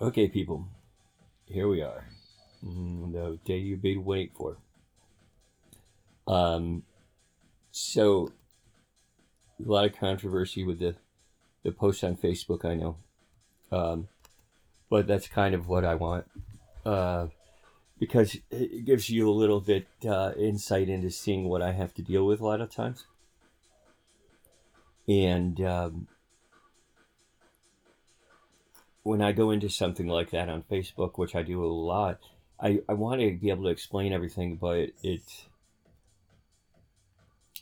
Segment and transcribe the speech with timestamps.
[0.00, 0.64] Okay, people,
[1.46, 2.04] here we are.
[2.64, 4.56] Mm, the day you've been waiting for.
[6.28, 6.84] Um,
[7.72, 8.30] so
[9.58, 10.94] a lot of controversy with the
[11.64, 12.64] the post on Facebook.
[12.64, 12.96] I know,
[13.72, 14.06] um,
[14.88, 16.26] but that's kind of what I want
[16.86, 17.26] uh,
[17.98, 22.02] because it gives you a little bit uh, insight into seeing what I have to
[22.02, 23.04] deal with a lot of times,
[25.08, 25.60] and.
[25.60, 26.08] Um,
[29.08, 32.18] when I go into something like that on Facebook, which I do a lot,
[32.60, 35.46] I, I want to be able to explain everything, but it's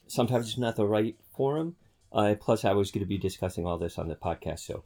[0.09, 1.77] sometimes it's not the right forum.
[2.13, 4.83] Uh, plus, I was going to be discussing all this on the podcast, so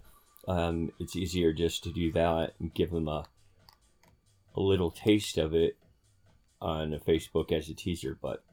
[0.46, 3.24] um, it's easier just to do that and give them a
[4.54, 5.78] a little taste of it
[6.60, 8.18] on Facebook as a teaser.
[8.20, 8.44] But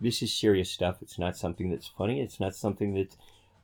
[0.00, 0.98] this is serious stuff.
[1.02, 2.20] It's not something that's funny.
[2.20, 3.16] It's not something that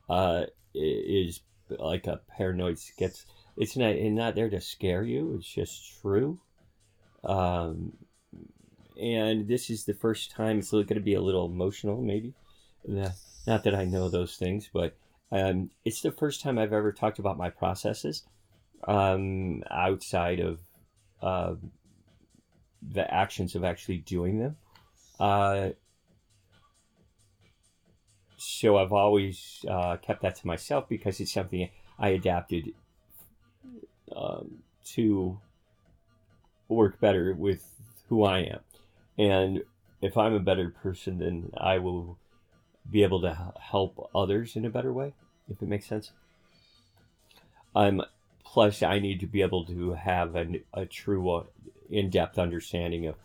[0.09, 3.25] uh, is like a paranoid gets
[3.57, 5.35] it's not it's not there to scare you.
[5.37, 6.39] It's just true.
[7.23, 7.93] Um,
[8.99, 12.33] and this is the first time it's going to be a little emotional, maybe.
[12.85, 14.95] Not that I know those things, but
[15.31, 18.23] um, it's the first time I've ever talked about my processes
[18.87, 20.59] um, outside of
[21.21, 21.55] uh,
[22.81, 24.57] the actions of actually doing them.
[25.19, 25.69] Uh,
[28.37, 32.73] so I've always uh, kept that to myself because it's something I adapted
[34.15, 35.39] um, to
[36.67, 37.65] work better with
[38.09, 38.59] who I am.
[39.17, 39.63] And
[40.01, 42.17] if I'm a better person, then I will
[42.89, 45.13] be able to help others in a better way,
[45.49, 46.11] if it makes sense.
[47.75, 48.01] I'm
[48.43, 51.43] plus I need to be able to have an, a true uh,
[51.89, 53.15] in-depth understanding of,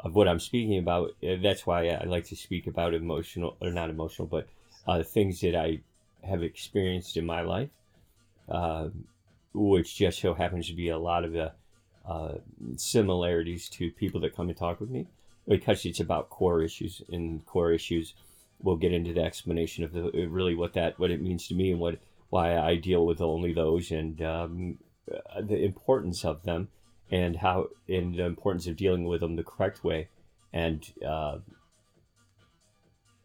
[0.00, 1.12] of what I'm speaking about.
[1.26, 4.46] Uh, that's why I like to speak about emotional or not emotional, but
[4.86, 5.80] uh, things that I
[6.22, 7.70] have experienced in my life.
[8.48, 9.04] Um,
[9.54, 11.52] which just so happens to be a lot of the
[12.06, 12.34] uh,
[12.76, 15.06] similarities to people that come and talk with me
[15.48, 18.14] because it's about core issues and core issues
[18.60, 21.70] we'll get into the explanation of the, really what that what it means to me
[21.70, 21.98] and what
[22.30, 24.78] why I deal with only those and um,
[25.40, 26.68] the importance of them
[27.10, 30.08] and how and the importance of dealing with them the correct way
[30.52, 31.38] and uh,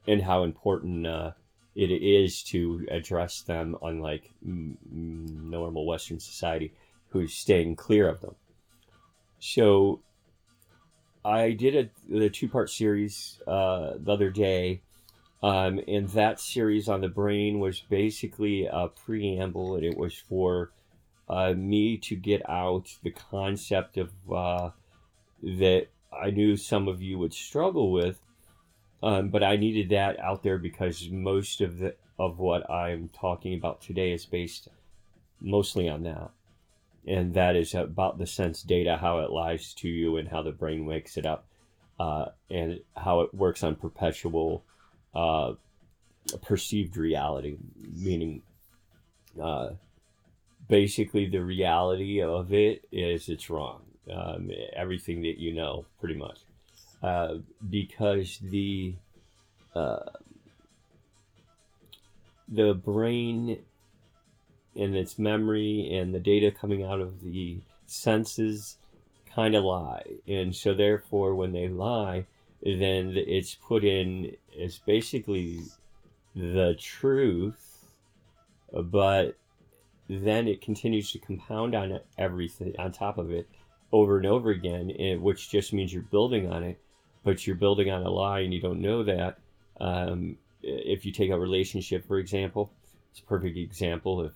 [0.08, 1.32] and how important uh,
[1.80, 6.74] it is to address them unlike normal Western society
[7.08, 8.36] who's staying clear of them.
[9.40, 10.02] So
[11.24, 14.82] I did a, a two part series uh, the other day,
[15.42, 20.72] um, and that series on the brain was basically a preamble, and it was for
[21.30, 24.72] uh, me to get out the concept of uh,
[25.42, 28.20] that I knew some of you would struggle with
[29.02, 33.54] um, but I needed that out there because most of the of what I'm talking
[33.54, 34.68] about today is based
[35.40, 36.32] mostly on that,
[37.08, 40.52] and that is about the sense data, how it lies to you, and how the
[40.52, 41.46] brain wakes it up,
[42.00, 44.64] uh, and how it works on perpetual
[45.16, 45.54] uh,
[46.42, 47.58] perceived reality,
[47.96, 48.42] meaning.
[49.42, 49.70] Uh,
[50.68, 53.82] basically, the reality of it is it's wrong.
[54.12, 56.40] Um, everything that you know, pretty much.
[57.02, 57.36] Uh,
[57.70, 58.94] because the
[59.74, 60.00] uh,
[62.50, 63.58] the brain
[64.76, 68.78] and its memory and the data coming out of the senses
[69.34, 72.26] kind of lie, and so therefore, when they lie,
[72.62, 75.62] then it's put in as basically
[76.36, 77.86] the truth,
[78.74, 79.38] but
[80.10, 83.48] then it continues to compound on everything on top of it
[83.94, 86.78] over and over again, which just means you're building on it
[87.30, 89.38] but you're building on a lie and you don't know that.
[89.80, 92.72] Um, if you take a relationship, for example,
[93.12, 94.34] it's a perfect example of,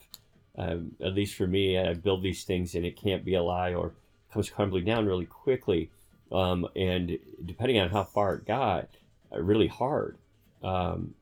[0.59, 3.73] um, at least for me, I build these things and it can't be a lie
[3.73, 3.93] or
[4.31, 5.89] comes crumbling down really quickly.
[6.31, 8.89] Um, and depending on how far it got,
[9.33, 10.19] uh, really hard.
[10.61, 11.15] Um,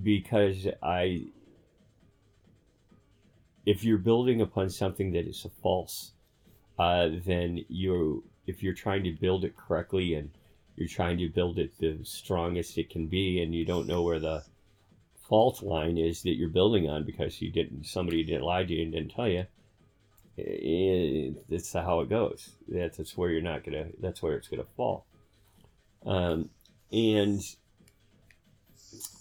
[0.00, 1.24] because I,
[3.66, 6.12] if you're building upon something that is false,
[6.78, 10.30] uh, then you if you're trying to build it correctly and
[10.78, 14.20] you're trying to build it the strongest it can be and you don't know where
[14.20, 14.42] the
[15.28, 18.82] fault line is that you're building on because you didn't somebody didn't lie to you
[18.82, 19.44] and didn't tell you.
[21.48, 22.50] That's how it goes.
[22.68, 25.04] That's, that's where you're not gonna that's where it's gonna fall.
[26.06, 26.50] Um,
[26.90, 27.42] and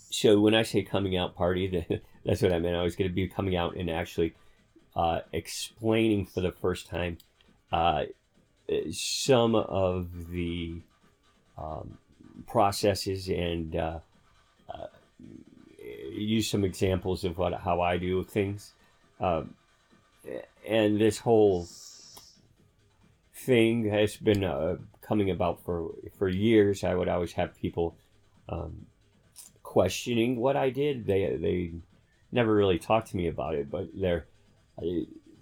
[0.10, 1.68] so when i say coming out party
[2.26, 2.76] that's what i meant.
[2.76, 4.34] I was going to be coming out and actually
[4.96, 7.18] uh, explaining for the first time
[7.72, 8.04] uh,
[8.92, 10.82] some of the
[11.58, 11.98] um,
[12.48, 14.00] processes and uh,
[14.74, 14.88] uh,
[16.12, 18.74] use some examples of what how I do things.
[19.20, 19.44] Uh,
[20.68, 21.68] and this whole
[23.34, 26.84] thing has been uh, coming about for for years.
[26.84, 27.96] I would always have people
[28.50, 28.86] um,
[29.64, 31.06] questioning what I did.
[31.06, 31.72] They they
[32.32, 34.28] never really talked to me about it, but they're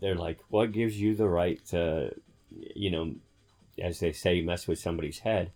[0.02, 2.14] they're like, "What gives you the right to,
[2.76, 3.16] you know,
[3.82, 5.52] as they say, mess with somebody's head?"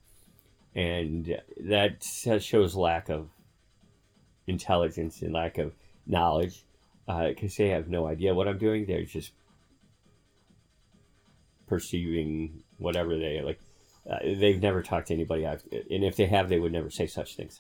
[0.76, 2.04] And that
[2.42, 3.30] shows lack of
[4.48, 5.74] intelligence and lack of
[6.06, 6.64] knowledge
[7.06, 8.86] because uh, they have no idea what I'm doing.
[8.86, 9.32] They're just
[11.68, 13.60] perceiving whatever they like.
[14.10, 17.06] Uh, they've never talked to anybody, I've, and if they have, they would never say
[17.06, 17.60] such things.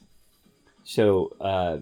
[0.83, 1.77] So uh,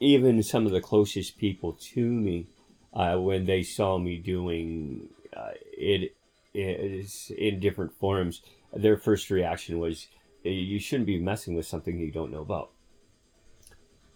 [0.00, 2.46] even some of the closest people to me,
[2.94, 6.14] uh, when they saw me doing uh, it,
[6.54, 8.40] it in different forms,
[8.72, 10.06] their first reaction was,
[10.44, 12.70] "You shouldn't be messing with something you don't know about."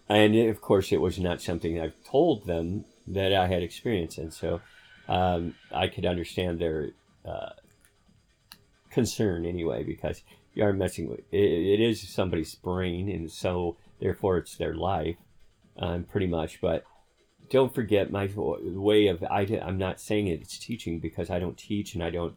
[0.09, 4.31] And of course, it was not something I've told them that I had experience in,
[4.31, 4.61] so
[5.09, 6.91] um, I could understand their
[7.25, 7.51] uh,
[8.91, 10.23] concern anyway, because
[10.55, 15.17] you are messing with it, it is somebody's brain, and so therefore it's their life,
[15.79, 16.61] um, pretty much.
[16.61, 16.85] But
[17.51, 21.95] don't forget my way of I, I'm not saying it's teaching because I don't teach
[21.95, 22.35] and I don't.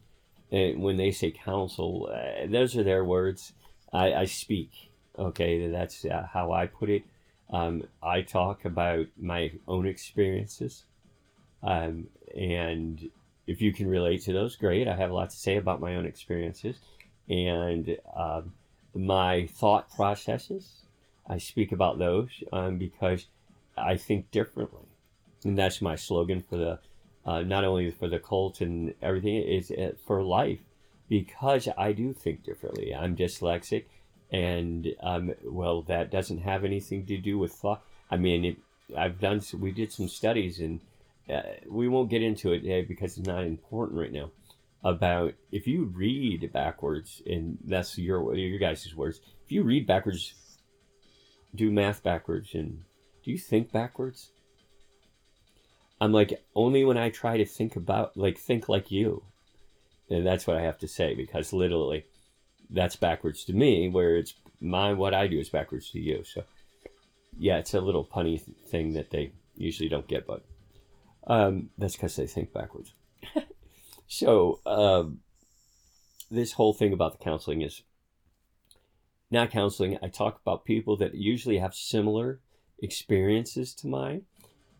[0.52, 3.54] And when they say counsel, uh, those are their words.
[3.94, 4.72] I, I speak.
[5.18, 7.04] Okay, that's uh, how I put it.
[7.52, 10.86] Um, I talk about my own experiences.
[11.62, 13.10] Um, and
[13.46, 14.88] if you can relate to those, great.
[14.88, 16.78] I have a lot to say about my own experiences
[17.30, 18.54] and um,
[18.96, 20.84] my thought processes.
[21.28, 23.28] I speak about those um, because
[23.78, 24.88] I think differently.
[25.44, 26.80] And that's my slogan for the,
[27.26, 30.60] uh, not only for the cult and everything, it's uh, for life
[31.12, 32.96] because I do think differently.
[32.96, 33.84] I'm dyslexic
[34.32, 37.84] and um, well, that doesn't have anything to do with thought.
[38.10, 38.58] I mean, it,
[38.98, 39.42] I've done.
[39.60, 40.80] We did some studies, and
[41.30, 44.32] uh, we won't get into it uh, because it's not important right now.
[44.84, 49.20] About if you read backwards, and that's your your guys' words.
[49.44, 50.34] If you read backwards,
[51.54, 52.84] do math backwards, and
[53.24, 54.32] do you think backwards?
[56.00, 59.24] I'm like only when I try to think about like think like you,
[60.12, 62.06] and that's what I have to say because literally
[62.70, 66.24] that's backwards to me, where it's my what I do is backwards to you.
[66.24, 66.44] So
[67.38, 70.44] yeah, it's a little punny thing that they usually don't get, but
[71.28, 72.94] um, that's because they think backwards.
[74.08, 75.20] so um,
[76.30, 77.84] this whole thing about the counseling is
[79.30, 79.98] not counseling.
[80.04, 82.40] I talk about people that usually have similar
[82.80, 84.24] experiences to mine,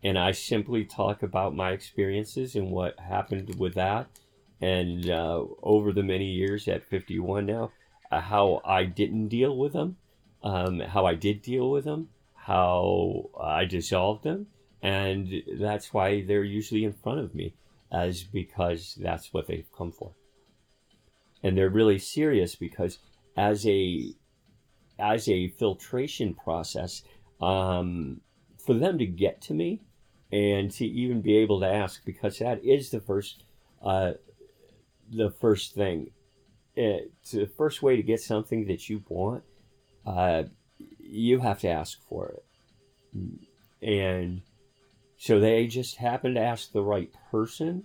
[0.02, 4.08] and I simply talk about my experiences and what happened with that.
[4.62, 7.72] And uh, over the many years at 51 now,
[8.12, 9.96] uh, how I didn't deal with them,
[10.44, 14.46] um, how I did deal with them, how I dissolved them,
[14.80, 17.54] and that's why they're usually in front of me,
[17.90, 20.12] as because that's what they've come for.
[21.42, 22.98] And they're really serious because
[23.36, 24.14] as a
[24.96, 27.02] as a filtration process,
[27.40, 28.20] um,
[28.64, 29.80] for them to get to me
[30.30, 33.42] and to even be able to ask, because that is the first
[33.82, 34.12] uh,
[35.12, 36.10] the first thing
[36.74, 39.44] it's the first way to get something that you want,
[40.06, 40.44] uh,
[40.98, 42.44] you have to ask for it.
[43.82, 44.42] And
[45.18, 47.84] so they just happen to ask the right person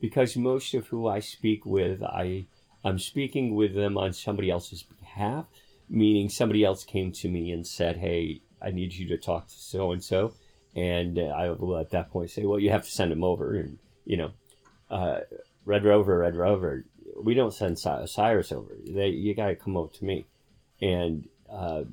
[0.00, 2.46] because most of who I speak with, I,
[2.84, 5.46] I'm speaking with them on somebody else's behalf,
[5.88, 9.54] meaning somebody else came to me and said, Hey, I need you to talk to
[9.54, 10.34] so and so.
[10.76, 13.54] And I will at that point say, Well, you have to send them over.
[13.56, 14.30] And, you know,
[14.88, 15.20] uh,
[15.64, 16.84] Red Rover, Red Rover,
[17.22, 18.74] we don't send Osiris over.
[18.86, 20.26] They, you got to come over to me,
[20.80, 21.84] and uh,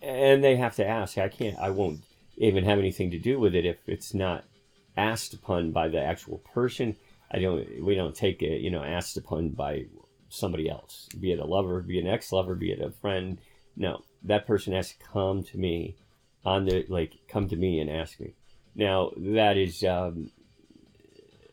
[0.00, 1.18] and they have to ask.
[1.18, 1.58] I can't.
[1.58, 2.04] I won't
[2.36, 4.44] even have anything to do with it if it's not
[4.96, 6.96] asked upon by the actual person.
[7.30, 7.84] I don't.
[7.84, 8.60] We don't take it.
[8.60, 9.86] You know, asked upon by
[10.28, 13.38] somebody else, be it a lover, be it an ex-lover, be it a friend.
[13.76, 15.96] No, that person has to come to me
[16.44, 18.34] on the like come to me and ask me.
[18.74, 20.30] Now that is um,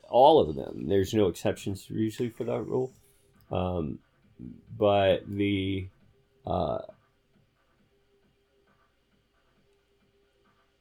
[0.09, 0.87] all of them.
[0.87, 2.91] There's no exceptions usually for that rule.
[3.51, 3.99] Um,
[4.77, 5.87] but the
[6.45, 6.79] uh,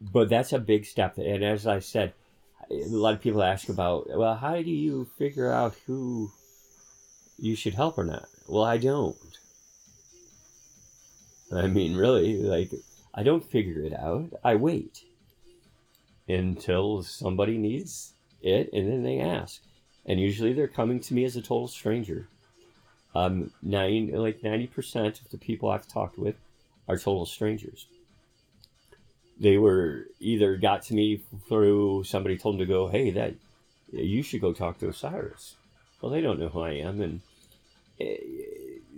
[0.00, 1.18] but that's a big step.
[1.18, 2.12] And as I said,
[2.70, 6.30] a lot of people ask about, well, how do you figure out who
[7.38, 8.26] you should help or not?
[8.48, 9.16] Well, I don't.
[11.52, 12.70] I mean, really, like,
[13.14, 14.30] I don't figure it out.
[14.42, 15.04] I wait
[16.28, 18.13] until somebody needs
[18.44, 19.60] it, and then they ask.
[20.06, 22.28] And usually they're coming to me as a total stranger.
[23.14, 26.36] Um, nine, like 90% of the people I've talked with
[26.88, 27.86] are total strangers.
[29.38, 33.34] they were either got to me through somebody told them to go, hey, that
[33.92, 35.56] you should go talk to Osiris.
[36.00, 37.20] Well, they don't know who I am, and
[38.00, 38.04] uh,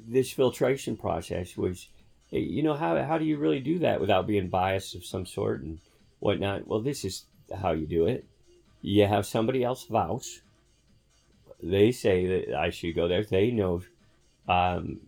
[0.08, 1.88] this filtration process was,
[2.30, 5.62] you know, how how do you really do that without being biased of some sort
[5.62, 5.78] and
[6.18, 6.66] whatnot?
[6.66, 7.24] Well, this is
[7.60, 8.24] how you do it.
[8.82, 10.42] You have somebody else vouch.
[11.62, 13.24] They say that I should go there.
[13.24, 13.82] They know.
[14.48, 15.00] Um,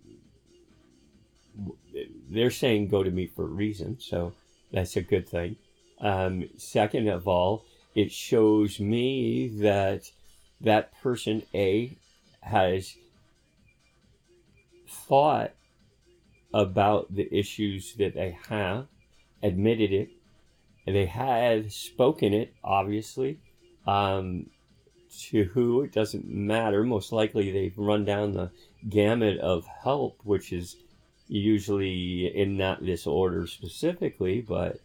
[2.31, 4.33] they're saying go to me for a reason, so
[4.73, 5.57] that's a good thing.
[6.01, 10.11] Um, second of all, it shows me that
[10.61, 11.97] that person A
[12.41, 12.97] has
[14.89, 15.53] thought
[16.53, 18.87] about the issues that they have,
[19.43, 20.11] admitted it,
[20.87, 23.39] and they have spoken it, obviously.
[23.89, 24.51] Um,
[25.31, 26.85] to who, it doesn't matter.
[26.85, 28.51] Most likely, they've run down the
[28.87, 30.77] gamut of help, which is
[31.27, 34.81] usually in not this order specifically, but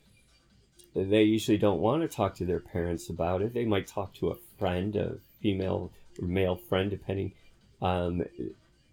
[0.95, 3.53] they usually don't want to talk to their parents about it.
[3.53, 5.91] They might talk to a friend, a female
[6.21, 7.33] or male friend, depending.
[7.81, 8.23] Um,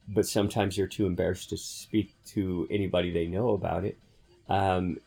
[0.08, 3.96] but sometimes they're too embarrassed to speak to anybody they know about it.
[4.48, 4.98] Um,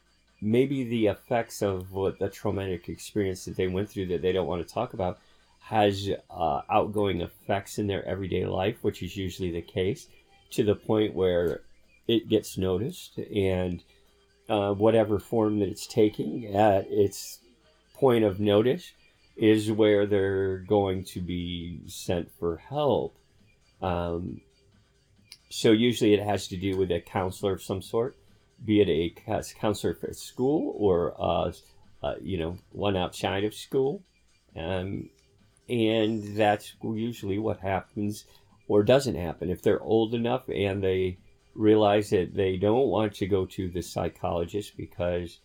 [0.44, 4.48] maybe the effects of what the traumatic experience that they went through that they don't
[4.48, 5.20] want to talk about
[5.60, 10.08] has uh, outgoing effects in their everyday life, which is usually the case,
[10.52, 11.62] to the point where
[12.08, 13.82] it gets noticed and
[14.50, 17.40] uh, whatever form that it's taking at its
[17.94, 18.92] point of notice
[19.38, 23.16] is where they're going to be sent for help.
[23.82, 24.42] Um,
[25.50, 28.18] so usually it has to do with a counselor of some sort,
[28.64, 29.14] be it a
[29.60, 31.52] counselor for school or uh,
[32.02, 34.04] uh, you know one outside of school,
[34.56, 35.10] um,
[35.70, 38.26] and that's usually what happens
[38.68, 41.18] or doesn't happen if they're old enough and they
[41.56, 45.40] realize that they don't want to go to the psychologist because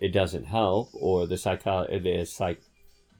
[0.00, 2.60] it doesn't help, or the psycho the psych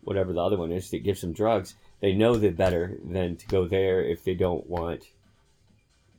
[0.02, 1.76] whatever the other one is that gives them drugs.
[2.00, 5.04] They know that better than to go there if they don't want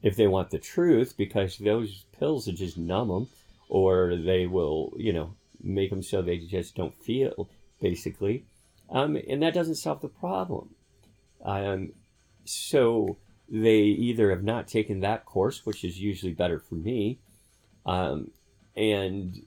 [0.03, 3.27] if they want the truth because those pills will just numb them
[3.69, 7.50] or they will you know make them so they just don't feel
[7.81, 8.45] basically
[8.89, 10.69] um, and that doesn't solve the problem
[11.43, 11.91] um,
[12.45, 13.17] so
[13.50, 17.19] they either have not taken that course, which is usually better for me,
[17.86, 18.31] um,
[18.75, 19.45] and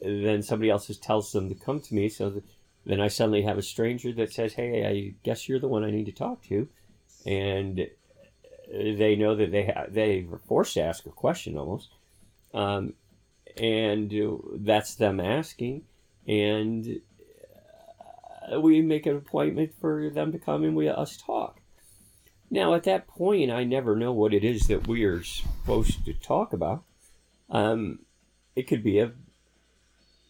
[0.00, 2.08] then somebody else just tells them to come to me.
[2.08, 2.42] So
[2.84, 5.90] then I suddenly have a stranger that says, "Hey, I guess you're the one I
[5.90, 6.68] need to talk to,"
[7.24, 7.88] and
[8.70, 11.88] they know that they ha- they were forced to ask a question almost,
[12.54, 12.94] um,
[13.56, 14.12] and
[14.56, 15.82] that's them asking,
[16.26, 17.00] and
[18.60, 21.60] we make an appointment for them to come and we us talk.
[22.50, 26.12] Now, at that point, I never know what it is that we are supposed to
[26.14, 26.84] talk about.
[27.50, 28.00] Um,
[28.54, 29.12] it could be a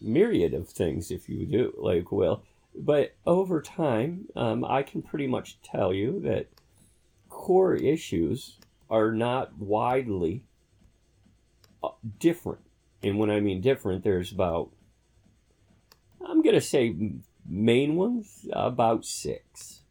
[0.00, 2.42] myriad of things if you do, like, well,
[2.74, 6.46] but over time, um, I can pretty much tell you that
[7.36, 10.44] core issues are not widely
[11.82, 12.62] uh, different.
[13.02, 14.70] And when I mean different, there's about,
[16.26, 16.96] I'm going to say
[17.48, 19.82] main ones, about six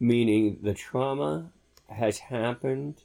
[0.00, 1.50] meaning the trauma
[1.88, 3.02] has happened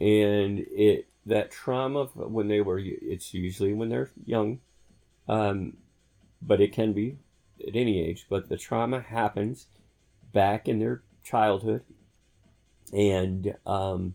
[0.00, 4.60] and it that trauma when they were it's usually when they're young
[5.28, 5.76] um,
[6.40, 7.18] but it can be
[7.66, 9.66] at any age but the trauma happens
[10.32, 11.82] back in their childhood
[12.92, 14.14] and um,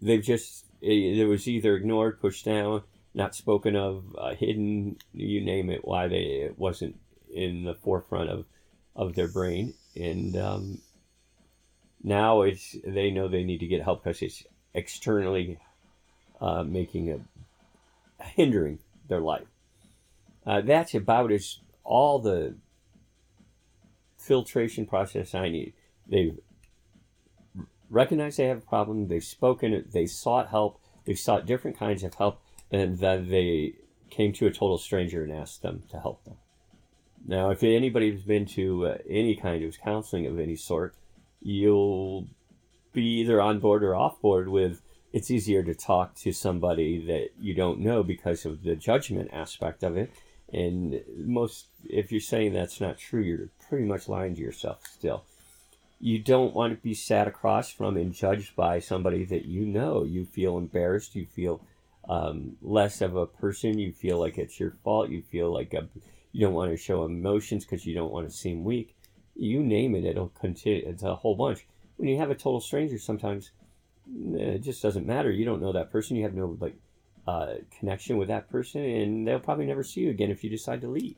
[0.00, 2.82] they've just it, it, was either ignored pushed down
[3.14, 6.96] not spoken of uh, hidden you name it why they it wasn't
[7.32, 8.44] in the forefront of
[8.96, 10.78] of their brain and um,
[12.02, 15.58] now it's they know they need to get help because it's externally
[16.40, 19.46] uh, making a hindering their life.
[20.46, 22.54] Uh, that's about as all the
[24.16, 25.74] filtration process I need.
[26.08, 26.38] They've
[27.90, 29.08] recognized they have a problem.
[29.08, 29.92] They've spoken it.
[29.92, 30.80] They sought help.
[31.04, 33.74] They've sought different kinds of help, and then they
[34.10, 36.36] came to a total stranger and asked them to help them.
[37.26, 40.94] Now, if anybody's been to uh, any kind of counseling of any sort,
[41.40, 42.26] you'll
[42.92, 44.82] be either on board or off board with
[45.12, 49.82] it's easier to talk to somebody that you don't know because of the judgment aspect
[49.82, 50.12] of it.
[50.52, 55.24] And most, if you're saying that's not true, you're pretty much lying to yourself still.
[56.00, 60.04] You don't want to be sat across from and judged by somebody that you know.
[60.04, 61.14] You feel embarrassed.
[61.14, 61.60] You feel
[62.08, 63.78] um, less of a person.
[63.78, 65.10] You feel like it's your fault.
[65.10, 65.88] You feel like a,
[66.32, 68.96] you don't want to show emotions because you don't want to seem weak
[69.40, 70.84] you name it, it'll continue.
[70.86, 71.66] It's a whole bunch.
[71.96, 73.50] When you have a total stranger, sometimes
[74.34, 75.30] eh, it just doesn't matter.
[75.30, 76.16] You don't know that person.
[76.16, 76.76] You have no like.
[77.26, 80.80] uh, connection with that person, and they'll probably never see you again if you decide
[80.80, 81.16] to leave.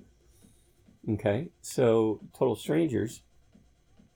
[1.08, 3.22] Okay, so total strangers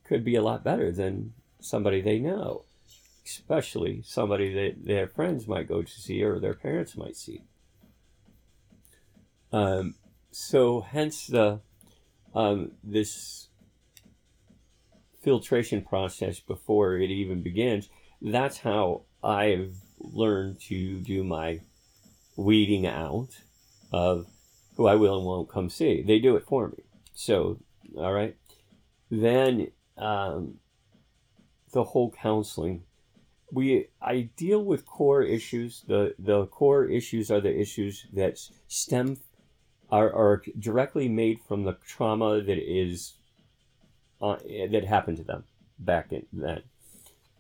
[0.06, 2.64] could be a lot better than somebody they know,
[3.24, 7.42] especially somebody that their friends might go to see or their parents might see.
[9.52, 9.94] Um,
[10.30, 11.60] so hence the
[12.34, 13.48] um, this
[15.22, 17.88] filtration process before it even begins.
[18.20, 21.60] That's how I've learned to do my
[22.36, 23.30] weeding out
[23.90, 24.26] of
[24.76, 26.02] who I will and won't come see.
[26.02, 26.84] They do it for me.
[27.14, 27.58] So,
[27.96, 28.36] all right.
[29.10, 30.54] Then um,
[31.72, 32.82] the whole counseling.
[33.52, 35.84] We I deal with core issues.
[35.86, 39.18] The the core issues are the issues that stem
[39.90, 43.14] are, are directly made from the trauma that is
[44.20, 44.36] uh,
[44.70, 45.44] that happened to them
[45.78, 46.62] back in then.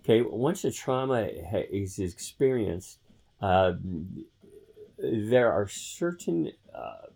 [0.02, 1.28] Okay, once the trauma
[1.70, 2.98] is experienced,
[3.40, 3.72] uh,
[4.98, 7.08] there are certain uh,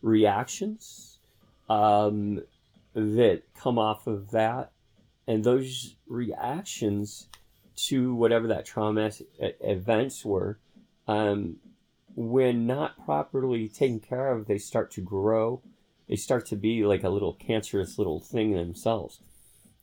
[0.00, 1.18] reactions
[1.68, 2.42] um,
[3.00, 4.72] that come off of that,
[5.26, 7.28] and those reactions
[7.86, 10.58] to whatever that trauma events were
[11.08, 11.56] um,
[12.14, 15.62] when not properly taken care of, they start to grow.
[16.08, 19.20] They start to be like a little cancerous little thing themselves.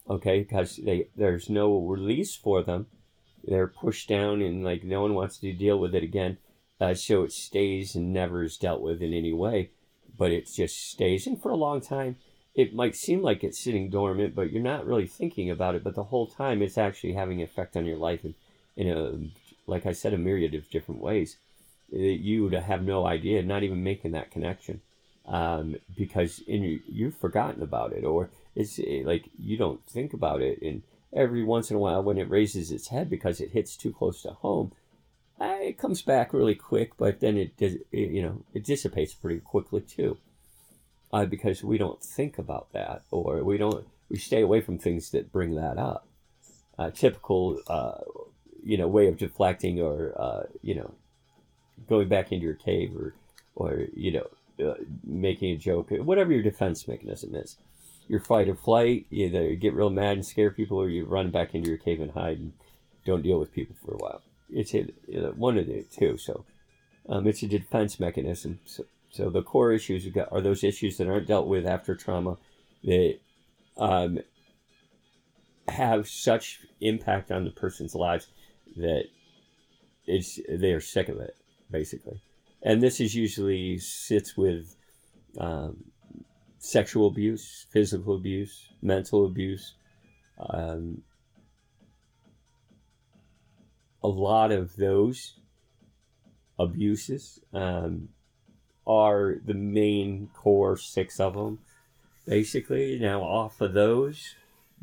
[0.08, 2.88] Okay, because they there's no release for them.
[3.44, 6.38] They're pushed down, and like no one wants to deal with it again.
[6.80, 9.72] Uh, so it stays and never is dealt with in any way,
[10.18, 11.26] but it just stays.
[11.26, 12.18] And for a long time,
[12.56, 15.84] it might seem like it's sitting dormant, but you're not really thinking about it.
[15.84, 18.34] But the whole time, it's actually having an effect on your life in,
[18.78, 21.36] in a, like I said, a myriad of different ways
[21.92, 24.82] that you would have no idea, not even making that connection,
[25.28, 30.42] um, because in, you've forgotten about it, or it's eh, like you don't think about
[30.42, 30.62] it.
[30.62, 30.82] And
[31.14, 34.22] every once in a while, when it raises its head because it hits too close
[34.22, 34.72] to home,
[35.42, 39.42] eh, it comes back really quick, but then it, it you know it dissipates pretty
[39.42, 40.18] quickly too,
[41.14, 45.12] uh, because we don't think about that, or we don't we stay away from things
[45.12, 46.08] that bring that up.
[46.78, 48.00] Uh, typical, uh,
[48.64, 50.94] you know, way of deflecting or uh, you know
[51.88, 53.14] going back into your cave or,
[53.56, 54.28] or you know,
[54.66, 57.58] uh, making a joke, whatever your defense mechanism is.
[58.08, 61.32] Your fight or flight, you either get real mad and scare people, or you run
[61.32, 62.54] back into your cave and hide and
[63.04, 64.22] don't deal with people for a while.
[64.50, 64.84] It's a,
[65.36, 66.18] one of the two.
[66.18, 66.46] So
[67.10, 68.60] um, it's a defense mechanism.
[68.66, 72.36] So, so the core issues are those issues that aren't dealt with after trauma
[72.84, 73.18] that
[73.78, 74.20] um,
[75.70, 78.28] have such impact on the person's lives
[78.76, 79.06] that
[80.06, 81.38] it's they are sick of it
[81.72, 82.22] basically.
[82.62, 84.76] And this is usually sits with
[85.40, 85.86] um,
[86.60, 89.76] sexual abuse, physical abuse, mental abuse.
[90.38, 91.04] Um,
[94.04, 95.40] a lot of those
[96.60, 98.10] abuses um,
[98.88, 101.60] are the main core six of them,
[102.28, 103.00] basically.
[103.00, 104.36] Now, off of those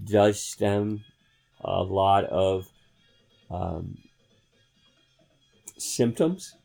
[0.03, 1.05] does stem
[1.61, 2.69] a lot of
[3.51, 3.99] um,
[5.79, 6.57] symptoms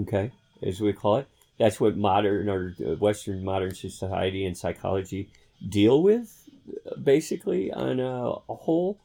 [0.00, 1.28] okay, as we call it.
[1.58, 5.30] That's what modern or Western modern society and psychology
[5.68, 6.48] deal with,
[7.02, 9.00] basically, on a, a whole.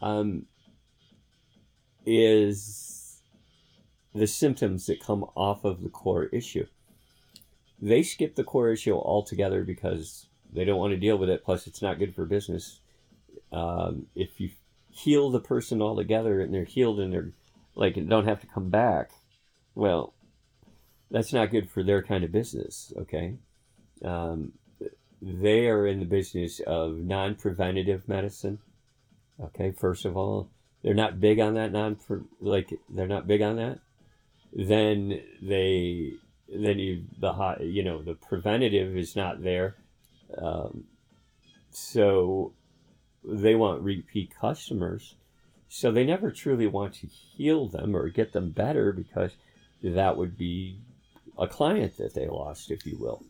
[0.00, 0.46] Um,
[2.06, 3.22] is
[4.14, 6.66] the symptoms that come off of the core issue.
[7.84, 11.44] They skip the core issue altogether because they don't want to deal with it.
[11.44, 12.80] Plus, it's not good for business.
[13.52, 14.50] Um, if you
[14.90, 17.32] heal the person altogether and they're healed and they're
[17.74, 19.10] like don't have to come back,
[19.74, 20.14] well,
[21.10, 23.34] that's not good for their kind of business, okay?
[24.02, 24.52] Um,
[25.20, 28.60] they are in the business of non preventative medicine,
[29.40, 29.72] okay?
[29.72, 30.48] First of all,
[30.82, 31.98] they're not big on that non
[32.40, 33.80] like they're not big on that
[34.54, 36.12] then they
[36.48, 39.76] then you the hot you know the preventative is not there
[40.38, 40.84] um,
[41.70, 42.52] so
[43.24, 45.14] they want repeat customers
[45.68, 49.32] so they never truly want to heal them or get them better because
[49.82, 50.78] that would be
[51.36, 53.24] a client that they lost, if you will.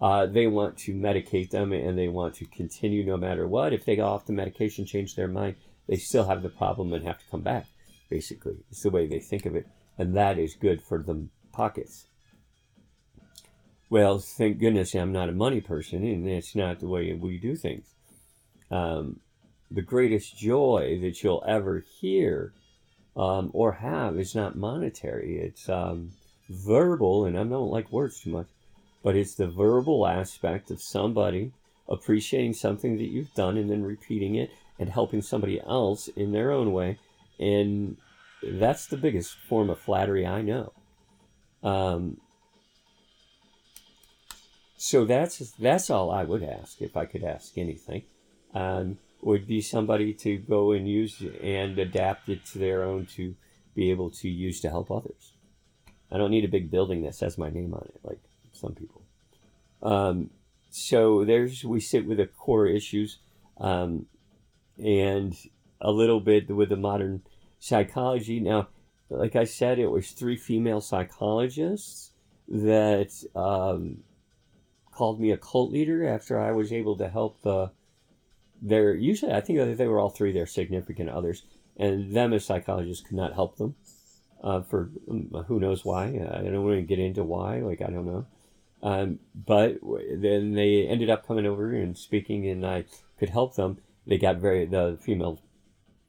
[0.00, 3.72] Uh, they want to medicate them and they want to continue no matter what.
[3.72, 5.54] If they go off the medication, change their mind,
[5.86, 7.66] they still have the problem and have to come back,
[8.10, 8.56] basically.
[8.70, 9.68] It's the way they think of it.
[9.96, 12.06] And that is good for the pockets.
[13.92, 17.54] Well, thank goodness I'm not a money person and it's not the way we do
[17.54, 17.84] things.
[18.70, 19.20] Um,
[19.70, 22.54] the greatest joy that you'll ever hear
[23.18, 25.36] um, or have is not monetary.
[25.36, 26.12] It's um,
[26.48, 28.46] verbal, and I don't like words too much,
[29.02, 31.52] but it's the verbal aspect of somebody
[31.86, 36.50] appreciating something that you've done and then repeating it and helping somebody else in their
[36.50, 36.98] own way.
[37.38, 37.98] And
[38.42, 40.72] that's the biggest form of flattery I know.
[41.62, 42.16] Um,
[44.82, 48.02] so that's that's all I would ask if I could ask anything.
[48.52, 53.36] Um, would be somebody to go and use and adapt it to their own to
[53.76, 55.34] be able to use to help others.
[56.10, 58.18] I don't need a big building that says my name on it, like
[58.50, 59.02] some people.
[59.84, 60.30] Um,
[60.70, 63.18] so there's we sit with the core issues,
[63.58, 64.06] um,
[64.78, 65.32] and
[65.80, 67.22] a little bit with the modern
[67.60, 68.40] psychology.
[68.40, 68.66] Now,
[69.08, 72.10] like I said, it was three female psychologists
[72.48, 73.98] that um,
[74.92, 77.70] called me a cult leader after I was able to help the
[78.60, 81.42] their usually I think they were all three their significant others,
[81.76, 83.74] and them as psychologists could not help them
[84.42, 86.04] uh, for um, who knows why.
[86.04, 87.58] I don't want to get into why.
[87.58, 88.26] Like I don't know.
[88.82, 92.84] Um, but then they ended up coming over and speaking, and I
[93.18, 93.78] could help them.
[94.06, 95.40] They got very the female.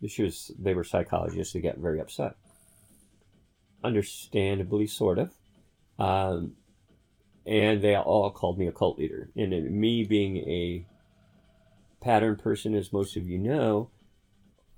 [0.08, 1.54] She was they were psychologists.
[1.54, 2.36] They got very upset.
[3.84, 5.34] Understandably, sort of.
[6.00, 6.54] Um,
[7.46, 9.30] and they all called me a cult leader.
[9.36, 10.86] And me being a
[12.02, 13.90] pattern person, as most of you know,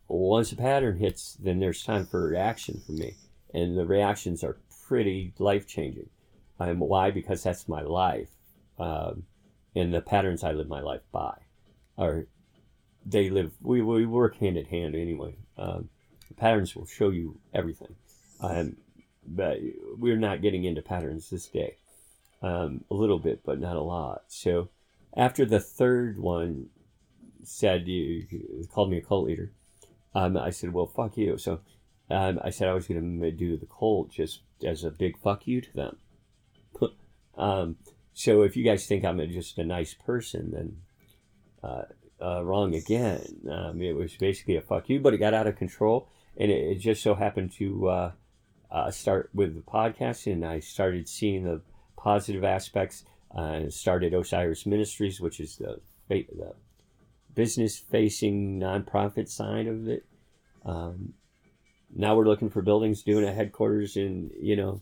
[0.08, 3.16] once a pattern hits, then there's time for reaction from me.
[3.54, 6.10] And the reactions are pretty life changing.
[6.60, 7.12] Um, why?
[7.12, 8.30] Because that's my life.
[8.78, 9.24] Um,
[9.76, 11.38] and the patterns I live my life by
[11.98, 12.28] are,
[13.06, 15.38] they live, we, we work hand in hand anyway.
[15.58, 15.90] Um,
[16.28, 17.96] the patterns will show you everything.
[18.42, 18.78] Um,
[19.28, 19.60] but
[19.98, 21.78] we're not getting into patterns this day.
[22.42, 24.24] Um, a little bit, but not a lot.
[24.28, 24.70] So
[25.16, 26.68] after the third one,
[27.44, 28.26] said you,
[28.72, 29.52] called me a cult leader.
[30.14, 31.38] Um, I said, well, fuck you.
[31.38, 31.62] So
[32.10, 35.48] um, I said I was going to do the cult just as a big fuck
[35.48, 35.98] you to them.
[37.38, 37.78] um,
[38.14, 40.78] so if you guys think I'm just a nice person, then
[41.64, 41.84] uh,
[42.24, 43.22] uh, wrong again.
[43.50, 46.56] Um, it was basically a fuck you, but it got out of control, and it,
[46.56, 48.12] it just so happened to uh,
[48.72, 51.62] uh start with the podcast, and I started seeing the
[52.06, 53.04] positive aspects.
[53.36, 56.54] Uh, started Osiris Ministries, which is the, the
[57.34, 60.06] business facing nonprofit side of it.
[60.64, 61.14] Um,
[61.94, 64.82] now we're looking for buildings, doing a headquarters, and you know,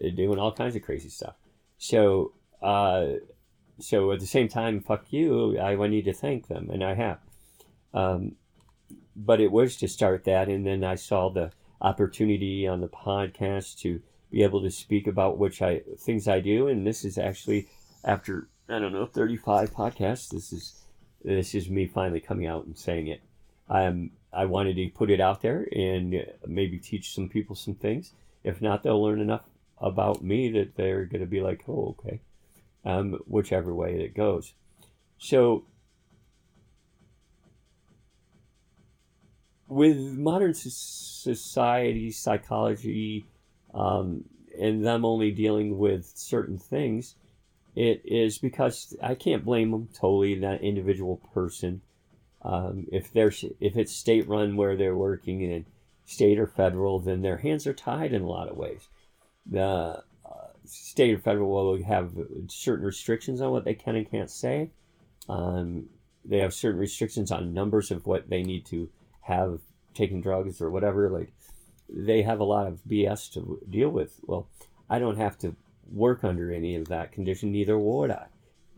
[0.00, 1.34] doing all kinds of crazy stuff.
[1.78, 2.32] So,
[2.62, 3.06] uh,
[3.78, 5.58] so at the same time, fuck you.
[5.58, 7.18] I, I need to thank them, and I have.
[7.94, 8.36] Um,
[9.14, 13.78] but it was to start that, and then I saw the opportunity on the podcast
[13.80, 14.00] to
[14.32, 17.68] be able to speak about which I things I do, and this is actually
[18.02, 20.30] after I don't know 35 podcasts.
[20.30, 20.80] This is
[21.22, 23.20] this is me finally coming out and saying it.
[23.68, 28.12] Um, I wanted to put it out there and maybe teach some people some things.
[28.42, 29.44] If not, they'll learn enough
[29.78, 32.20] about me that they're going to be like, oh, okay,
[32.84, 34.54] um, whichever way it goes.
[35.18, 35.64] So,
[39.68, 43.26] with modern society, psychology,
[43.74, 44.24] um,
[44.58, 47.14] and them only dealing with certain things,
[47.74, 51.80] it is because I can't blame them totally that individual person.
[52.42, 55.64] Um, if there's if it's state run where they're working in
[56.04, 58.88] state or federal, then their hands are tied in a lot of ways.
[59.46, 60.02] The uh,
[60.64, 62.12] state or federal will have
[62.48, 64.70] certain restrictions on what they can and can't say.
[65.28, 65.88] Um,
[66.24, 68.90] they have certain restrictions on numbers of what they need to
[69.22, 69.60] have
[69.94, 71.08] taken drugs or whatever.
[71.10, 71.32] Like
[71.94, 74.20] they have a lot of BS to deal with.
[74.24, 74.48] Well,
[74.88, 75.54] I don't have to
[75.90, 78.26] work under any of that condition, neither would I.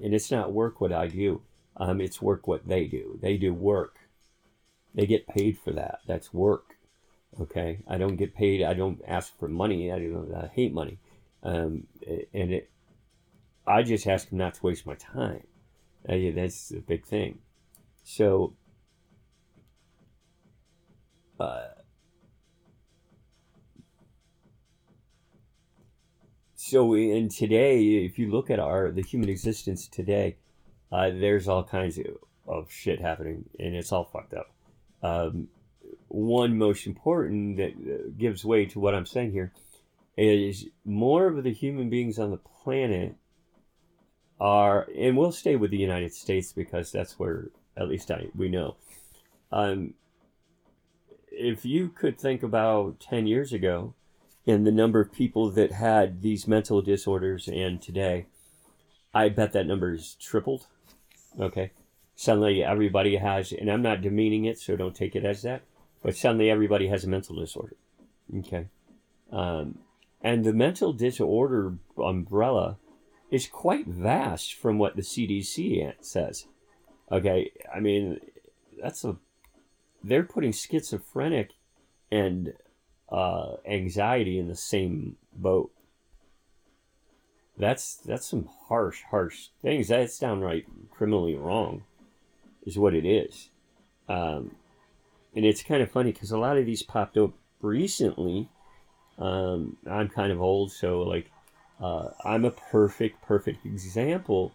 [0.03, 1.43] And it's not work what I do,
[1.77, 3.19] um, it's work what they do.
[3.21, 3.99] They do work.
[4.95, 6.01] They get paid for that.
[6.07, 6.77] That's work.
[7.41, 8.63] Okay, I don't get paid.
[8.63, 9.91] I don't ask for money.
[9.91, 10.33] I don't.
[10.33, 10.99] I hate money,
[11.43, 11.89] um,
[12.33, 12.71] and it.
[13.67, 15.43] I just ask them not to waste my time.
[16.09, 17.39] Uh, that's the big thing.
[18.05, 18.55] So.
[26.75, 30.35] So in today, if you look at our the human existence today,
[30.91, 32.07] uh, there's all kinds of,
[32.49, 34.51] of shit happening, and it's all fucked up.
[35.01, 35.47] Um,
[36.09, 39.53] one most important that uh, gives way to what I'm saying here
[40.17, 43.15] is more of the human beings on the planet
[44.41, 48.49] are, and we'll stay with the United States because that's where at least I we
[48.49, 48.75] know.
[49.53, 49.95] Um,
[51.31, 53.95] if you could think about ten years ago,
[54.47, 58.27] in the number of people that had these mental disorders and today,
[59.15, 60.67] I bet that number is tripled.
[61.41, 61.71] Okay.
[62.15, 65.63] Suddenly everybody has, and I'm not demeaning it, so don't take it as that,
[66.03, 67.77] but suddenly everybody has a mental disorder.
[68.39, 68.69] Okay.
[69.33, 69.79] Um,
[70.23, 72.77] and the mental disorder umbrella
[73.31, 76.47] is quite vast from what the CDC says.
[77.11, 77.51] Okay.
[77.75, 78.21] I mean,
[78.81, 79.17] that's a,
[80.03, 81.51] they're putting schizophrenic
[82.11, 82.53] and
[83.11, 85.71] uh, anxiety in the same boat.
[87.57, 89.89] That's that's some harsh, harsh things.
[89.89, 91.85] That's downright criminally wrong,
[92.67, 93.51] is what it is.
[94.09, 94.57] Um,
[95.37, 98.49] and it's kind of funny because a lot of these popped up recently.
[99.19, 101.31] Um, I'm kind of old, so like
[101.81, 104.53] uh, I'm a perfect, perfect example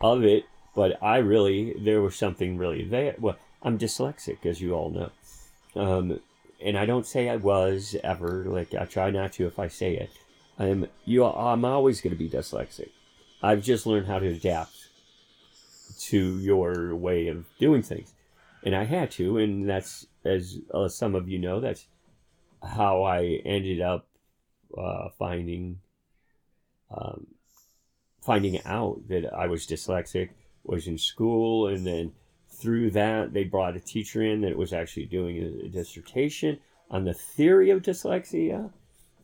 [0.00, 0.44] of it.
[0.74, 3.16] But I really, there was something really there.
[3.18, 5.10] Well, I'm dyslexic, as you all know.
[5.80, 6.20] Um,
[6.62, 8.44] and I don't say I was ever.
[8.46, 10.10] Like I try not to if I say it.
[10.58, 11.24] I'm you.
[11.24, 12.90] I'm always going to be dyslexic.
[13.42, 14.74] I've just learned how to adapt
[16.00, 18.12] to your way of doing things,
[18.62, 19.38] and I had to.
[19.38, 21.60] And that's as uh, some of you know.
[21.60, 21.86] That's
[22.62, 24.06] how I ended up
[24.76, 25.80] uh, finding
[26.90, 27.26] um,
[28.20, 30.30] finding out that I was dyslexic.
[30.62, 32.12] Was in school, and then
[32.60, 36.58] through that, they brought a teacher in that was actually doing a, dissertation
[36.90, 38.70] on the theory of dyslexia.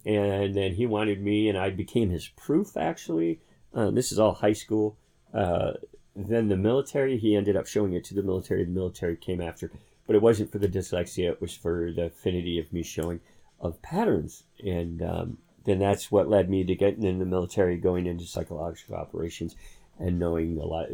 [0.05, 3.41] And then he wanted me, and I became his proof, actually.
[3.75, 4.97] Um, this is all high school.
[5.35, 5.73] Uh,
[6.15, 8.65] then the military, he ended up showing it to the military.
[8.65, 9.71] The military came after,
[10.07, 13.21] but it wasn't for the dyslexia, it was for the affinity of me showing
[13.61, 14.45] of patterns.
[14.65, 18.95] And um, then that's what led me to getting in the military, going into psychological
[18.95, 19.57] operations
[19.99, 20.89] and knowing a lot,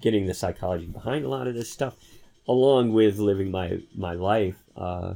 [0.00, 1.94] getting the psychology behind a lot of this stuff,
[2.48, 5.14] along with living my my life uh,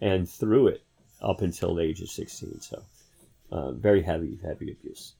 [0.00, 0.82] and through it
[1.20, 2.60] up until the age of sixteen.
[2.60, 2.82] So,
[3.50, 5.14] uh, very heavy, heavy abuse.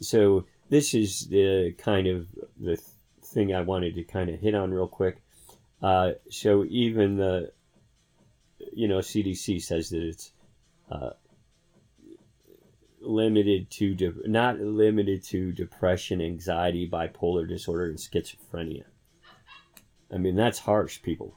[0.00, 2.80] So this is the kind of the
[3.24, 5.20] thing I wanted to kind of hit on real quick.
[5.82, 7.52] Uh, so even the,
[8.72, 10.32] you know, CDC says that it's
[10.90, 11.10] uh,
[13.00, 18.84] limited to de- not limited to depression, anxiety, bipolar disorder, and schizophrenia.
[20.12, 21.34] I mean, that's harsh, people.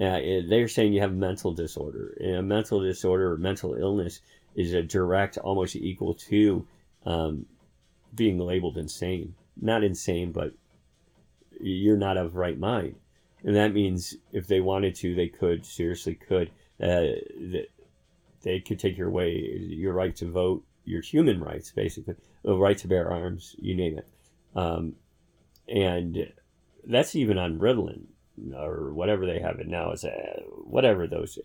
[0.00, 2.16] Uh, they're saying you have mental disorder.
[2.20, 4.20] And a mental disorder or mental illness
[4.54, 6.66] is a direct, almost equal to
[7.04, 7.46] um,
[8.14, 9.34] being labeled insane.
[9.60, 10.52] Not insane, but
[11.60, 12.96] you're not of right mind.
[13.44, 16.50] And that means if they wanted to, they could, seriously could.
[16.82, 17.06] Uh,
[18.42, 19.32] they could take your way,
[19.68, 23.98] your right to vote, your human rights, basically, the right to bear arms, you name
[23.98, 24.08] it.
[24.54, 24.94] Um,
[25.68, 26.32] and
[26.86, 28.04] that's even on Ritalin
[28.54, 31.38] or whatever they have it now is a, whatever those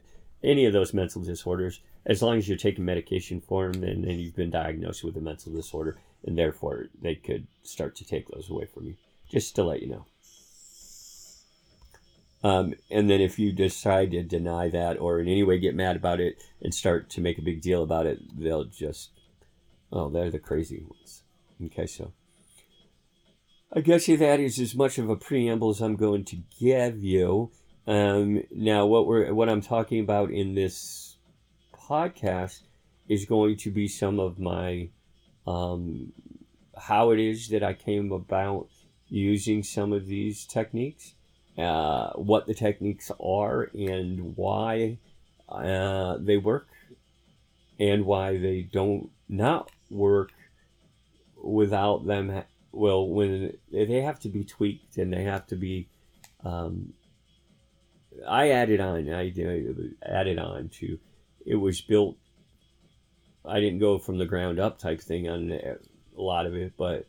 [0.44, 1.82] any of those mental disorders.
[2.06, 5.22] As long as you're taking medication for them and then you've been diagnosed with a
[5.22, 8.96] mental disorder and therefore they could start to take those away from you.
[9.30, 10.06] Just to let you know.
[12.44, 15.96] Um, and then if you decide to deny that or in any way get mad
[15.96, 19.12] about it and start to make a big deal about it they'll just
[19.92, 21.24] Oh, they're the crazy ones.
[21.66, 22.14] Okay, so
[23.74, 27.52] I guess that is as much of a preamble as I'm going to give you.
[27.88, 31.18] Um, now, what we're what I'm talking about in this
[31.74, 32.62] podcast
[33.10, 34.90] is going to be some of my
[35.46, 36.14] um,
[36.78, 38.70] how it is that I came about
[39.08, 41.16] using some of these techniques,
[41.58, 45.00] uh, what the techniques are, and why
[45.50, 46.70] uh, they work,
[47.80, 50.32] and why they don't not work
[51.42, 52.44] without them.
[52.72, 55.90] Well, when they have to be tweaked and they have to be,
[56.44, 56.94] um,
[58.28, 59.10] I added on.
[59.10, 59.34] I
[60.04, 61.00] added on to.
[61.46, 62.18] It was built.
[63.44, 65.78] I didn't go from the ground up type thing on a
[66.16, 67.06] lot of it, but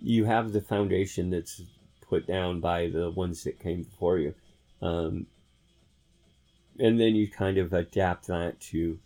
[0.00, 1.62] you have the foundation that's
[2.08, 4.34] put down by the ones that came before you.
[4.82, 5.26] Um,
[6.78, 8.98] and then you kind of adapt that to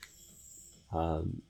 [0.92, 1.42] um,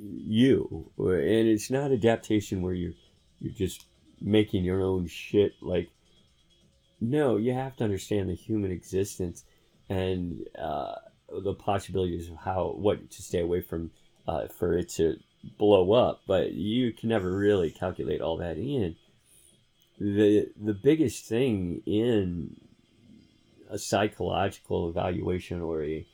[0.00, 2.94] you, and it's not adaptation where you're
[3.38, 3.86] you're just
[4.20, 5.52] making your own shit.
[5.60, 5.90] Like,
[7.00, 9.44] no, you have to understand the human existence
[9.88, 10.94] and uh,
[11.42, 13.90] the possibilities of how what to stay away from
[14.26, 15.16] uh, for it to
[15.58, 16.22] blow up.
[16.26, 18.96] But you can never really calculate all that in.
[19.98, 22.56] the The biggest thing in
[23.70, 26.06] a psychological evaluation or a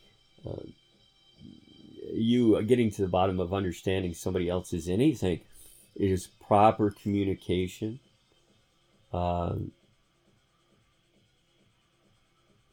[0.47, 0.63] uh,
[2.13, 5.41] you getting to the bottom of understanding somebody else's anything
[5.95, 8.01] is proper communication.
[9.13, 9.73] Um,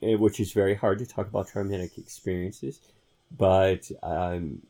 [0.03, 2.79] which is very hard to talk about traumatic experiences,
[3.37, 4.61] but um,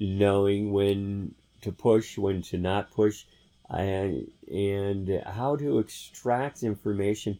[0.00, 3.24] knowing when to push, when to not push,
[3.70, 7.38] and and how to extract information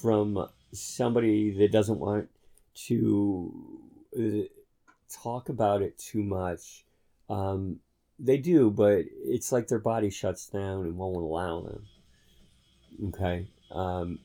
[0.00, 2.28] from somebody that doesn't want
[2.74, 3.52] to
[4.18, 4.61] uh,
[5.12, 6.84] talk about it too much.
[7.28, 7.80] Um,
[8.18, 11.86] they do, but it's like their body shuts down and won't allow them.
[13.08, 13.48] Okay.
[13.70, 14.20] Um,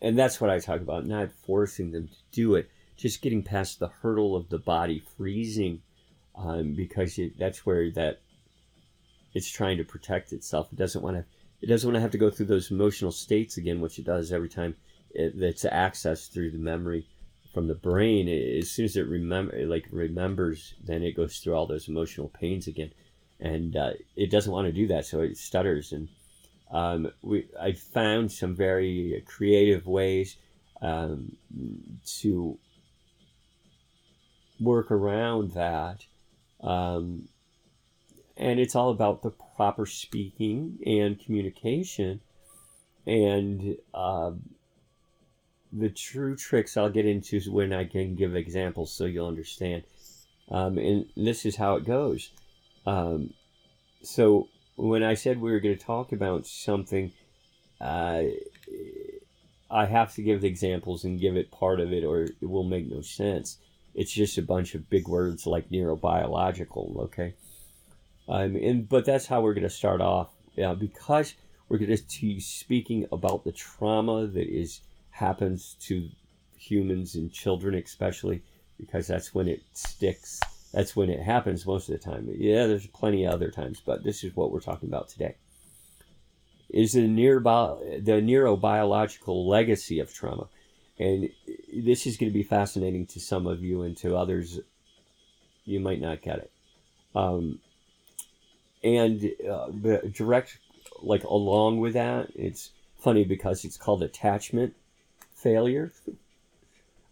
[0.00, 3.78] and that's what I talk about, not forcing them to do it, just getting past
[3.78, 5.82] the hurdle of the body freezing
[6.34, 8.20] um, because it, that's where that
[9.34, 10.68] it's trying to protect itself.
[10.72, 11.24] It doesn't want to.
[11.62, 14.30] It doesn't want to have to go through those emotional states again, which it does
[14.30, 14.76] every time
[15.10, 17.06] it, it's accessed through the memory
[17.56, 18.28] from the brain.
[18.28, 22.66] As soon as it remember, like remembers, then it goes through all those emotional pains
[22.66, 22.92] again,
[23.40, 25.90] and uh, it doesn't want to do that, so it stutters.
[25.90, 26.08] And
[26.70, 30.36] um, we, I found some very creative ways
[30.82, 31.34] um,
[32.18, 32.58] to
[34.60, 36.04] work around that.
[36.60, 37.26] Um,
[38.36, 42.20] and it's all about the proper speaking and communication
[43.06, 44.32] and uh,
[45.72, 49.84] the true tricks I'll get into when I can give examples so you'll understand.
[50.50, 52.30] Um, and this is how it goes.
[52.86, 53.34] Um,
[54.02, 57.12] so when I said we were going to talk about something,
[57.80, 58.22] uh,
[59.70, 62.64] I have to give the examples and give it part of it, or it will
[62.64, 63.58] make no sense.
[63.94, 66.96] It's just a bunch of big words like neurobiological.
[67.04, 67.34] Okay.
[68.28, 70.30] Um, and but that's how we're going to start off
[70.62, 71.34] uh, because
[71.68, 74.80] we're going to be speaking about the trauma that is
[75.16, 76.08] happens to
[76.56, 78.42] humans and children especially
[78.78, 80.40] because that's when it sticks
[80.72, 82.28] that's when it happens most of the time.
[82.34, 85.36] Yeah there's plenty of other times but this is what we're talking about today.
[86.68, 90.48] Is the nearby the neurobiological legacy of trauma.
[90.98, 91.30] And
[91.72, 94.60] this is going to be fascinating to some of you and to others.
[95.64, 96.50] You might not get it.
[97.14, 97.60] Um,
[98.82, 99.68] and uh,
[100.12, 100.58] direct
[101.02, 104.74] like along with that it's funny because it's called attachment
[105.36, 105.92] failure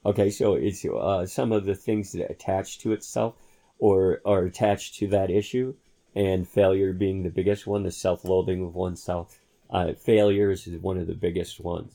[0.04, 3.34] okay so it's uh, some of the things that attach to itself
[3.78, 5.74] or are attached to that issue
[6.14, 9.38] and failure being the biggest one the self-loathing of oneself
[9.70, 11.92] uh, failures is one of the biggest ones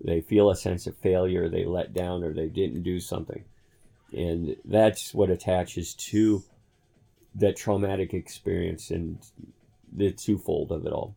[0.00, 3.44] they feel a sense of failure they let down or they didn't do something
[4.12, 6.42] and that's what attaches to
[7.34, 9.18] that traumatic experience and
[9.92, 11.14] the twofold of it all.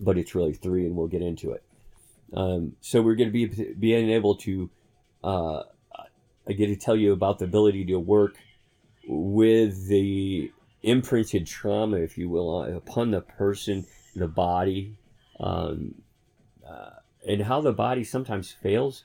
[0.00, 1.62] But it's really three, and we'll get into it.
[2.32, 4.70] Um, so we're going to be being able to.
[5.22, 5.62] Uh,
[6.48, 8.36] I get to tell you about the ability to work
[9.06, 10.50] with the
[10.82, 14.96] imprinted trauma, if you will, upon the person, the body,
[15.40, 15.94] um,
[16.66, 16.90] uh,
[17.26, 19.04] and how the body sometimes fails.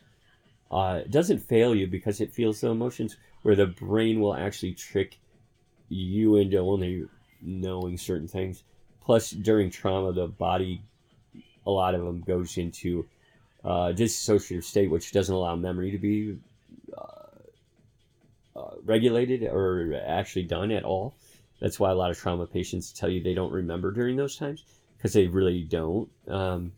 [0.72, 4.74] Uh, it doesn't fail you because it feels the emotions, where the brain will actually
[4.74, 5.20] trick
[5.90, 7.06] you into only
[7.42, 8.64] knowing certain things.
[9.02, 10.82] Plus, during trauma, the body,
[11.66, 13.06] a lot of them goes into
[13.64, 16.38] uh, dissociative state, which doesn't allow memory to be
[16.98, 21.16] uh, uh, regulated or actually done at all.
[21.62, 24.66] That's why a lot of trauma patients tell you they don't remember during those times
[24.98, 26.10] because they really don't.
[26.28, 26.74] Um,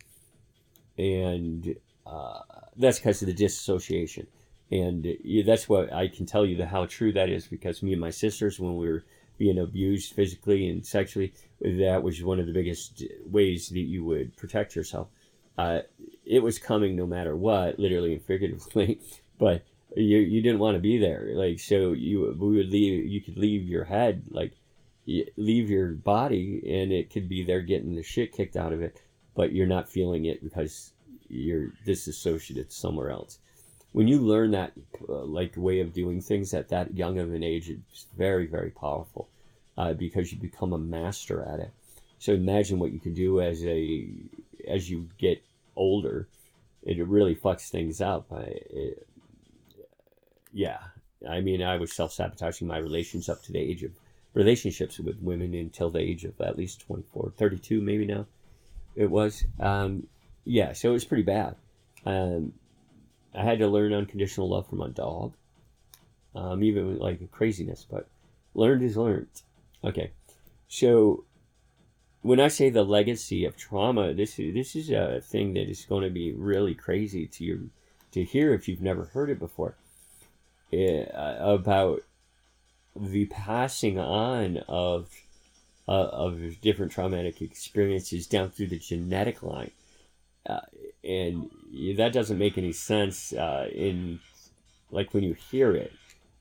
[0.98, 2.40] and uh,
[2.78, 4.28] that's because of the dissociation
[4.72, 5.08] and
[5.46, 8.10] that's what I can tell you the how true that is because me and my
[8.10, 9.04] sisters when we were
[9.38, 14.36] being abused physically and sexually that was one of the biggest ways that you would
[14.38, 15.10] protect yourself
[15.58, 15.80] uh,
[16.26, 19.00] it was coming no matter what literally and figuratively
[19.38, 19.64] but
[19.96, 23.38] you, you didn't want to be there like so you we would leave you could
[23.38, 24.54] leave your head like
[25.38, 29.02] leave your body and it could be there getting the shit kicked out of it
[29.36, 30.92] but you're not feeling it because
[31.28, 33.40] you're disassociated somewhere else
[33.96, 34.74] when you learn that
[35.08, 38.70] uh, like way of doing things at that young of an age, it's very very
[38.70, 39.30] powerful
[39.78, 41.72] uh, because you become a master at it.
[42.20, 44.10] So imagine what you can do as a
[44.68, 45.42] as you get
[45.76, 46.28] older.
[46.84, 48.32] It really fucks things up.
[48.32, 49.08] I, it,
[50.54, 50.80] yeah,
[51.28, 53.92] I mean, I was self sabotaging my relations up to the age of
[54.34, 58.26] relationships with women until the age of at least 24, 32 maybe now.
[58.96, 59.44] It was.
[59.60, 60.08] Um,
[60.46, 61.56] yeah, so it was pretty bad.
[62.06, 62.54] Um,
[63.34, 65.34] I had to learn unconditional love from my dog.
[66.34, 68.08] Um, even like craziness, but
[68.54, 69.28] learned is learned.
[69.84, 70.12] Okay,
[70.68, 71.25] so
[72.26, 75.86] when I say the legacy of trauma, this is this is a thing that is
[75.86, 77.70] going to be really crazy to you
[78.14, 79.76] to hear if you've never heard it before.
[80.72, 82.02] It, uh, about
[82.96, 85.12] the passing on of
[85.88, 89.70] uh, of different traumatic experiences down through the genetic line.
[90.50, 90.62] Uh,
[91.04, 91.52] and
[91.96, 94.20] that doesn't make any sense uh, in
[94.90, 95.94] like when you hear it.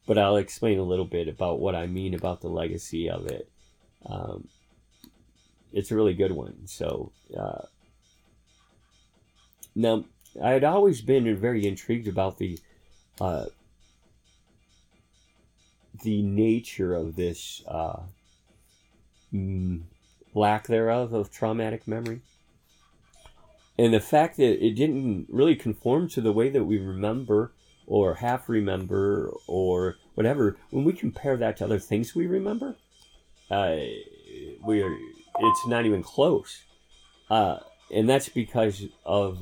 [0.06, 3.50] But I'll explain a little bit about what I mean about the legacy of it.
[4.06, 4.48] Um,
[5.74, 6.66] it's a really good one.
[6.66, 7.66] So uh,
[9.74, 10.04] now
[10.42, 12.58] I had always been very intrigued about the
[13.20, 13.46] uh,
[16.02, 18.00] the nature of this uh,
[19.32, 19.82] mm,
[20.34, 22.22] lack thereof of traumatic memory
[23.78, 27.52] and the fact that it didn't really conform to the way that we remember
[27.86, 30.56] or half remember or whatever.
[30.70, 32.76] When we compare that to other things we remember,
[33.50, 33.76] uh,
[34.64, 34.96] we are,
[35.38, 36.62] it's not even close.
[37.30, 37.58] Uh,
[37.92, 39.40] and that's because of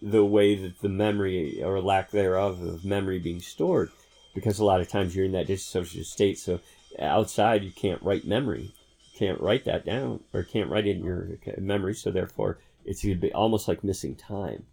[0.00, 3.90] the way that the memory or lack thereof of memory being stored.
[4.34, 6.60] Because a lot of times you're in that dissociative state so
[6.98, 8.74] outside you can't write memory.
[9.16, 11.28] Can't write that down or can't write it in your
[11.58, 14.64] memory so therefore it's almost like missing time.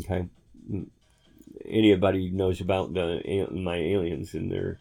[0.00, 0.28] Okay?
[1.66, 4.78] Anybody knows about the my aliens and their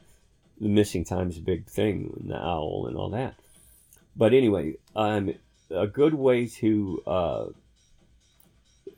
[0.60, 3.36] the missing time is a big thing and the owl and all that
[4.16, 5.34] but anyway um,
[5.72, 7.46] a good way to uh,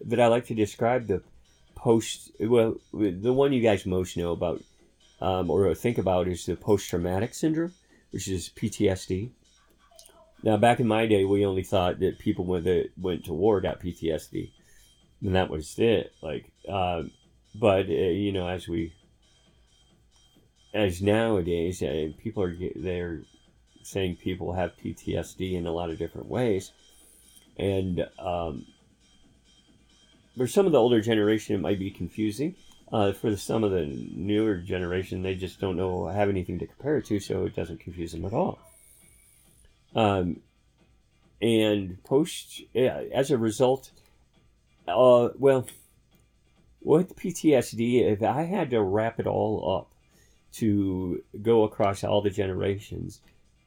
[0.06, 1.22] that I like to describe the
[1.76, 2.32] post.
[2.40, 4.64] Well, the one you guys most know about
[5.20, 7.74] um, or think about is the post traumatic syndrome,
[8.12, 9.32] which is PTSD.
[10.44, 13.62] Now, back in my day, we only thought that people when they went to war
[13.62, 14.52] got PTSD,
[15.24, 16.14] and that was it.
[16.22, 17.12] Like, um,
[17.54, 18.94] but uh, you know, as we
[20.74, 23.22] as nowadays, uh, people are they're
[23.84, 26.72] saying people have PTSD in a lot of different ways,
[27.58, 28.66] and um,
[30.38, 32.56] for some of the older generation, it might be confusing.
[32.92, 36.98] Uh, for some of the newer generation, they just don't know have anything to compare
[36.98, 38.60] it to, so it doesn't confuse them at all.
[39.96, 40.42] Um,
[41.42, 43.92] and post yeah, as a result,
[44.88, 45.68] uh, well,
[46.82, 49.92] with PTSD, if I had to wrap it all up
[50.54, 53.22] to go across all the generations,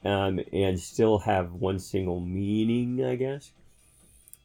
[0.05, 3.53] um, and still have one single meaning, I guess.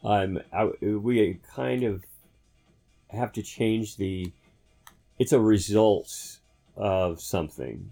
[0.04, 2.06] Um, I, we kind of
[3.10, 4.32] have to change the.
[5.18, 6.40] It's a result
[6.78, 7.92] of something.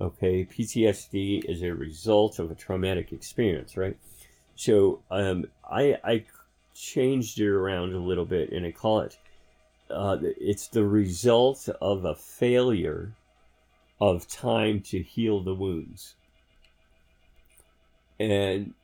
[0.00, 3.96] Okay, PTSD is a result of a traumatic experience, right?
[4.54, 6.24] So um, I I
[6.74, 9.18] changed it around a little bit, and I call it.
[9.90, 13.14] Uh, it's the result of a failure
[14.00, 16.14] of time to heal the wounds.
[18.20, 18.74] And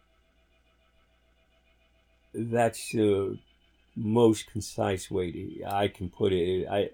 [2.34, 3.38] that's the
[3.96, 6.66] most concise way to I can put it.
[6.68, 6.90] I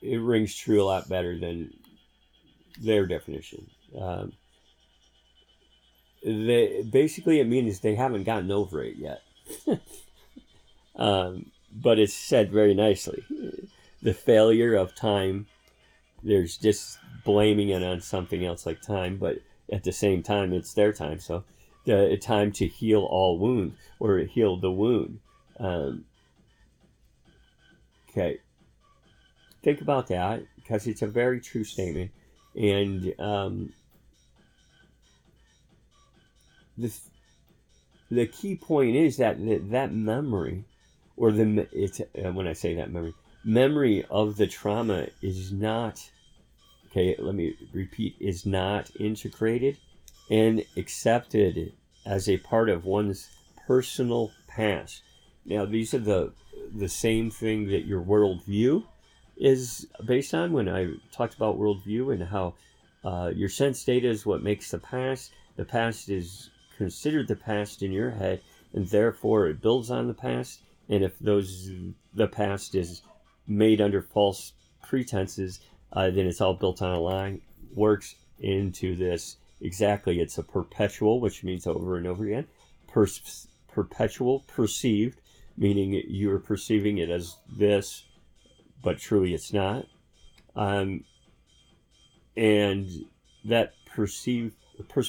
[0.00, 1.72] it rings true a lot better than
[2.80, 3.68] their definition.
[3.98, 4.32] Um,
[6.24, 9.22] they basically it means they haven't gotten over it yet.
[10.96, 13.24] um, but it's said very nicely.
[14.02, 15.46] The failure of time.
[16.20, 19.38] There's just blaming it on something else like time, but
[19.72, 21.20] at the same time, it's their time.
[21.20, 21.44] So
[21.84, 25.20] the time to heal all wounds or heal the wound.
[25.58, 26.04] Um,
[28.10, 28.38] okay.
[29.62, 32.10] Think about that because it's a very true statement.
[32.54, 33.72] And um,
[36.76, 36.92] the,
[38.10, 40.64] the key point is that that, that memory,
[41.16, 43.14] or the it's uh, when I say that memory,
[43.44, 46.08] memory of the trauma is not
[46.90, 49.78] okay, let me repeat, is not integrated
[50.30, 51.72] and accepted
[52.04, 53.28] as a part of one's
[53.66, 55.02] personal past.
[55.44, 56.32] Now, these are the
[56.74, 58.84] the same thing that your worldview
[59.36, 60.52] is based on.
[60.52, 62.54] When I talked about worldview and how
[63.04, 67.82] uh, your sense data is what makes the past, the past is considered the past
[67.82, 68.40] in your head,
[68.74, 70.60] and therefore it builds on the past.
[70.88, 71.70] And if those
[72.14, 73.02] the past is
[73.46, 75.60] made under false pretenses,
[75.92, 77.40] uh, then it's all built on a line,
[77.74, 80.20] works into this exactly.
[80.20, 82.46] It's a perpetual, which means over and over again.
[82.86, 83.06] Per-
[83.68, 85.20] perpetual, perceived,
[85.56, 88.04] meaning you're perceiving it as this,
[88.82, 89.86] but truly it's not.
[90.54, 91.04] Um,
[92.36, 92.88] and
[93.44, 94.56] that perceived,
[94.88, 95.02] per-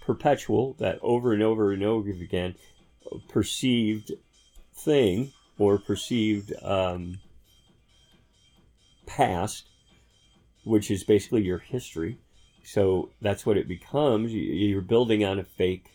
[0.00, 2.54] perpetual, that over and over and over again,
[3.28, 4.12] perceived
[4.74, 7.18] thing or perceived um,
[9.06, 9.66] past
[10.64, 12.18] which is basically your history.
[12.62, 14.32] So that's what it becomes.
[14.32, 15.90] You're building on a fake.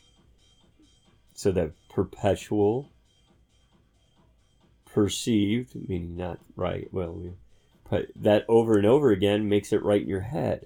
[1.33, 2.89] So that perpetual,
[4.85, 7.21] perceived, meaning not right, well,
[7.89, 10.65] but that over and over again makes it right in your head.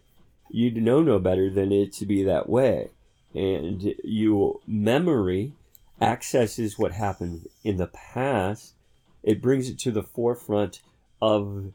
[0.49, 2.91] You know no better than it to be that way.
[3.33, 5.53] And you memory
[6.01, 8.73] accesses what happened in the past.
[9.21, 10.81] It brings it to the forefront
[11.21, 11.73] of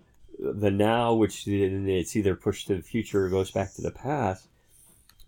[0.53, 4.49] the now, which it's either pushed to the future or goes back to the past,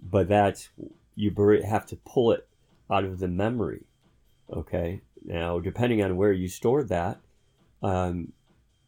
[0.02, 0.68] but that
[1.14, 1.32] you
[1.64, 2.46] have to pull it
[2.90, 3.84] out of the memory.
[4.52, 7.20] Okay, now depending on where you store that,
[7.82, 8.32] um,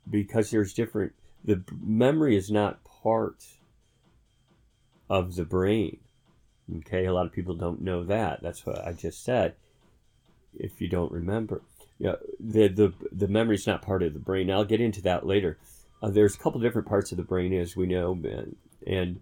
[0.08, 1.12] because there's different.
[1.44, 3.44] The memory is not part
[5.08, 5.98] of the brain.
[6.78, 8.42] Okay, a lot of people don't know that.
[8.42, 9.54] That's what I just said.
[10.54, 11.62] If you don't remember,
[11.98, 14.50] yeah, the the the memory is not part of the brain.
[14.50, 15.58] I'll get into that later
[16.02, 19.20] uh, there's a couple different parts of the brain, as we know, and, and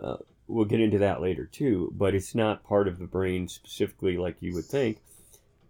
[0.00, 0.16] uh,
[0.46, 1.92] we'll get into that later too.
[1.96, 4.98] But it's not part of the brain specifically like you would think.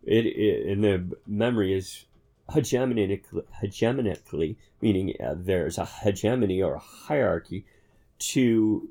[0.04, 2.04] It, it and the memory is
[2.50, 7.64] hegemonically, hegemonically meaning uh, there's a hegemony or a hierarchy
[8.18, 8.88] to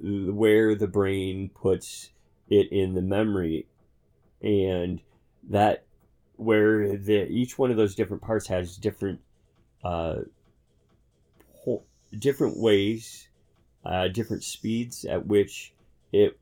[0.00, 2.10] where the brain puts
[2.48, 3.66] it in the memory,
[4.42, 5.00] and
[5.48, 5.84] that
[6.36, 9.20] where the each one of those different parts has different
[9.84, 10.16] uh,
[12.18, 13.28] different ways,
[13.84, 15.72] uh, different speeds at which
[16.12, 16.38] it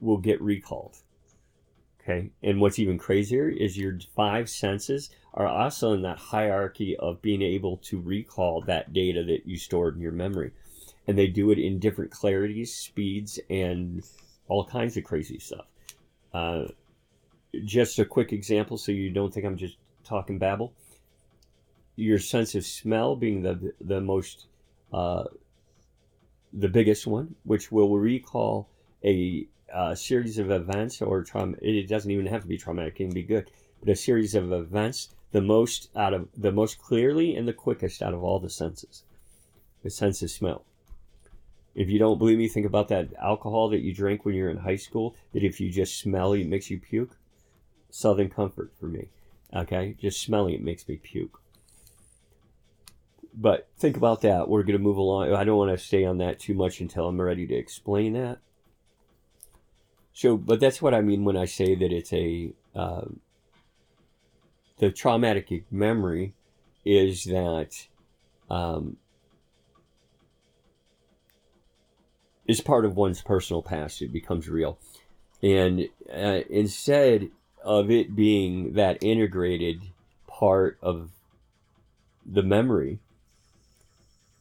[0.00, 0.96] will get recalled.
[2.02, 7.22] Okay, and what's even crazier is your five senses are also in that hierarchy of
[7.22, 10.50] being able to recall that data that you stored in your memory.
[11.06, 14.04] And they do it in different clarities, speeds, and
[14.48, 15.66] all kinds of crazy stuff.
[16.34, 16.64] Uh,
[17.64, 20.72] just a quick example so you don't think I'm just talking babble.
[21.96, 24.46] Your sense of smell being the, the most,
[24.92, 25.24] uh,
[26.52, 28.68] the biggest one, which will recall
[29.04, 31.56] a a series of events or trauma.
[31.62, 33.50] It doesn't even have to be traumatic; it can be good.
[33.80, 38.02] But a series of events, the most out of the most clearly and the quickest
[38.02, 39.04] out of all the senses,
[39.82, 40.64] the sense of smell.
[41.74, 44.58] If you don't believe me, think about that alcohol that you drank when you're in
[44.58, 45.16] high school.
[45.32, 47.16] That if you just smell it, makes you puke.
[47.90, 49.08] Southern Comfort for me.
[49.54, 51.41] Okay, just smelling it makes me puke.
[53.34, 54.48] But think about that.
[54.48, 55.32] We're going to move along.
[55.32, 58.38] I don't want to stay on that too much until I'm ready to explain that.
[60.12, 63.06] So, but that's what I mean when I say that it's a uh,
[64.78, 66.34] the traumatic memory
[66.84, 67.86] is that
[68.50, 68.96] um,
[72.46, 74.02] is part of one's personal past.
[74.02, 74.78] It becomes real,
[75.42, 77.30] and uh, instead
[77.64, 79.82] of it being that integrated
[80.26, 81.10] part of
[82.26, 82.98] the memory,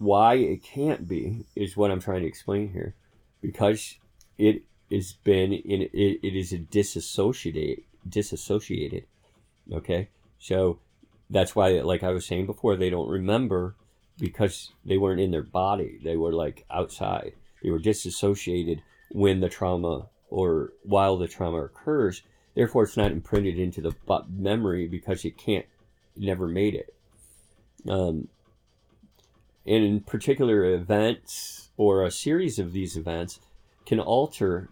[0.01, 2.95] why it can't be is what I'm trying to explain here,
[3.41, 3.97] because
[4.37, 9.05] it has been in it, it is a disassociate disassociated
[9.71, 10.09] okay?
[10.39, 10.79] So
[11.29, 13.75] that's why like i was saying before they don't remember
[14.19, 15.99] because they weren't in their body.
[16.03, 17.33] They were like outside.
[17.63, 18.81] They were disassociated
[19.11, 22.21] when the trauma or while the trauma occurs.
[22.55, 23.93] Therefore it's not imprinted into the
[24.29, 25.65] memory because it can't
[26.15, 26.93] never made it.
[27.89, 28.27] Um,
[29.65, 33.39] and in particular events or a series of these events
[33.85, 34.69] can alter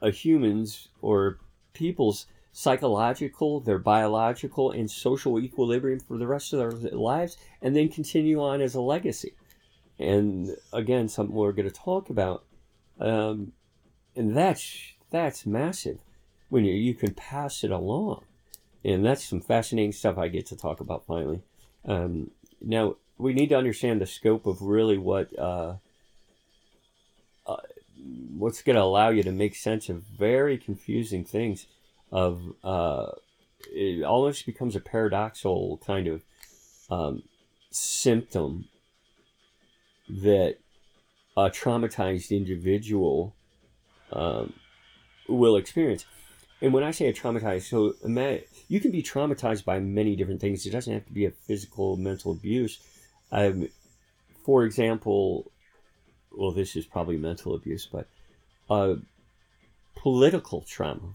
[0.00, 1.38] a human's or
[1.72, 7.88] people's psychological, their biological, and social equilibrium for the rest of their lives, and then
[7.88, 9.34] continue on as a legacy.
[9.98, 12.44] And again, something we're going to talk about,
[12.98, 13.52] um,
[14.14, 15.98] and that's that's massive
[16.48, 18.24] when you you can pass it along,
[18.84, 21.42] and that's some fascinating stuff I get to talk about finally.
[21.84, 25.74] Um, now we need to understand the scope of really what uh,
[27.46, 27.56] uh,
[28.36, 31.66] what's going to allow you to make sense of very confusing things
[32.12, 33.06] of uh,
[33.72, 36.22] it almost becomes a paradoxical kind of
[36.90, 37.22] um,
[37.70, 38.68] symptom
[40.08, 40.56] that
[41.36, 43.34] a traumatized individual
[44.12, 44.52] um,
[45.28, 46.06] will experience.
[46.62, 47.94] And when I say a traumatized, so
[48.68, 50.64] you can be traumatized by many different things.
[50.64, 52.78] It doesn't have to be a physical, mental abuse.
[53.32, 53.68] Um,
[54.44, 55.50] for example,
[56.36, 58.06] well, this is probably mental abuse, but
[58.70, 58.96] uh,
[59.94, 61.14] political trauma.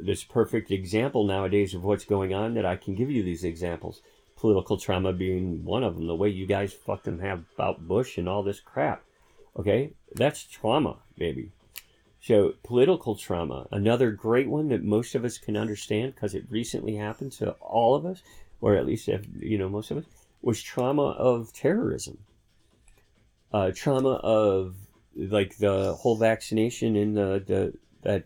[0.00, 4.00] This perfect example nowadays of what's going on that I can give you these examples.
[4.36, 6.06] Political trauma being one of them.
[6.06, 9.02] The way you guys fucking have about Bush and all this crap.
[9.56, 11.52] Okay, that's trauma, baby.
[12.20, 16.96] So, political trauma, another great one that most of us can understand because it recently
[16.96, 18.22] happened to all of us,
[18.64, 19.10] or at least,
[19.40, 20.04] you know, most of us,
[20.40, 22.16] was trauma of terrorism.
[23.52, 24.74] Uh, trauma of
[25.14, 28.24] like the whole vaccination and the, the that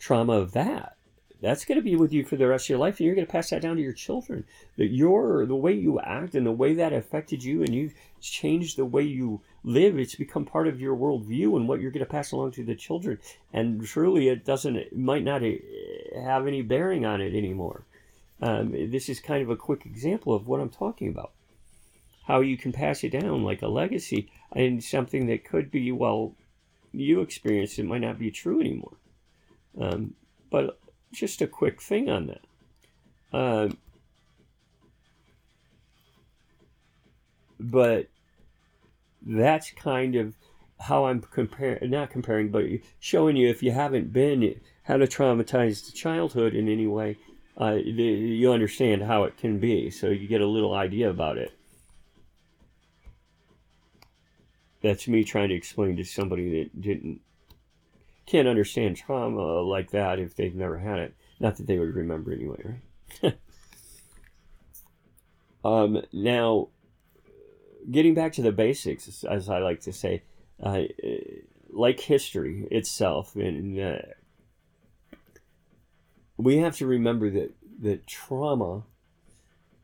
[0.00, 0.96] trauma of that.
[1.40, 3.28] That's going to be with you for the rest of your life and you're going
[3.28, 4.44] to pass that down to your children.
[4.76, 8.76] That your the way you act and the way that affected you and you've changed
[8.76, 12.10] the way you live it's become part of your worldview and what you're going to
[12.10, 13.20] pass along to the children.
[13.52, 15.58] And truly it doesn't it might not eh,
[16.20, 17.84] have any bearing on it anymore
[18.40, 21.32] um, this is kind of a quick example of what i'm talking about.
[22.26, 26.34] How you can pass it down like a legacy and something that could be well
[26.92, 28.96] you experienced it might not be true anymore.
[29.78, 30.14] Um,
[30.50, 30.78] but
[31.12, 32.40] just a quick thing on that.
[33.32, 33.68] Uh,
[37.58, 38.08] but
[39.22, 40.34] that's kind of
[40.78, 42.64] how I'm comparing, not comparing, but
[43.00, 47.16] showing you if you haven't been had a traumatized childhood in any way,
[47.60, 51.52] uh, you understand how it can be, so you get a little idea about it.
[54.82, 57.20] That's me trying to explain to somebody that didn't
[58.26, 61.14] can't understand trauma like that if they've never had it.
[61.38, 62.80] Not that they would remember anyway,
[63.22, 63.38] right?
[65.64, 66.68] um, now,
[67.90, 70.22] getting back to the basics, as I like to say,
[70.62, 70.82] uh,
[71.70, 73.98] like history itself and uh,
[76.36, 78.82] we have to remember that that trauma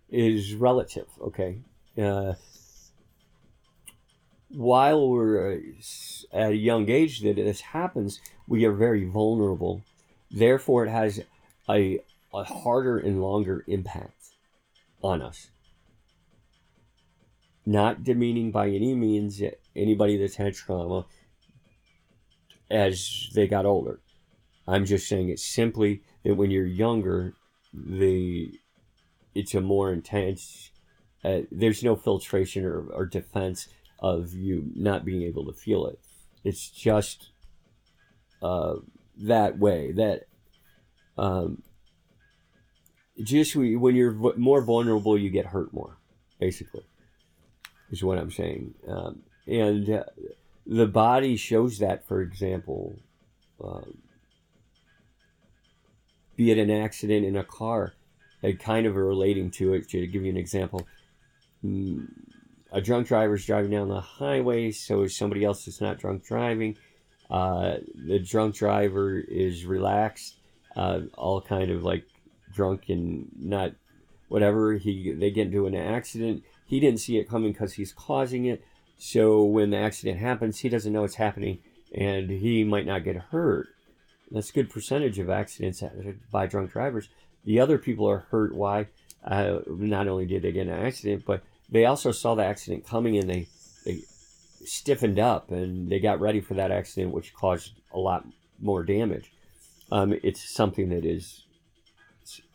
[0.09, 1.09] is relative.
[1.21, 1.61] Okay,
[2.01, 2.35] uh,
[4.49, 5.59] while we're uh,
[6.33, 9.83] at a young age that this happens, we are very vulnerable.
[10.31, 11.21] Therefore, it has
[11.69, 12.01] a,
[12.33, 14.31] a harder and longer impact
[15.03, 15.51] on us.
[17.65, 19.41] Not demeaning by any means
[19.77, 21.07] anybody that's had trauma
[22.71, 24.01] as they got older.
[24.67, 27.35] I'm just saying it simply when you're younger,
[27.73, 28.53] the
[29.35, 30.71] it's a more intense.
[31.25, 33.69] Uh, there's no filtration or, or defense
[33.99, 35.99] of you not being able to feel it.
[36.45, 37.31] It's just
[38.43, 38.75] uh,
[39.19, 39.93] that way.
[39.93, 40.27] That
[41.17, 41.63] um,
[43.23, 45.99] just when you're more vulnerable, you get hurt more.
[46.41, 46.85] Basically,
[47.91, 48.75] is what I'm saying.
[48.89, 50.05] Um, and uh,
[50.67, 52.07] the body shows that.
[52.07, 52.97] For example,
[53.63, 53.99] um,
[56.43, 57.95] be it an accident in a car,
[58.43, 59.89] and kind of relating to it.
[59.91, 60.87] To give you an example.
[61.65, 62.09] Mm,
[62.73, 66.25] a drunk driver is driving down the highway, so is somebody else that's not drunk
[66.25, 66.77] driving.
[67.31, 67.77] Uh,
[68.09, 70.37] the drunk driver is relaxed,
[70.75, 72.05] uh, all kind of like
[72.53, 73.73] drunk and not
[74.29, 74.75] whatever.
[74.75, 76.43] He they get into an accident.
[76.67, 78.65] He didn't see it coming because he's causing it.
[78.99, 81.59] So when the accident happens, he doesn't know it's happening,
[81.95, 83.69] and he might not get hurt.
[84.33, 85.83] That's a good percentage of accidents
[86.31, 87.09] by drunk drivers.
[87.45, 88.55] The other people are hurt.
[88.55, 88.87] Why?
[89.23, 93.17] Uh, not only did they get an accident, but they also saw the accident coming
[93.19, 93.49] and they
[93.85, 94.01] they
[94.65, 98.27] stiffened up and they got ready for that accident, which caused a lot
[98.61, 99.33] more damage.
[99.91, 101.45] Um, it's something that is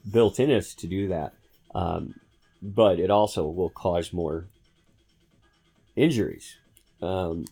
[0.10, 1.34] built in us to do that,
[1.76, 2.16] um,
[2.62, 4.48] but it also will cause more
[5.96, 6.56] injuries.
[7.02, 7.46] Um,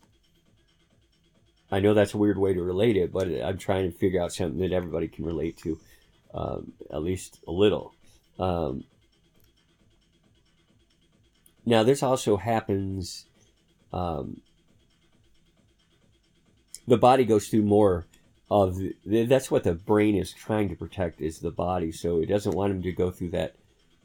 [1.71, 4.33] I know that's a weird way to relate it, but I'm trying to figure out
[4.33, 5.79] something that everybody can relate to,
[6.33, 7.93] um, at least a little.
[8.37, 8.83] Um,
[11.65, 13.25] now, this also happens.
[13.91, 14.41] Um,
[16.87, 18.05] the body goes through more
[18.51, 22.27] of the, that's what the brain is trying to protect is the body, so it
[22.27, 23.55] doesn't want him to go through that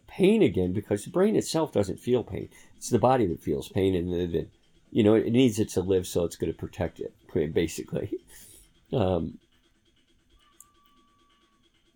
[0.06, 2.48] pain again because the brain itself doesn't feel pain.
[2.78, 4.46] It's the body that feels pain, and the, the
[4.90, 8.18] you know it needs it to live, so it's going to protect it basically.
[8.92, 9.38] Um,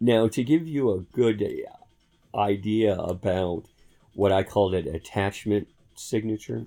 [0.01, 1.43] now, to give you a good
[2.35, 3.65] idea about
[4.15, 6.67] what I called an attachment signature.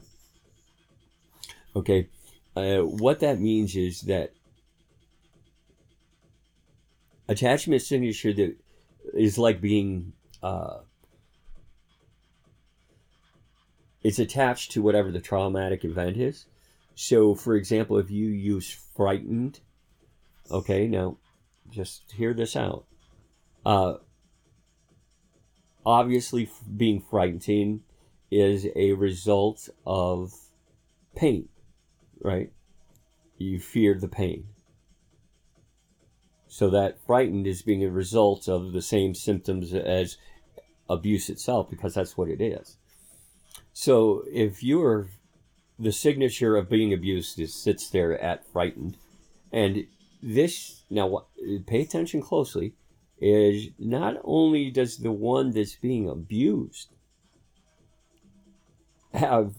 [1.76, 2.09] Okay,
[2.55, 4.34] uh, what that means is that
[7.28, 8.55] attachment signature that
[9.13, 10.80] is like being uh,
[14.03, 16.45] it's attached to whatever the traumatic event is.
[16.99, 19.59] So, for example, if you use frightened,
[20.49, 21.17] okay, now
[21.69, 22.85] just hear this out.
[23.63, 23.97] Uh,
[25.85, 27.81] obviously being frightened
[28.31, 30.33] is a result of
[31.15, 31.49] pain,
[32.19, 32.51] right?
[33.37, 34.47] You fear the pain.
[36.47, 40.17] So that frightened is being a result of the same symptoms as
[40.89, 42.77] abuse itself because that's what it is.
[43.71, 45.09] So if you're
[45.80, 48.97] the signature of being abused is sits there at frightened
[49.51, 49.86] and
[50.21, 51.25] this now
[51.65, 52.73] pay attention closely
[53.19, 56.89] is not only does the one that's being abused
[59.13, 59.53] have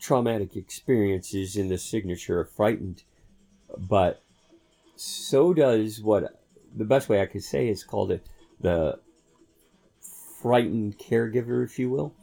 [0.00, 3.02] traumatic experiences in the signature of frightened,
[3.76, 4.22] but
[4.96, 6.40] so does what
[6.74, 8.26] the best way I could say is called it
[8.60, 8.98] the
[10.40, 12.14] frightened caregiver, if you will.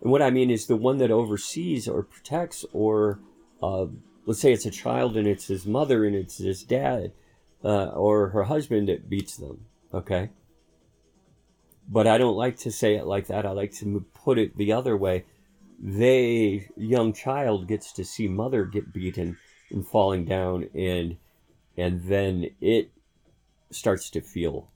[0.00, 3.18] And what I mean is the one that oversees or protects, or
[3.62, 3.86] uh,
[4.26, 7.12] let's say it's a child and it's his mother and it's his dad
[7.64, 10.30] uh, or her husband that beats them Okay.
[11.88, 13.46] But I don't like to say it like that.
[13.46, 15.24] I like to put it the other way.
[15.80, 19.38] They, young child, gets to see mother get beaten
[19.70, 21.16] and falling down, and
[21.76, 22.90] and then it
[23.70, 24.68] starts to feel.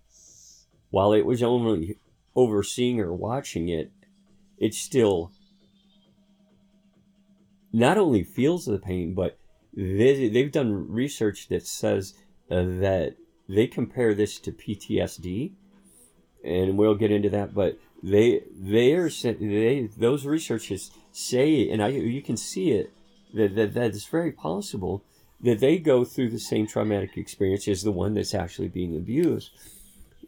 [0.90, 1.98] While it was only
[2.36, 3.90] overseeing or watching it,
[4.62, 5.32] it still
[7.72, 9.36] not only feels the pain, but
[9.74, 12.14] they, they've done research that says
[12.48, 13.16] uh, that
[13.48, 15.54] they compare this to PTSD,
[16.44, 17.54] and we'll get into that.
[17.54, 22.92] But they they are they those researchers say, and I you can see it
[23.34, 25.02] that, that that it's very possible
[25.40, 29.50] that they go through the same traumatic experience as the one that's actually being abused.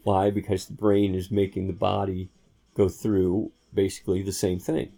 [0.03, 0.29] Why?
[0.29, 2.29] Because the brain is making the body
[2.75, 4.91] go through basically the same thing.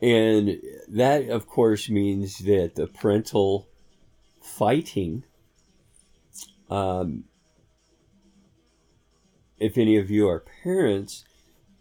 [0.00, 3.68] And that, of course, means that the parental
[4.40, 5.24] fighting,
[6.68, 7.24] um,
[9.58, 11.24] if any of you are parents,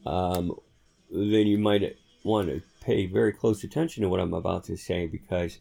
[0.05, 0.53] um,
[1.09, 5.07] then you might want to pay very close attention to what I'm about to say
[5.07, 5.59] because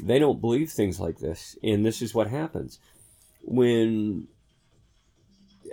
[0.00, 1.56] they don't believe things like this.
[1.64, 2.78] And this is what happens.
[3.42, 4.28] When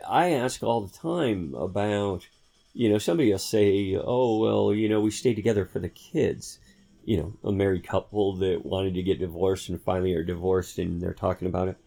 [0.08, 2.28] I ask all the time about,
[2.74, 6.60] you know, somebody will say, oh, well, you know, we stayed together for the kids.
[7.04, 11.02] You know, a married couple that wanted to get divorced and finally are divorced and
[11.02, 11.78] they're talking about it.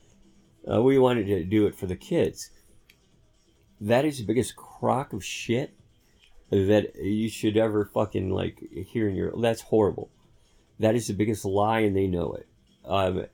[0.70, 2.50] Uh, we wanted to do it for the kids.
[3.80, 5.74] That is the biggest crock of shit
[6.50, 9.32] that you should ever fucking like hear in your.
[9.40, 10.10] That's horrible.
[10.78, 12.48] That is the biggest lie, and they know it.
[12.84, 13.26] Um,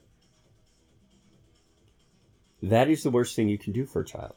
[2.62, 4.34] that is the worst thing you can do for a child.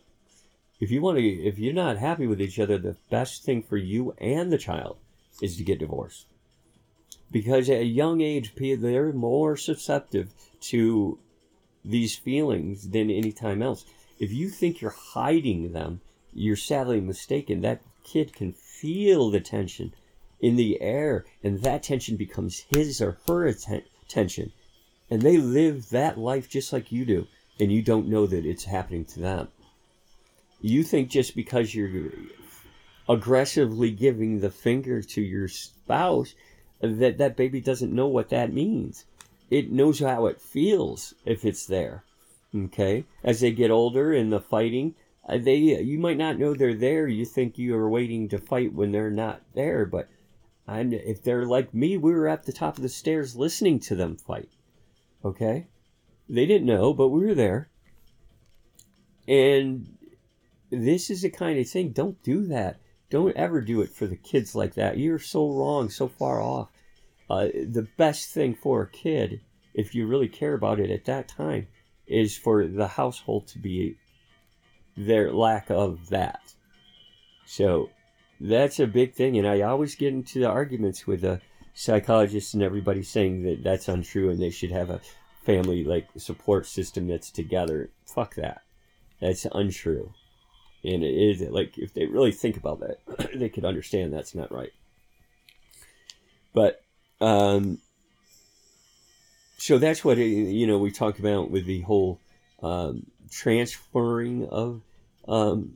[0.80, 3.78] If you want to, if you're not happy with each other, the best thing for
[3.78, 4.98] you and the child
[5.42, 6.28] is to get divorced.
[7.32, 11.20] Because at a young age, they're more susceptible to
[11.84, 13.86] these feelings than any time else.
[14.20, 16.02] If you think you're hiding them,
[16.34, 17.62] you're sadly mistaken.
[17.62, 19.94] That kid can feel the tension
[20.40, 23.52] in the air, and that tension becomes his or her
[24.08, 24.52] tension.
[25.10, 27.28] And they live that life just like you do,
[27.60, 29.48] and you don't know that it's happening to them.
[30.62, 32.12] You think just because you're
[33.08, 36.36] aggressively giving the finger to your spouse
[36.82, 39.06] that that baby doesn't know what that means.
[39.50, 42.04] It knows how it feels if it's there.
[42.56, 43.06] Okay?
[43.24, 44.96] As they get older and the fighting,
[45.28, 47.08] uh, they you might not know they're there.
[47.08, 50.10] You think you are waiting to fight when they're not there, but
[50.68, 53.96] I'm, if they're like me, we were at the top of the stairs listening to
[53.96, 54.50] them fight.
[55.24, 55.68] Okay?
[56.30, 57.70] They didn't know, but we were there.
[59.28, 59.97] And
[60.70, 62.80] this is the kind of thing, don't do that.
[63.10, 64.98] Don't ever do it for the kids like that.
[64.98, 66.70] You're so wrong, so far off.
[67.30, 69.42] Uh, the best thing for a kid,
[69.74, 71.68] if you really care about it at that time,
[72.06, 73.98] is for the household to be
[74.96, 76.54] their lack of that.
[77.46, 77.90] So
[78.40, 81.42] that's a big thing, and I always get into the arguments with the
[81.74, 85.02] psychologists and everybody saying that that's untrue and they should have a
[85.44, 87.90] family like support system that's together.
[88.06, 88.64] Fuck that.
[89.22, 90.14] That's untrue.
[90.88, 93.00] And it is like if they really think about that,
[93.36, 94.72] they could understand that's not right.
[96.54, 96.82] But
[97.20, 97.80] um,
[99.58, 102.22] so that's what you know we talk about with the whole
[102.64, 104.82] um, transferring of
[105.28, 105.76] um,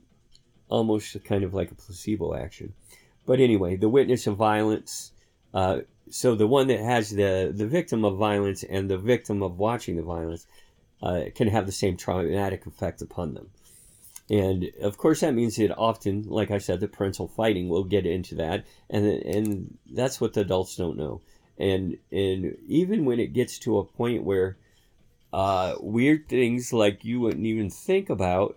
[0.68, 2.72] almost kind of like a placebo action.
[3.26, 5.12] But anyway, the witness of violence.
[5.52, 9.58] Uh, so the one that has the the victim of violence and the victim of
[9.58, 10.46] watching the violence
[11.02, 13.50] uh, can have the same traumatic effect upon them.
[14.30, 18.06] And of course, that means that often, like I said, the parental fighting will get
[18.06, 21.20] into that, and and that's what the adults don't know.
[21.58, 24.56] And and even when it gets to a point where
[25.32, 28.56] uh, weird things like you wouldn't even think about,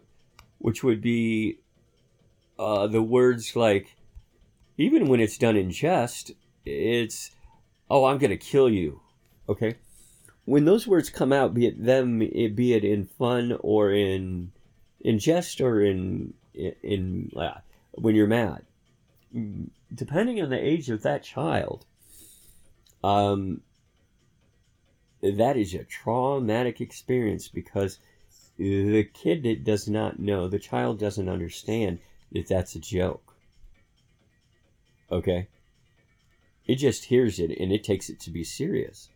[0.59, 1.59] which would be
[2.59, 3.95] uh, the words like,
[4.77, 6.31] even when it's done in jest,
[6.65, 7.31] it's,
[7.89, 9.01] oh, I'm to kill you.
[9.47, 9.75] Okay?
[10.45, 14.51] When those words come out, be it them, be it in fun or in
[15.05, 17.59] in jest or in in, uh,
[17.91, 18.63] when you're mad,
[19.93, 21.85] depending on the age of that child,
[23.03, 23.61] um,
[25.21, 27.99] that is a traumatic experience because
[28.57, 31.99] the kid does not know, the child doesn't understand
[32.31, 33.35] that that's a joke.
[35.11, 35.49] Okay?
[36.65, 39.09] It just hears it and it takes it to be serious.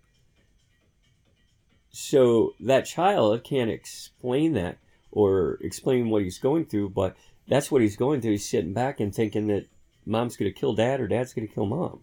[1.90, 4.78] So that child can't explain that
[5.12, 7.16] or explain what he's going through, but
[7.48, 8.32] that's what he's going through.
[8.32, 9.68] He's sitting back and thinking that
[10.06, 12.02] mom's going to kill dad or dad's going to kill mom.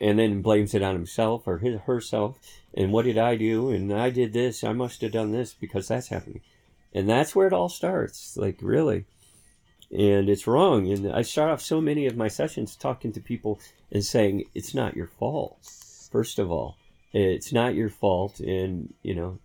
[0.00, 2.38] And then blames it on himself or his, herself.
[2.74, 3.70] And what did I do?
[3.70, 4.64] And I did this.
[4.64, 6.40] I must have done this because that's happening.
[6.92, 9.06] And that's where it all starts, like really.
[9.90, 10.90] And it's wrong.
[10.90, 14.74] And I start off so many of my sessions talking to people and saying, it's
[14.74, 15.58] not your fault.
[16.10, 16.76] First of all,
[17.12, 18.40] it's not your fault.
[18.40, 19.38] And, you know,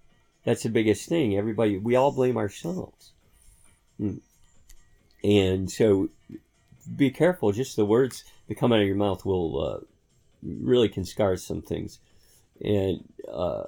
[0.49, 1.37] that's the biggest thing.
[1.37, 3.13] Everybody, we all blame ourselves.
[3.99, 4.17] Hmm.
[5.23, 6.09] And so
[6.95, 7.51] be careful.
[7.51, 9.79] Just the words that come out of your mouth will uh,
[10.41, 11.99] really can scar some things.
[12.59, 13.65] And, uh,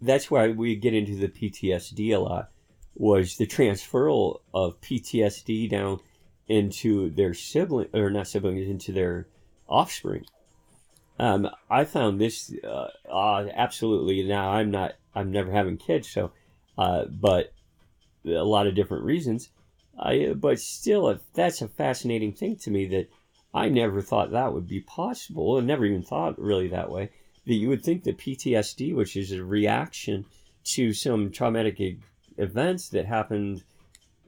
[0.00, 2.50] that's why we get into the PTSD a lot
[2.94, 6.00] was the transferal of PTSD down
[6.48, 9.28] into their sibling or not siblings into their
[9.68, 10.24] offspring.
[11.18, 14.22] Um, I found this uh, uh, absolutely.
[14.22, 14.94] Now I'm not.
[15.14, 16.32] I'm never having kids, so
[16.78, 17.52] uh, but
[18.24, 19.50] a lot of different reasons.
[19.98, 23.10] I but still, that's a fascinating thing to me that
[23.54, 27.10] I never thought that would be possible, and never even thought really that way.
[27.46, 30.24] That you would think that PTSD, which is a reaction
[30.64, 31.80] to some traumatic
[32.38, 33.64] events that happened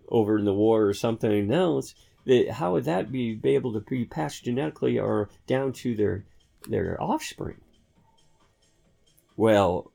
[0.08, 1.94] over in the war or something else,
[2.26, 6.24] that how would that be, be able to be passed genetically or down to their
[6.68, 7.60] their offspring?
[9.36, 9.90] Well,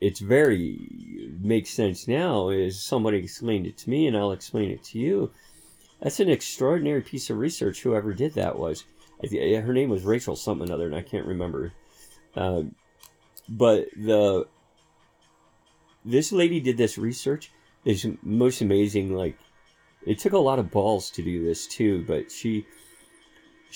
[0.00, 4.82] it's very makes sense now is somebody explained it to me and I'll explain it
[4.84, 5.32] to you.
[6.00, 7.82] That's an extraordinary piece of research.
[7.82, 8.84] Whoever did that was,
[9.22, 11.72] her name was Rachel something other, and I can't remember.
[12.34, 12.74] Um,
[13.48, 14.46] but the
[16.04, 17.50] this lady did this research.
[17.84, 19.14] It's most amazing.
[19.14, 19.38] Like
[20.06, 22.66] it took a lot of balls to do this too, but she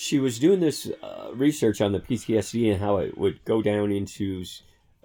[0.01, 3.91] she was doing this uh, research on the PTSD and how it would go down
[3.91, 4.43] into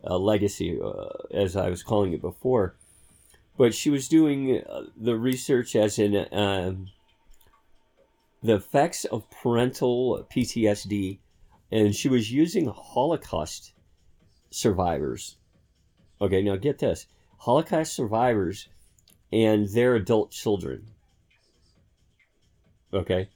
[0.03, 2.77] a legacy, uh, as I was calling it before.
[3.59, 6.89] But she was doing uh, the research as in um,
[8.43, 11.19] the effects of parental PTSD,
[11.71, 13.75] and she was using Holocaust
[14.49, 15.37] survivors.
[16.23, 18.69] Okay, now get this Holocaust survivors
[19.31, 20.87] and their adult children.
[22.95, 23.29] Okay.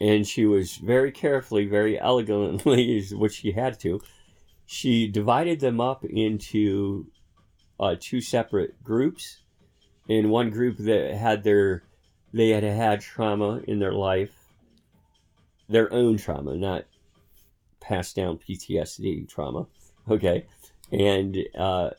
[0.00, 4.00] And she was very carefully, very elegantly, which she had to,
[4.66, 7.06] she divided them up into
[7.78, 9.38] uh, two separate groups.
[10.08, 11.82] In one group that had their,
[12.32, 14.34] they had had trauma in their life,
[15.68, 16.84] their own trauma, not
[17.80, 19.66] passed down PTSD trauma.
[20.08, 20.46] Okay.
[20.92, 21.90] And uh,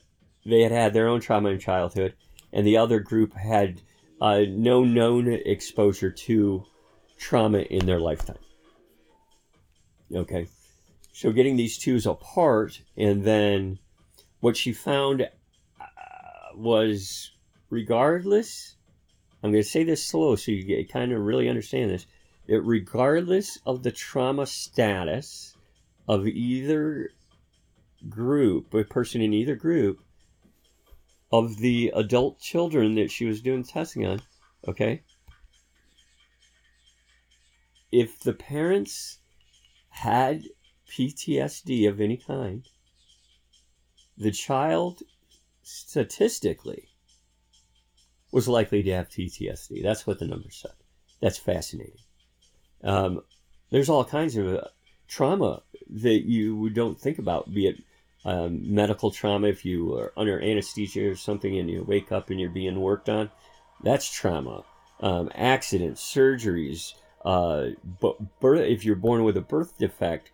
[0.45, 2.15] they had had their own trauma in childhood.
[2.53, 3.81] And the other group had
[4.19, 6.65] uh, no known exposure to
[7.21, 8.39] trauma in their lifetime.
[10.13, 10.47] Okay.
[11.13, 13.79] So getting these twos apart, and then
[14.39, 15.85] what she found uh,
[16.55, 17.31] was
[17.69, 18.75] regardless,
[19.43, 22.07] I'm going to say this slow so you get, kind of really understand this.
[22.47, 25.55] That regardless of the trauma status
[26.07, 27.11] of either
[28.09, 29.99] group, a person in either group,
[31.31, 34.21] of the adult children that she was doing testing on,
[34.67, 35.03] okay?
[37.91, 39.19] If the parents
[39.89, 40.43] had
[40.89, 42.65] PTSD of any kind,
[44.17, 45.01] the child
[45.63, 46.89] statistically
[48.31, 49.83] was likely to have PTSD.
[49.83, 50.71] That's what the numbers said.
[51.21, 51.99] That's fascinating.
[52.83, 53.21] Um,
[53.69, 54.61] there's all kinds of uh,
[55.07, 57.77] trauma that you don't think about, be it
[58.23, 62.39] um, medical trauma, if you are under anesthesia or something and you wake up and
[62.39, 63.29] you're being worked on,
[63.83, 64.63] that's trauma.
[64.99, 67.67] Um, accidents, surgeries, uh,
[67.99, 70.31] but birth, if you're born with a birth defect,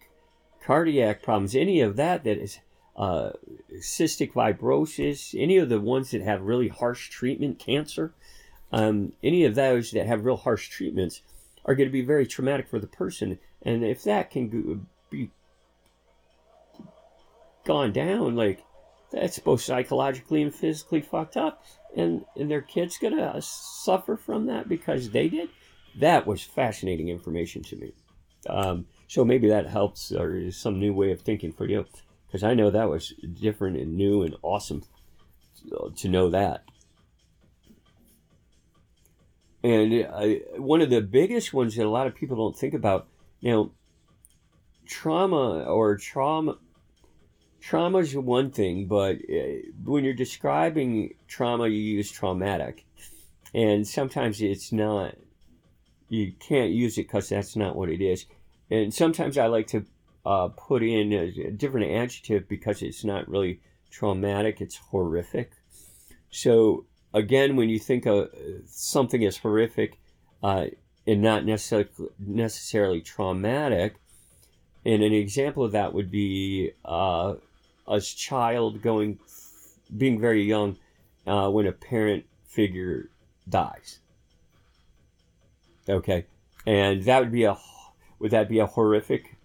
[0.63, 2.59] cardiac problems, any of that that is
[2.95, 3.31] uh,
[3.75, 8.13] cystic fibrosis, any of the ones that have really harsh treatment, cancer,
[8.71, 11.21] um, any of those that have real harsh treatments
[11.65, 13.39] are going to be very traumatic for the person.
[13.61, 15.31] And if that can be
[17.65, 18.63] gone down, like
[19.11, 21.63] that's both psychologically and physically fucked up,
[21.95, 25.49] and, and their kid's going to suffer from that because they did.
[25.99, 27.93] That was fascinating information to me.
[28.47, 31.85] Um, so maybe that helps or is some new way of thinking for you.
[32.27, 34.83] Because I know that was different and new and awesome
[35.95, 36.63] to know that.
[39.63, 43.07] And I, one of the biggest ones that a lot of people don't think about
[43.41, 43.71] now,
[44.85, 46.57] trauma or trauma.
[47.59, 52.85] Trauma is one thing, but uh, when you're describing trauma, you use traumatic.
[53.53, 55.15] And sometimes it's not,
[56.09, 58.25] you can't use it because that's not what it is.
[58.69, 59.85] And sometimes I like to
[60.25, 65.51] uh, put in a, a different adjective because it's not really traumatic, it's horrific.
[66.29, 68.29] So, again, when you think of
[68.65, 69.97] something as horrific
[70.43, 70.65] uh,
[71.05, 71.89] and not necessarily,
[72.19, 73.95] necessarily traumatic,
[74.85, 77.35] and an example of that would be uh,
[77.87, 79.19] a child going,
[79.95, 80.77] being very young
[81.25, 83.09] uh, when a parent figure
[83.47, 83.99] dies.
[85.89, 86.25] Okay.
[86.65, 87.57] And that would be a
[88.19, 89.37] would that be a horrific?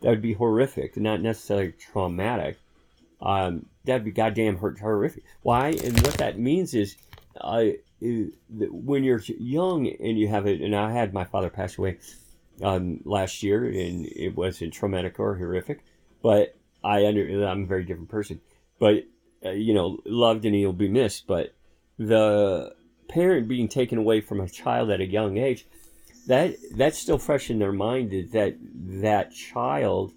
[0.00, 2.58] That would be horrific, not necessarily traumatic.
[3.20, 5.24] Um, that'd be goddamn horrific.
[5.42, 5.68] Why?
[5.68, 6.96] And what that means is,
[7.40, 7.64] uh,
[8.00, 11.98] when you're young and you have it, and I had my father pass away
[12.62, 15.84] um, last year, and it wasn't traumatic or horrific,
[16.20, 18.40] but I under I'm a very different person.
[18.80, 19.04] But
[19.44, 21.26] uh, you know, loved and he'll be missed.
[21.28, 21.54] But
[21.98, 22.74] the
[23.08, 25.66] parent being taken away from a child at a young age,
[26.26, 28.56] that that's still fresh in their mind that
[29.00, 30.12] that child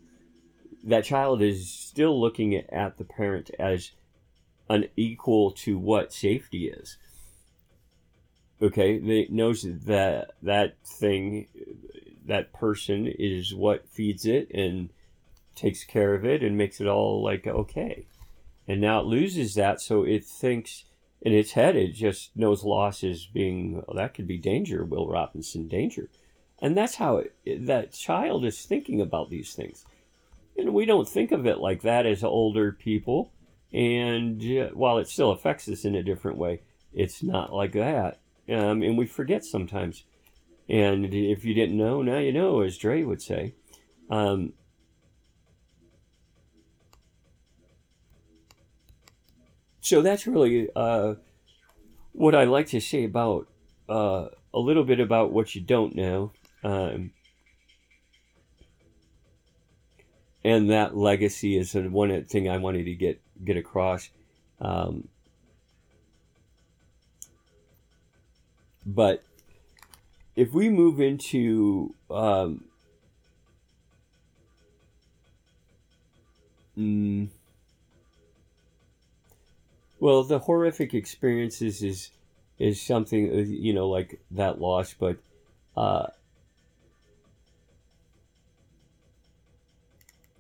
[0.84, 3.92] that child is still looking at the parent as
[4.70, 6.98] unequal to what safety is.
[8.62, 11.48] Okay, they knows that that thing,
[12.26, 14.90] that person is what feeds it and
[15.56, 18.06] takes care of it and makes it all like okay.
[18.68, 20.86] And now it loses that, so it thinks
[21.26, 25.68] in its head it just knows loss as being that could be danger, Will Robinson,
[25.68, 26.10] danger,
[26.60, 29.86] and that's how it, that child is thinking about these things.
[30.56, 33.34] And we don't think of it like that as older people.
[33.74, 36.62] And uh, while it still affects us in a different way,
[36.94, 38.20] it's not like that.
[38.48, 40.04] Um, and we forget sometimes.
[40.70, 43.56] And if you didn't know, now you know, as Dre would say.
[44.10, 44.54] Um,
[49.86, 51.14] so that's really uh,
[52.12, 53.48] what I like to say about
[53.88, 56.32] uh, a little bit about what you don't know.
[56.64, 57.12] Um,
[60.44, 64.10] and that legacy is one thing I wanted to get get across.
[64.60, 65.08] Um,
[68.88, 69.24] but
[70.36, 72.66] if we move into um,
[76.76, 77.30] mm,
[80.00, 82.12] well, the horrific experiences is
[82.58, 85.18] is something uh, you know like that loss, but
[85.76, 86.08] uh,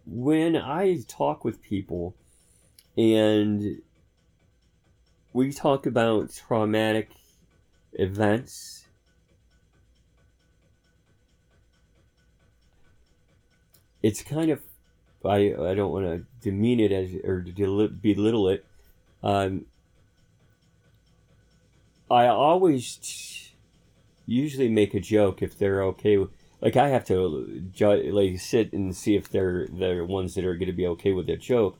[0.06, 2.16] when I talk with people
[2.97, 3.82] and
[5.34, 7.10] we talk about traumatic
[7.93, 8.86] events,
[14.01, 14.62] it's kind of
[15.26, 17.39] I I don't want to demean it as or
[18.01, 18.66] belittle it.
[19.26, 19.65] Um,
[22.11, 23.51] I always
[24.28, 26.30] usually make a joke if they're okay with
[26.61, 30.55] like I have to ju- like sit and see if they're they're ones that are
[30.55, 31.80] going to be okay with the joke.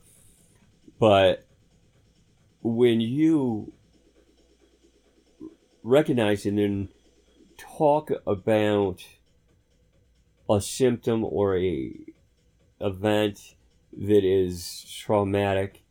[1.00, 1.46] But
[2.64, 3.74] when you
[5.84, 6.90] recognize and then
[7.58, 9.06] talk about
[10.50, 11.96] a symptom or a
[12.82, 13.56] event
[13.94, 15.84] that is traumatic,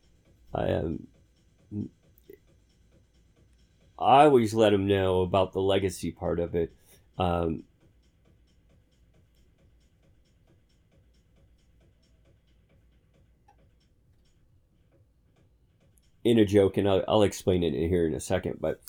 [0.53, 1.07] I um,
[3.97, 6.73] I always let them know about the legacy part of it.
[7.17, 7.63] Um,
[16.25, 18.57] in a joke, and I'll, I'll explain it in here in a second.
[18.59, 18.81] But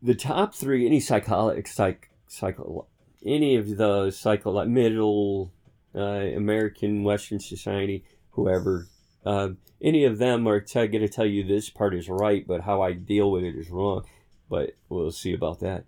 [0.00, 2.86] the top three, any psychological, psych, psycho,
[3.26, 5.52] any of the psycho, like middle
[5.94, 6.00] uh,
[6.36, 8.86] American Western society, whoever,
[9.24, 9.50] uh,
[9.82, 12.82] any of them are t- going to tell you this part is right, but how
[12.82, 14.04] I deal with it is wrong.
[14.48, 15.84] But we'll see about that.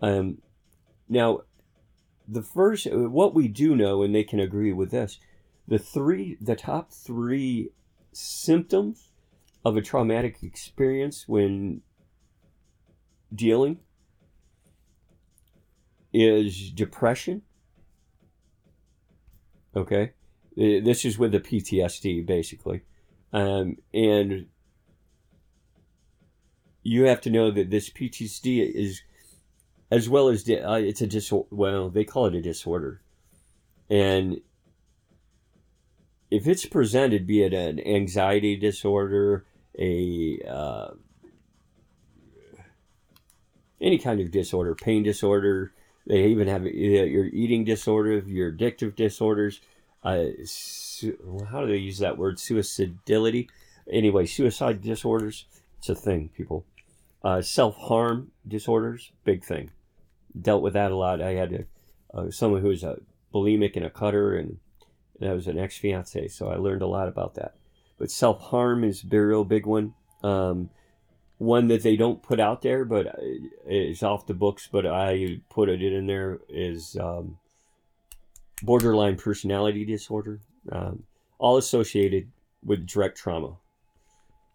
[0.00, 0.38] Um,
[1.08, 1.40] now,
[2.26, 5.18] the first, what we do know, and they can agree with this,
[5.66, 7.70] the three, the top three
[8.12, 9.10] symptoms
[9.64, 11.82] of a traumatic experience when
[13.34, 13.78] dealing
[16.12, 17.42] is depression.
[19.76, 20.12] Okay.
[20.60, 22.82] This is with the PTSD, basically.
[23.32, 24.48] Um, and
[26.82, 29.00] you have to know that this PTSD is,
[29.90, 31.48] as well as, uh, it's a disorder.
[31.50, 33.00] Well, they call it a disorder.
[33.88, 34.42] And
[36.30, 39.46] if it's presented, be it an anxiety disorder,
[39.78, 40.88] a uh,
[43.80, 45.72] any kind of disorder, pain disorder,
[46.06, 49.62] they even have your eating disorder, your addictive disorders.
[50.02, 52.36] Uh, su- how do they use that word?
[52.36, 53.48] Suicidality.
[53.90, 55.46] Anyway, suicide disorders.
[55.78, 56.64] It's a thing, people.
[57.22, 59.70] Uh, Self harm disorders, big thing.
[60.40, 61.20] Dealt with that a lot.
[61.20, 62.98] I had a, uh, someone who was a
[63.34, 64.58] bulimic and a cutter, and
[65.20, 67.54] that was an ex fiance, so I learned a lot about that.
[67.98, 69.94] But self harm is a real big one.
[70.22, 70.70] Um,
[71.36, 73.12] one that they don't put out there, but uh,
[73.66, 77.38] is off the books, but I put it in there is um,
[78.62, 80.40] borderline personality disorder,
[80.70, 81.04] um,
[81.38, 82.30] all associated
[82.64, 83.56] with direct trauma.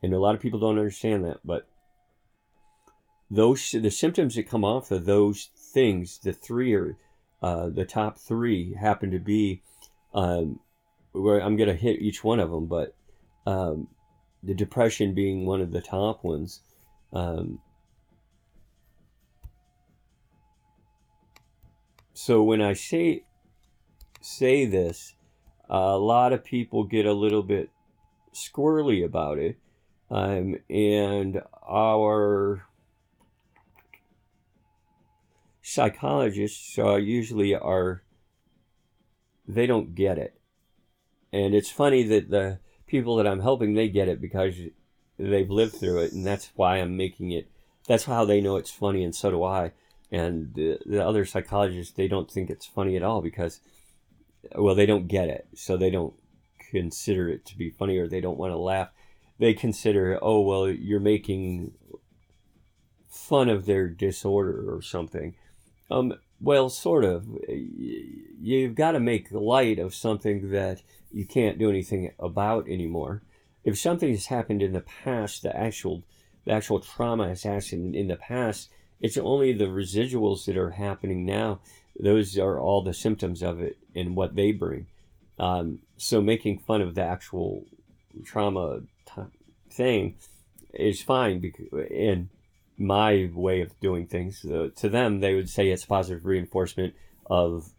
[0.04, 1.68] And a lot of people don't understand that, but
[3.32, 6.98] those the symptoms that come off of those things, the three are
[7.42, 9.62] uh, the top three happen to be
[10.14, 10.60] um,
[11.12, 12.96] where I'm going to hit each one of them, but
[13.46, 13.88] um,
[14.44, 16.62] the depression being one of the top ones.
[17.14, 17.60] Um,
[22.14, 23.25] so when I say
[24.26, 25.14] say this,
[25.70, 27.70] a lot of people get a little bit
[28.34, 29.58] squirrely about it
[30.10, 32.66] Um, and our
[35.62, 38.04] psychologists uh, usually are,
[39.48, 40.40] they don't get it.
[41.34, 44.56] And it's funny that the people that I'm helping, they get it because
[45.18, 46.14] they've lived through it.
[46.14, 47.50] And that's why I'm making it,
[47.88, 49.04] that's how they know it's funny.
[49.04, 49.72] And so do I.
[50.12, 53.60] And the, the other psychologists, they don't think it's funny at all because,
[54.56, 55.48] well, they don't get it.
[55.56, 56.14] So they don't
[56.72, 58.90] consider it to be funny or they don't want to laugh.
[59.40, 61.74] They consider, oh, well, you're making
[63.10, 65.36] fun of their disorder or something.
[65.90, 67.26] Um, well, sort of.
[67.48, 70.82] You've got to make light of something that
[71.12, 73.24] you can't do anything about anymore.
[73.64, 76.04] If something has happened in the past, the actual
[76.46, 78.70] the actual trauma has happened in the past,
[79.02, 81.60] it's only the residuals that are happening now.
[82.00, 84.88] Those are all the symptoms of it and what they bring.
[85.40, 87.66] Um, so making fun of the actual
[88.24, 89.22] trauma t-
[89.70, 90.16] thing
[90.74, 92.30] is fine because, and
[92.78, 94.44] my way of doing things.
[94.46, 96.94] Uh, to them, they would say it's positive reinforcement
[97.26, 97.70] of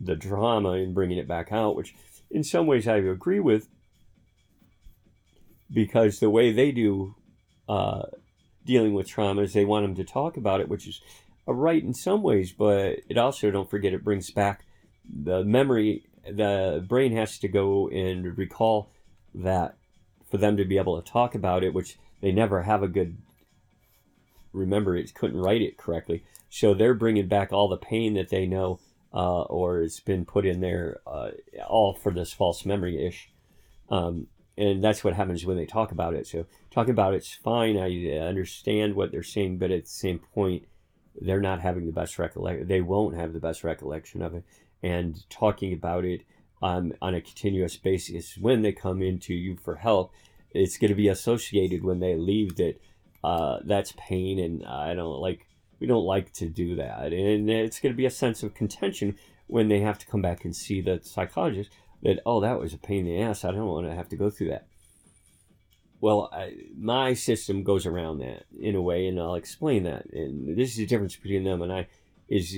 [0.00, 1.94] the drama and bringing it back out, which
[2.30, 3.68] in some ways I agree with
[5.72, 7.14] because the way they do
[7.68, 8.02] uh,
[8.64, 11.00] dealing with trauma is they want them to talk about it, which is
[11.46, 14.64] a right in some ways, but it also, don't forget, it brings back
[15.04, 16.04] the memory.
[16.24, 18.90] The brain has to go and recall
[19.34, 19.76] that
[20.30, 23.16] for them to be able to talk about it, which they never have a good
[24.52, 26.24] remember it couldn't write it correctly.
[26.50, 28.80] So they're bringing back all the pain that they know
[29.12, 31.30] uh, or has been put in there, uh,
[31.66, 33.30] all for this false memory ish.
[33.90, 36.26] Um, and that's what happens when they talk about it.
[36.26, 37.76] So talking about it's fine.
[37.76, 40.66] I understand what they're saying, but at the same point,
[41.20, 42.68] they're not having the best recollection.
[42.68, 44.44] They won't have the best recollection of it.
[44.82, 46.22] And talking about it
[46.62, 50.12] um, on a continuous basis when they come into you for help,
[50.52, 52.80] it's going to be associated when they leave that
[53.24, 55.46] uh, that's pain, and I don't like
[55.80, 59.16] we don't like to do that, and it's going to be a sense of contention
[59.46, 61.70] when they have to come back and see the psychologist
[62.02, 63.44] that oh that was a pain in the ass.
[63.44, 64.66] I don't want to have to go through that.
[66.02, 70.06] Well, I, my system goes around that in a way, and I'll explain that.
[70.12, 71.86] And this is the difference between them and I
[72.28, 72.56] is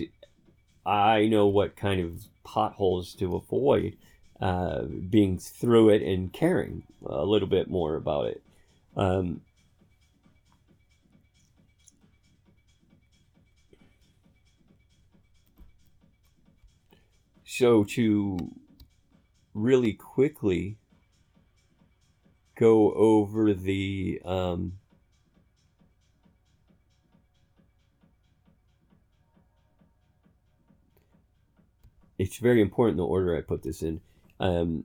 [0.86, 3.96] I know what kind of potholes to avoid,
[4.40, 8.42] uh, being through it and caring a little bit more about it.
[8.96, 9.42] Um,
[17.46, 18.36] So to
[19.54, 20.76] really quickly
[22.54, 24.74] go over the um,
[32.18, 34.00] it's very important the order I put this in.
[34.40, 34.84] Um,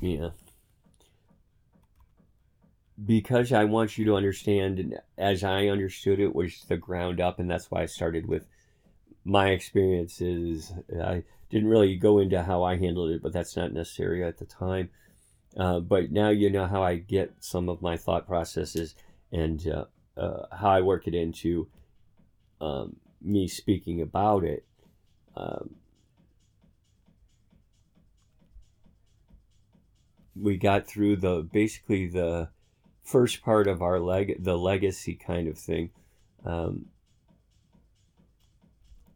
[0.00, 0.30] yeah
[3.04, 7.50] because I want you to understand, as I understood it, was the ground up, and
[7.50, 8.46] that's why I started with
[9.24, 10.72] my experiences.
[11.00, 14.44] I didn't really go into how I handled it, but that's not necessary at the
[14.44, 14.90] time.
[15.56, 18.94] Uh, but now you know how I get some of my thought processes
[19.32, 19.84] and uh,
[20.20, 21.68] uh, how I work it into
[22.60, 24.64] um, me speaking about it.
[25.36, 25.76] Um,
[30.40, 32.48] we got through the basically the
[33.02, 35.90] first part of our leg the legacy kind of thing
[36.44, 36.86] um,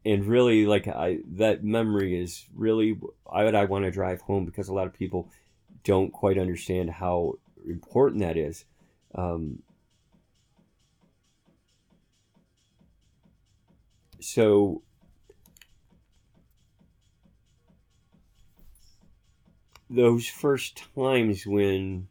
[0.05, 2.93] and really like i that memory is really
[3.25, 5.29] what i want to drive home because a lot of people
[5.85, 7.35] don't quite understand how
[7.67, 8.65] important that is.
[9.15, 9.63] Um,
[14.21, 14.83] so
[19.91, 22.09] those first times when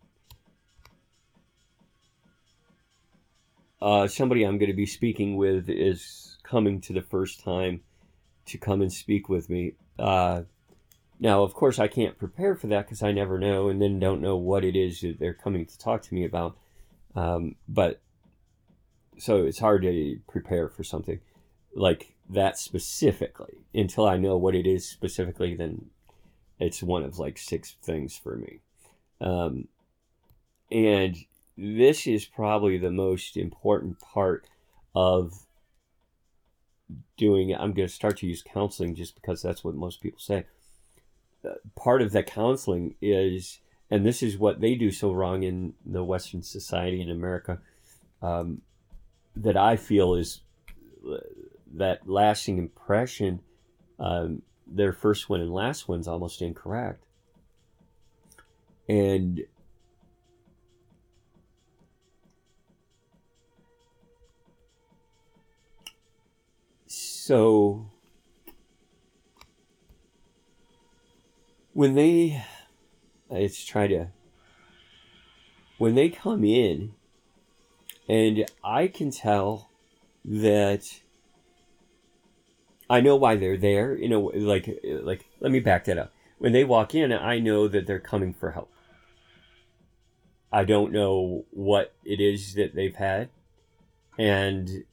[3.81, 7.79] uh, somebody I'm going to be speaking with is coming to the first time
[8.45, 9.73] to come and speak with me.
[9.97, 10.41] Uh,
[11.17, 14.21] now, of course, I can't prepare for that because I never know and then don't
[14.21, 16.57] know what it is that they're coming to talk to me about.
[17.15, 18.01] Um, but
[19.17, 21.21] so it's hard to prepare for something
[21.73, 25.55] like that specifically until I know what it is specifically.
[25.55, 25.85] Then
[26.59, 28.59] it's one of like six things for me.
[29.21, 29.67] Um,
[30.69, 31.15] and
[31.57, 34.47] this is probably the most important part
[34.93, 35.45] of
[37.17, 40.45] doing i'm going to start to use counseling just because that's what most people say.
[41.43, 43.59] Uh, part of the counseling is
[43.89, 47.59] and this is what they do so wrong in the western society in america
[48.21, 48.61] um,
[49.35, 50.41] that i feel is
[51.09, 51.17] uh,
[51.73, 53.39] that lasting impression
[54.01, 57.05] um, their first one and last one's almost incorrect.
[58.89, 59.41] And
[67.31, 67.85] so
[71.71, 72.43] when they
[73.29, 74.07] let's try to
[75.77, 76.91] when they come in
[78.09, 79.69] and I can tell
[80.25, 80.83] that
[82.89, 83.97] I know why they're there.
[83.97, 86.11] You know, like like let me back that up.
[86.37, 88.73] When they walk in, I know that they're coming for help.
[90.51, 93.29] I don't know what it is that they've had,
[94.17, 94.83] and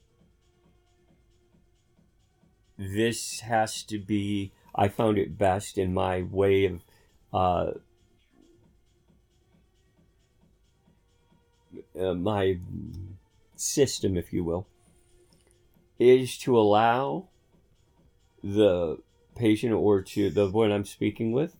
[2.78, 4.52] this has to be.
[4.74, 6.80] I found it best in my way of.
[7.32, 7.72] Uh,
[11.98, 12.58] uh, my
[13.56, 14.66] system, if you will,
[15.98, 17.28] is to allow
[18.42, 18.98] the
[19.34, 21.56] patient or to the one I'm speaking with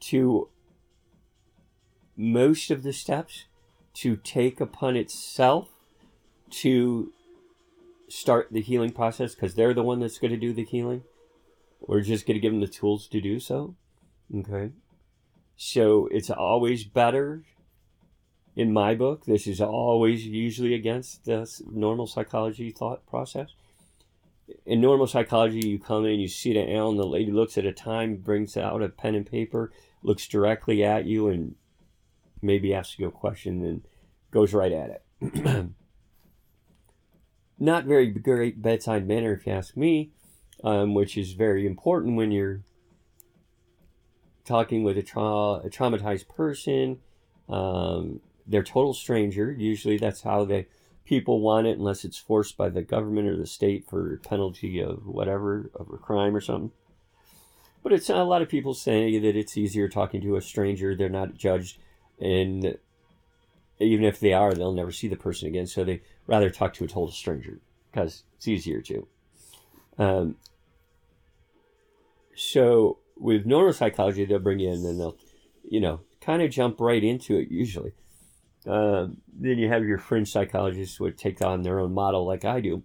[0.00, 0.48] to
[2.16, 3.44] most of the steps
[3.94, 5.68] to take upon itself
[6.50, 7.12] to
[8.10, 11.02] start the healing process because they're the one that's going to do the healing.
[11.80, 13.74] We're just going to give them the tools to do so.
[14.34, 14.72] Okay.
[15.56, 17.42] So it's always better
[18.56, 19.24] in my book.
[19.24, 23.54] This is always usually against the normal psychology thought process
[24.66, 27.72] in normal psychology, you come in, you see sit down, the lady looks at a
[27.72, 29.72] time, brings out a pen and paper,
[30.02, 31.54] looks directly at you, and
[32.42, 33.82] maybe asks you a question, and
[34.30, 35.70] goes right at it.
[37.62, 40.10] Not very great bedside manner, if you ask me,
[40.64, 42.62] um, which is very important when you're
[44.46, 47.00] talking with a, tra- a traumatized person.
[47.50, 49.52] Um, they're total stranger.
[49.52, 50.68] Usually, that's how they
[51.04, 55.06] people want it unless it's forced by the government or the state for penalty of
[55.06, 56.70] whatever of a crime or something.
[57.82, 60.94] But it's a lot of people say that it's easier talking to a stranger.
[60.94, 61.78] They're not judged,
[62.18, 62.78] and
[63.80, 65.66] even if they are, they'll never see the person again.
[65.66, 69.08] So they rather talk to a total stranger because it's easier to.
[69.98, 70.36] Um,
[72.34, 75.16] so with neuropsychology, they'll bring you in and they'll,
[75.68, 77.92] you know, kind of jump right into it usually.
[78.66, 82.60] Um, then you have your fringe psychologists who take on their own model, like I
[82.60, 82.82] do.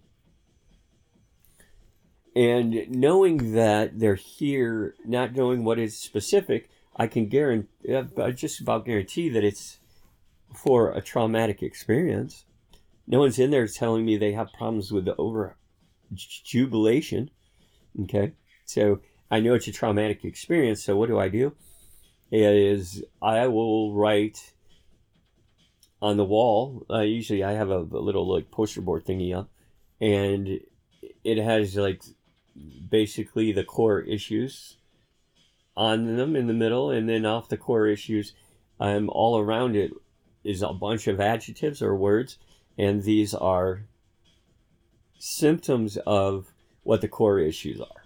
[2.34, 8.60] And knowing that they're here, not knowing what is specific, I can guarantee, I just
[8.60, 9.78] about guarantee that it's
[10.56, 12.44] for a traumatic experience.
[13.06, 15.56] No one's in there telling me they have problems with the over
[16.14, 17.30] jubilation.
[18.02, 18.32] Okay,
[18.64, 19.00] so
[19.30, 20.84] I know it's a traumatic experience.
[20.84, 21.54] So what do I do?
[22.30, 24.52] Is I will write
[26.02, 26.84] on the wall.
[26.90, 29.48] Uh, usually, I have a, a, little like poster board thingy up,
[30.00, 30.60] and
[31.24, 32.02] it has like
[32.90, 34.76] basically the core issues
[35.76, 38.34] on them in the middle, and then off the core issues,
[38.80, 39.92] I'm all around it
[40.46, 42.38] is a bunch of adjectives or words,
[42.78, 43.82] and these are
[45.18, 46.52] symptoms of
[46.82, 48.04] what the core issues are.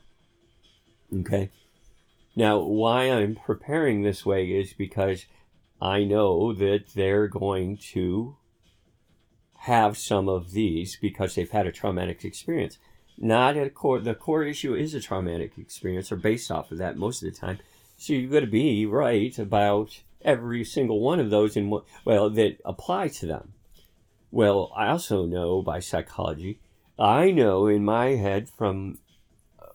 [1.21, 1.51] Okay.
[2.37, 5.27] Now, why I'm preparing this way is because
[5.81, 8.37] I know that they're going to
[9.59, 12.79] have some of these because they've had a traumatic experience.
[13.19, 16.97] Not a core, the core issue is a traumatic experience or based off of that
[16.97, 17.59] most of the time.
[17.99, 21.71] So you've got to be right about every single one of those in
[22.05, 23.55] well, that apply to them.
[24.31, 26.61] Well, I also know by psychology,
[26.99, 28.99] I know in my head from
[29.61, 29.67] uh,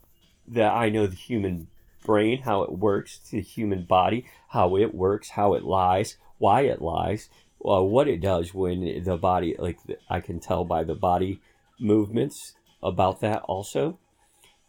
[0.47, 1.67] that I know the human
[2.05, 6.81] brain, how it works, the human body, how it works, how it lies, why it
[6.81, 7.29] lies,
[7.67, 11.41] uh, what it does when the body, like I can tell by the body
[11.79, 13.97] movements about that also.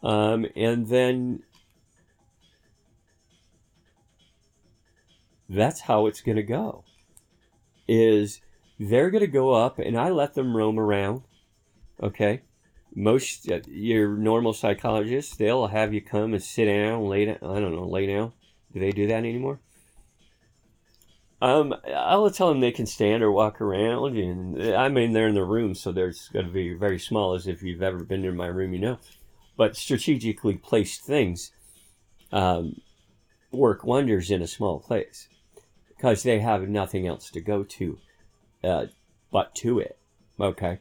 [0.03, 1.43] Um, and then
[5.49, 6.85] that's how it's going to go.
[7.89, 8.41] Is
[8.79, 11.23] they're going to go up, and I let them roam around.
[12.03, 12.43] Okay,
[12.97, 17.61] most uh, your normal psychologists they'll have you come and sit down lay down i
[17.61, 18.33] don't know lay down
[18.73, 19.61] do they do that anymore
[21.43, 25.35] um i'll tell them they can stand or walk around and i mean they're in
[25.35, 28.35] the room so there's going to be very small as if you've ever been in
[28.35, 28.99] my room you know
[29.59, 31.53] but strategically placed things
[32.33, 32.81] um,
[33.53, 35.29] work wonders in a small place
[35.97, 37.99] because they have nothing else to go to
[38.65, 38.87] uh,
[39.31, 39.99] but to it
[40.41, 40.79] okay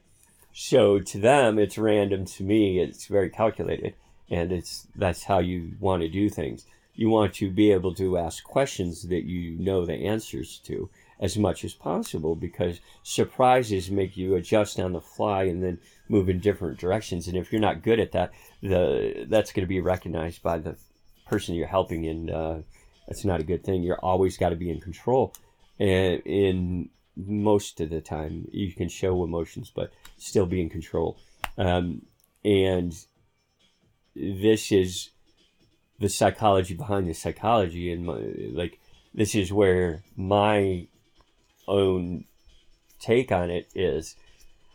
[0.58, 2.24] so to them, it's random.
[2.24, 3.94] To me, it's very calculated,
[4.30, 6.66] and it's that's how you want to do things.
[6.94, 10.90] You want to be able to ask questions that you know the answers to
[11.20, 16.30] as much as possible because surprises make you adjust on the fly and then move
[16.30, 17.28] in different directions.
[17.28, 18.32] And if you're not good at that,
[18.62, 20.78] the that's going to be recognized by the
[21.28, 22.58] person you're helping, and uh,
[23.08, 23.84] that's not a good thing.
[23.84, 25.34] You're always got to be in control.
[25.80, 31.18] and in most of the time you can show emotions but still be in control
[31.58, 32.02] um,
[32.44, 32.94] and
[34.16, 35.12] this is
[36.00, 38.20] the psychology behind the psychology and my,
[38.52, 38.80] like
[39.14, 40.88] this is where my
[41.68, 42.26] own
[43.00, 44.16] take on it is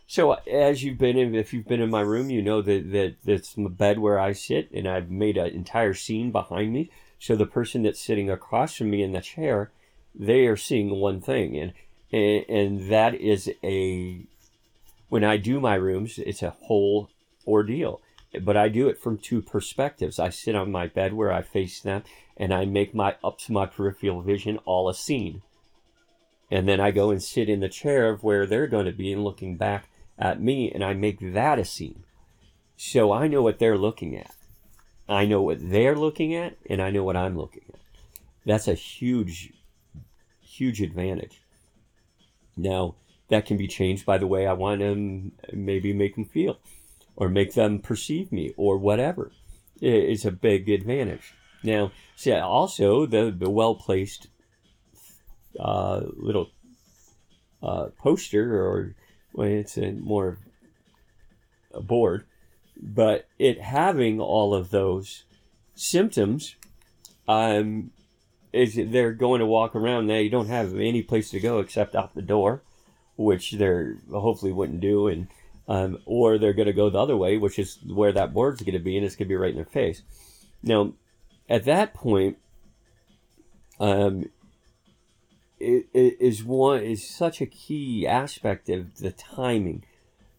[0.07, 3.15] so as you've been in if you've been in my room you know that, that
[3.23, 6.89] that's the bed where i sit and i've made an entire scene behind me
[7.21, 9.71] so the person that's sitting across from me in the chair
[10.15, 11.73] they are seeing one thing and
[12.13, 14.25] and, that is a
[15.07, 17.09] when i do my rooms it's a whole
[17.47, 18.01] ordeal
[18.39, 20.19] but I do it from two perspectives.
[20.19, 22.03] I sit on my bed where I face them,
[22.37, 25.41] and I make my up to my peripheral vision all a scene.
[26.49, 29.11] And then I go and sit in the chair of where they're going to be
[29.11, 32.03] and looking back at me, and I make that a scene.
[32.77, 34.33] So I know what they're looking at.
[35.07, 37.79] I know what they're looking at, and I know what I'm looking at.
[38.45, 39.53] That's a huge,
[40.41, 41.41] huge advantage.
[42.55, 42.95] Now,
[43.29, 46.59] that can be changed by the way I want to maybe make them feel
[47.15, 49.31] or make them perceive me or whatever
[49.81, 51.33] is a big advantage.
[51.63, 54.27] Now, see, also the, the well placed
[55.59, 56.49] uh, little
[57.61, 58.95] uh, poster, or
[59.33, 60.39] well, it's a more
[61.73, 62.25] a board,
[62.81, 65.23] but it having all of those
[65.75, 66.55] symptoms,
[67.27, 67.91] um,
[68.51, 70.07] is they're going to walk around.
[70.07, 72.63] They don't have any place to go except out the door,
[73.15, 75.27] which they're hopefully wouldn't do, and
[75.67, 78.73] um, or they're going to go the other way, which is where that board's going
[78.73, 80.01] to be, and it's going to be right in their face.
[80.63, 80.93] Now,
[81.49, 82.37] at that point,
[83.79, 84.29] um,
[85.59, 89.83] it, it is one is such a key aspect of the timing,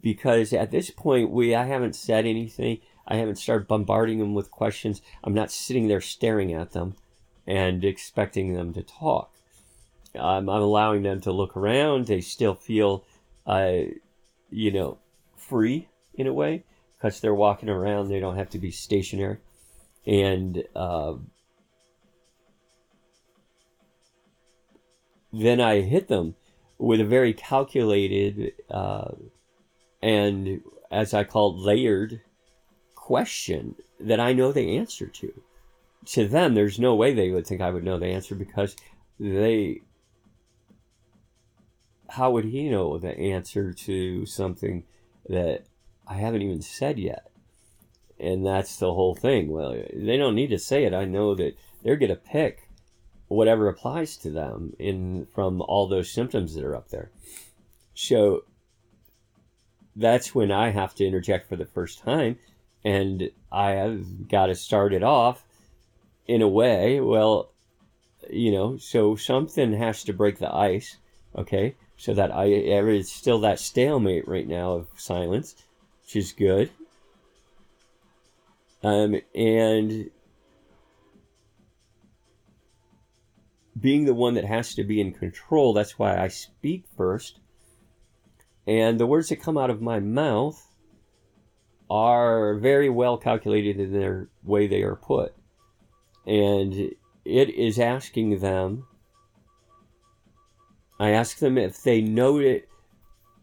[0.03, 2.79] because at this point we I haven't said anything.
[3.07, 5.01] I haven't started bombarding them with questions.
[5.24, 6.95] I'm not sitting there staring at them
[7.47, 9.33] and expecting them to talk.
[10.19, 12.07] I'm allowing them to look around.
[12.07, 13.05] They still feel,
[13.47, 13.79] uh,
[14.51, 14.99] you know,
[15.37, 16.65] free in a way
[16.97, 18.09] because they're walking around.
[18.09, 19.39] They don't have to be stationary.
[20.07, 21.15] And uh,
[25.33, 26.35] then I hit them
[26.79, 29.12] with a very calculated uh,
[30.03, 30.61] and,
[30.91, 32.20] as I called, layered
[32.95, 35.33] question that I know the answer to.
[36.07, 38.77] To them, there's no way they would think I would know the answer because
[39.20, 39.83] they.
[42.09, 44.85] How would he know the answer to something
[45.29, 45.65] that
[46.07, 47.31] I haven't even said yet.
[48.19, 49.51] And that's the whole thing.
[49.51, 50.95] Well, they don't need to say it.
[50.95, 52.69] I know that they're going to pick
[53.29, 57.11] whatever applies to them in from all those symptoms that are up there.
[57.95, 58.45] So
[59.94, 62.39] that's when I have to interject for the first time
[62.85, 65.44] and I have got to start it off
[66.27, 67.51] in a way, well,
[68.31, 70.97] you know, so something has to break the ice,
[71.36, 71.74] okay?
[71.97, 75.55] So that I it's still that stalemate right now of silence,
[76.02, 76.70] which is good.
[78.82, 80.10] Um, and
[83.81, 87.39] being the one that has to be in control, that's why I speak first.
[88.66, 90.68] And the words that come out of my mouth
[91.90, 95.34] are very well calculated in their way they are put.
[96.26, 96.94] And
[97.24, 98.86] it is asking them
[101.01, 102.68] I ask them if they note it,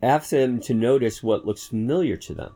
[0.01, 2.55] ask them to notice what looks familiar to them.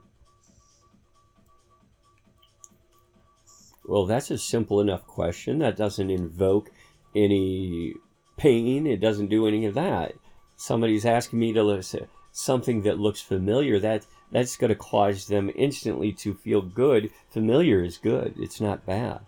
[3.86, 5.60] Well, that's a simple enough question.
[5.60, 6.70] That doesn't invoke
[7.14, 7.96] any
[8.38, 8.88] pain.
[8.88, 10.14] It doesn't do any of that.
[10.56, 13.80] Somebody's asking me to listen something that looks familiar.
[13.80, 17.12] That that's going to cause them instantly to feel good.
[17.30, 18.34] Familiar is good.
[18.38, 19.22] It's not bad.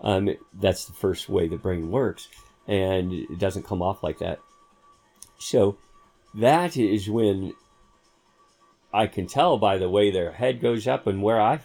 [0.00, 2.28] Um, that's the first way the brain works,
[2.66, 4.40] and it doesn't come off like that.
[5.38, 5.78] So
[6.34, 7.54] that is when
[8.92, 11.60] I can tell by the way their head goes up and where I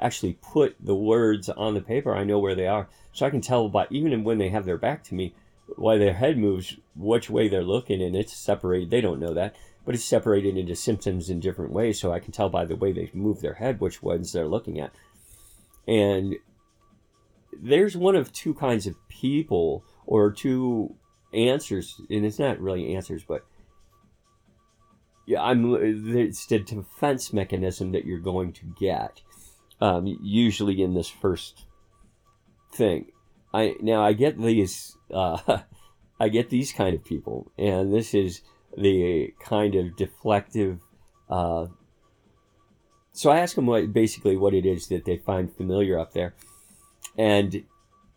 [0.00, 2.88] actually put the words on the paper, I know where they are.
[3.12, 5.34] So I can tell by even when they have their back to me,
[5.76, 8.90] why their head moves, which way they're looking, and it's separated.
[8.90, 9.54] They don't know that,
[9.84, 12.00] but it's separated into symptoms in different ways.
[12.00, 14.80] So I can tell by the way they move their head which ones they're looking
[14.80, 14.92] at.
[15.86, 16.36] And
[17.60, 20.94] there's one of two kinds of people or two
[21.34, 23.44] answers, and it's not really answers, but
[25.26, 25.74] yeah, I'm.
[25.74, 29.22] It's the defense mechanism that you're going to get,
[29.80, 31.64] um, usually in this first
[32.72, 33.12] thing.
[33.54, 34.96] I now I get these.
[35.12, 35.38] Uh,
[36.20, 38.42] I get these kind of people, and this is
[38.76, 40.80] the kind of deflective.
[41.28, 41.66] Uh,
[43.12, 46.34] so I ask them what basically what it is that they find familiar up there,
[47.16, 47.64] and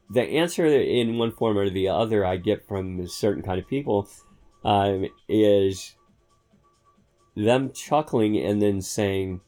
[0.10, 3.68] the answer in one form or the other I get from a certain kind of
[3.68, 4.08] people
[4.64, 5.96] um, is
[7.36, 9.42] them chuckling and then saying,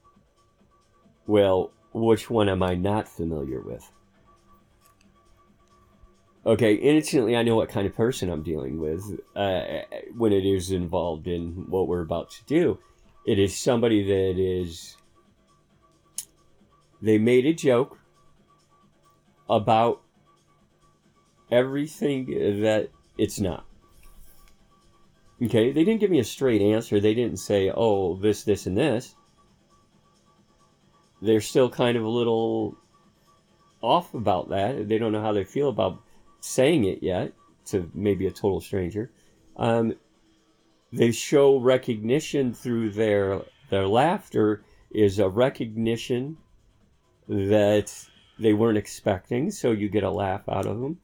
[1.25, 3.89] well, which one am I not familiar with?
[6.47, 9.81] Okay, instantly I know what kind of person I'm dealing with uh,
[10.15, 12.79] when it is involved in what we're about to do.
[13.25, 14.95] It is somebody that is.
[17.01, 17.99] They made a joke
[19.49, 20.01] about
[21.51, 22.27] everything
[22.61, 23.65] that it's not.
[25.43, 27.01] Okay, they didn't give me a straight answer.
[27.01, 29.15] They didn't say, oh, this, this, and this.
[31.21, 32.77] They're still kind of a little
[33.81, 34.87] off about that.
[34.87, 36.01] They don't know how they feel about
[36.39, 37.33] saying it yet
[37.65, 39.11] to maybe a total stranger.
[39.55, 39.95] Um,
[40.91, 46.37] they show recognition through their their laughter is a recognition
[47.27, 47.93] that
[48.39, 50.99] they weren't expecting, so you get a laugh out of them.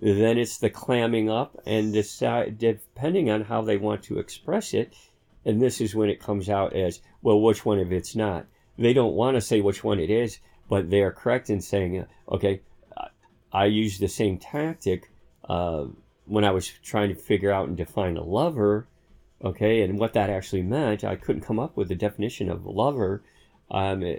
[0.00, 4.94] Then it's the clamming up and decide depending on how they want to express it.
[5.44, 7.40] And this is when it comes out as well.
[7.40, 8.46] Which one of it's not?
[8.76, 12.04] They don't want to say which one it is, but they are correct in saying,
[12.28, 12.60] okay,
[13.54, 15.10] I used the same tactic
[15.48, 15.86] uh,
[16.26, 18.86] when I was trying to figure out and define a lover.
[19.42, 22.70] Okay, and what that actually meant, I couldn't come up with a definition of a
[22.70, 23.22] lover.
[23.70, 24.16] Um,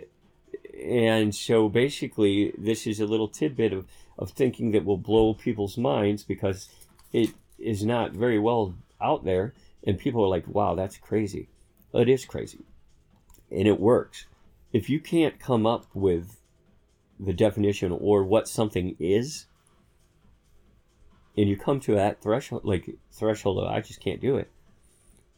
[0.84, 3.86] and so basically, this is a little tidbit of
[4.18, 6.70] of thinking that will blow people's minds because
[7.12, 9.53] it is not very well out there
[9.86, 11.48] and people are like wow that's crazy
[11.94, 12.64] it is crazy
[13.52, 14.26] and it works
[14.72, 16.38] if you can't come up with
[17.20, 19.46] the definition or what something is
[21.38, 24.50] and you come to that threshold like threshold of i just can't do it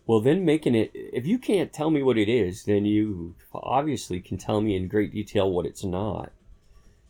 [0.06, 4.20] well then making it if you can't tell me what it is then you obviously
[4.20, 6.32] can tell me in great detail what it's not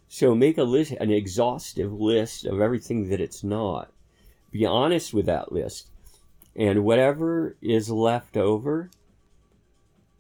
[0.07, 3.91] so make a list, an exhaustive list of everything that it's not.
[4.52, 5.89] Be honest with that list.
[6.56, 8.89] And whatever is left over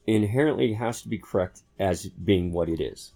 [0.05, 3.13] inherently has to be correct as being what it is.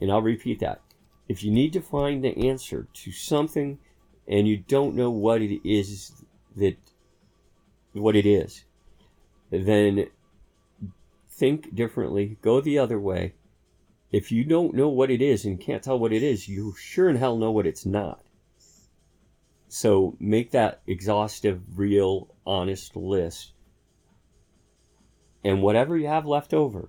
[0.00, 0.80] And I'll repeat that.
[1.28, 3.78] If you need to find the answer to something
[4.28, 6.12] and you don't know what it is
[6.56, 6.76] that
[7.92, 8.64] what it is,
[9.50, 10.06] then
[11.30, 13.34] think differently, go the other way,
[14.12, 17.08] if you don't know what it is and can't tell what it is, you sure
[17.08, 18.22] in hell know what it's not.
[19.68, 23.52] So make that exhaustive, real, honest list.
[25.44, 26.88] And whatever you have left over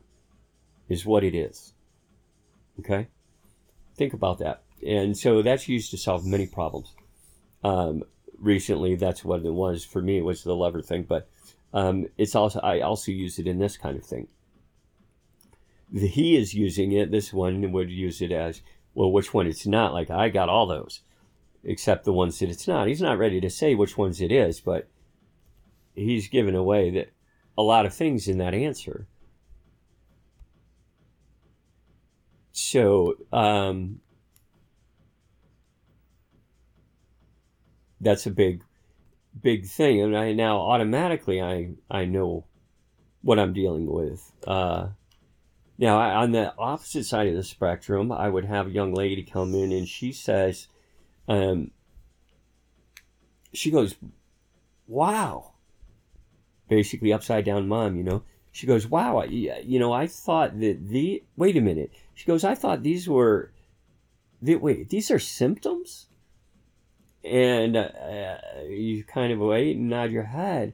[0.88, 1.74] is what it is.
[2.80, 3.08] Okay?
[3.96, 4.64] Think about that.
[4.86, 6.94] And so that's used to solve many problems.
[7.64, 8.04] Um,
[8.38, 10.18] recently, that's what it was for me.
[10.18, 11.30] It was the lever thing, but
[11.74, 14.28] um, it's also I also use it in this kind of thing
[15.94, 17.12] he is using it.
[17.12, 18.62] This one would use it as
[18.94, 19.12] well.
[19.12, 19.94] Which one it's not?
[19.94, 21.02] Like I got all those,
[21.64, 22.88] except the ones that it's not.
[22.88, 24.88] He's not ready to say which ones it is, but
[25.96, 27.12] he's given away that
[27.58, 29.08] a lot of things in that answer.
[32.60, 34.00] So um,
[38.02, 38.64] that's a big,
[39.40, 42.46] big thing, and I now automatically I I know
[43.22, 44.32] what I'm dealing with.
[44.48, 44.88] Uh,
[45.78, 49.54] now, on the opposite side of the spectrum, I would have a young lady come
[49.54, 50.68] in and she says,
[51.28, 51.70] um,
[53.54, 53.94] she goes,
[54.88, 55.52] wow.
[56.68, 58.24] Basically, upside down mom, you know.
[58.52, 61.92] She goes, wow, you know, I thought that the, wait a minute.
[62.18, 63.52] She goes, I thought these were,
[64.42, 66.08] the, wait, these are symptoms?
[67.24, 68.38] And uh,
[68.68, 70.74] you kind of wait and nod your head.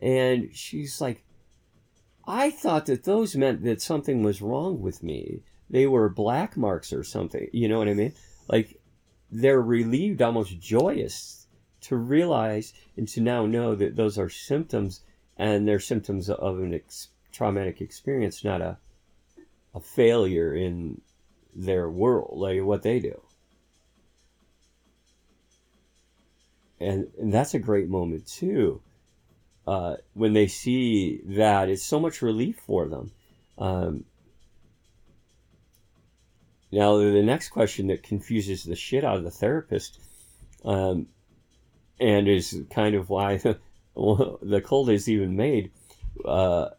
[0.00, 1.24] And she's like,
[2.24, 5.42] I thought that those meant that something was wrong with me.
[5.68, 7.48] They were black marks or something.
[7.52, 8.14] You know what I mean?
[8.46, 8.80] Like
[9.28, 11.48] they're relieved, almost joyous
[11.80, 15.00] to realize and to now know that those are symptoms
[15.36, 18.78] and they're symptoms of an ex- traumatic experience, not a,
[19.74, 21.00] a failure in
[21.54, 23.20] their world, like what they do.
[26.80, 28.80] And, and that's a great moment too
[29.70, 33.12] uh, when they see that, it's so much relief for them.
[33.56, 34.04] Um,
[36.72, 40.00] now, the next question that confuses the shit out of the therapist,
[40.64, 41.06] um,
[42.00, 43.36] and is kind of why
[43.94, 45.70] the cold is even made,
[46.24, 46.70] uh,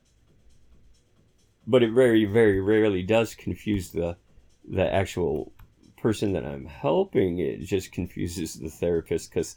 [1.72, 4.18] but it very, very rarely does confuse the
[4.68, 5.53] the actual
[5.98, 7.39] person that I'm helping.
[7.39, 9.56] It just confuses the therapist because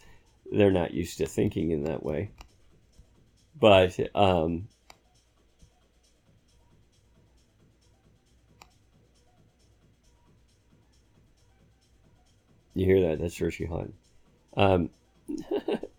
[0.52, 2.30] they're not used to thinking in that way.
[3.58, 4.68] But um,
[12.74, 13.20] you hear that?
[13.20, 13.94] That's Rishi Hunt.
[14.56, 14.90] Um,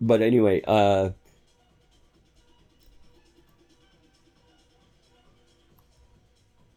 [0.00, 1.10] but anyway, uh,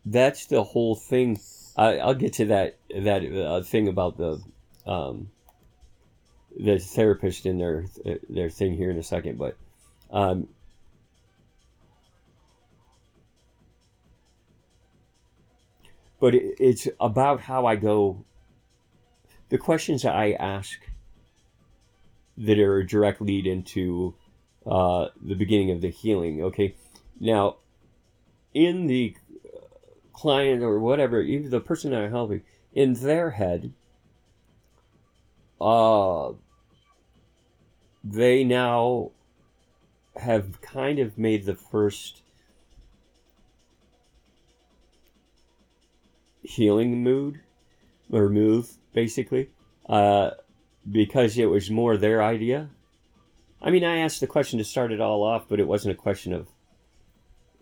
[0.06, 1.40] that's the whole thing.
[1.76, 4.42] I, I'll get to that that uh, thing about the
[4.86, 5.30] um,
[6.58, 7.86] the therapist in their
[8.30, 9.58] their thing here in a second, but
[10.12, 10.48] um,
[16.20, 18.24] but it, it's about how I go.
[19.50, 20.80] The questions that I ask
[22.38, 24.14] that are a direct lead into
[24.66, 26.44] uh, the beginning of the healing.
[26.44, 26.76] Okay,
[27.20, 27.58] now
[28.54, 29.16] in the
[30.14, 32.42] client or whatever, even the person that I'm helping,
[32.74, 33.74] in their head,
[35.60, 36.32] uh,
[38.04, 39.12] they now
[40.16, 42.22] have kind of made the first
[46.42, 47.42] healing mood
[48.10, 49.50] or move, basically,
[49.88, 50.32] uh,
[50.90, 52.70] because it was more their idea.
[53.62, 56.02] I mean, I asked the question to start it all off, but it wasn't a
[56.02, 56.48] question of,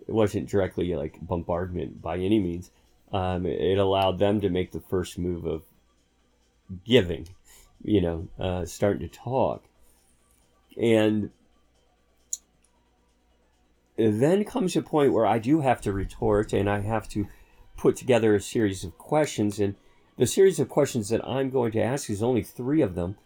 [0.07, 2.71] it wasn't directly like bombardment by any means.
[3.11, 5.63] Um, it allowed them to make the first move of
[6.83, 7.29] giving,
[7.83, 9.63] you know, uh, starting to talk.
[10.77, 11.31] And
[13.97, 17.27] then comes a point where I do have to retort and I have to
[17.77, 19.59] put together a series of questions.
[19.59, 19.75] And
[20.17, 23.17] the series of questions that I'm going to ask is only three of them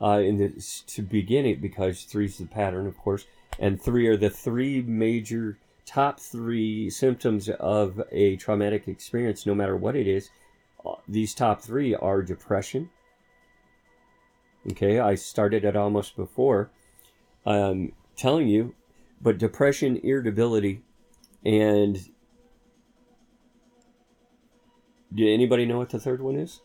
[0.00, 0.50] uh, in the,
[0.88, 3.26] to begin it because three is the pattern, of course,
[3.58, 9.76] and three are the three major top three symptoms of a traumatic experience, no matter
[9.76, 10.30] what it is.
[10.84, 12.90] Uh, these top three are depression.
[14.70, 16.70] Okay, I started it almost before
[17.46, 18.74] um, telling you,
[19.20, 20.82] but depression, irritability,
[21.44, 21.98] and
[25.14, 26.60] do anybody know what the third one is?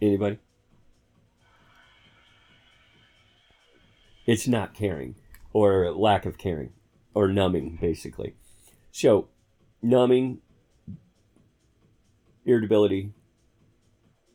[0.00, 0.38] Anybody?
[4.26, 5.16] It's not caring
[5.52, 6.72] or lack of caring
[7.14, 8.34] or numbing, basically.
[8.92, 9.28] So,
[9.82, 10.40] numbing,
[12.44, 13.12] irritability,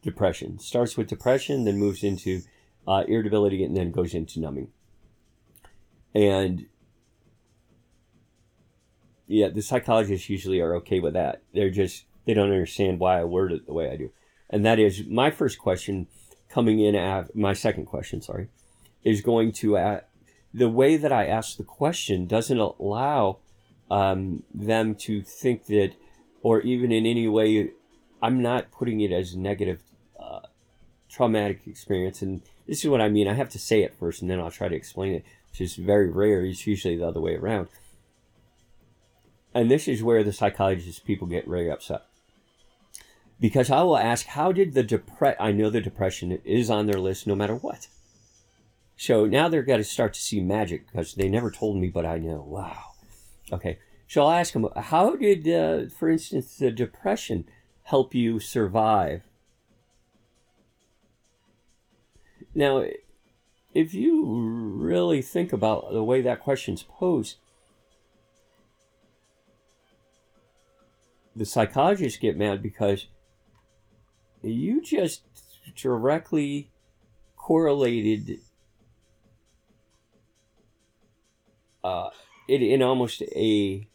[0.01, 0.59] depression.
[0.59, 2.41] Starts with depression, then moves into
[2.87, 4.69] uh, irritability, and then goes into numbing.
[6.13, 6.65] And
[9.27, 11.41] yeah, the psychologists usually are okay with that.
[11.53, 14.11] They're just they don't understand why I word it the way I do.
[14.49, 16.07] And that is my first question
[16.49, 18.47] coming in at my second question, sorry,
[19.03, 19.75] is going to
[20.53, 23.39] the way that I ask the question doesn't allow
[23.89, 25.93] um, them to think that,
[26.41, 27.71] or even in any way,
[28.21, 29.81] I'm not putting it as a negative,
[30.19, 30.41] uh,
[31.09, 32.21] traumatic experience.
[32.21, 33.27] And this is what I mean.
[33.27, 35.75] I have to say it first, and then I'll try to explain it, which is
[35.75, 36.45] very rare.
[36.45, 37.67] It's usually the other way around.
[39.53, 42.03] And this is where the psychologist people get very upset.
[43.39, 46.99] Because I will ask, how did the depression, I know the depression is on their
[46.99, 47.87] list no matter what.
[48.95, 52.05] So now they're going to start to see magic because they never told me, but
[52.05, 52.43] I know.
[52.47, 52.93] Wow.
[53.51, 53.79] Okay.
[54.07, 57.45] So I'll ask them, how did, uh, for instance, the depression
[57.83, 59.23] help you survive?
[62.55, 62.85] Now,
[63.73, 64.25] if you
[64.77, 67.37] really think about the way that question's posed,
[71.35, 73.07] the psychologists get mad because
[74.41, 75.23] you just
[75.75, 76.71] directly
[77.35, 78.39] correlated
[81.83, 82.09] uh,
[82.47, 83.87] it in almost a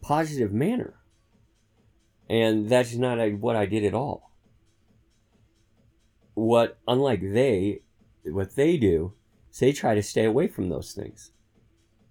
[0.00, 0.94] positive manner.
[2.28, 4.30] And that's not a, what I did at all.
[6.34, 7.82] What, unlike they,
[8.24, 9.12] what they do
[9.50, 11.32] is they try to stay away from those things.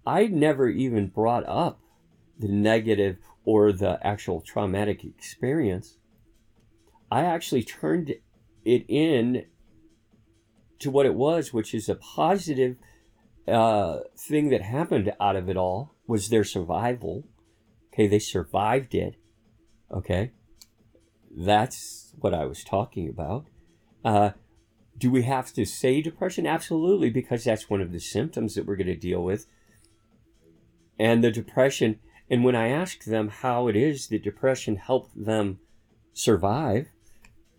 [0.06, 1.81] I never even brought up
[2.42, 5.96] the negative or the actual traumatic experience.
[7.10, 8.14] I actually turned
[8.64, 9.46] it in
[10.80, 12.76] to what it was, which is a positive
[13.48, 17.24] uh, thing that happened out of it all was their survival.
[17.92, 19.16] Okay, they survived it.
[19.90, 20.32] Okay,
[21.30, 23.46] that's what I was talking about.
[24.04, 24.30] Uh,
[24.98, 26.46] do we have to say depression?
[26.46, 29.46] Absolutely, because that's one of the symptoms that we're going to deal with.
[30.98, 31.98] And the depression,
[32.30, 35.58] and when I asked them how it is that depression helped them
[36.12, 36.88] survive,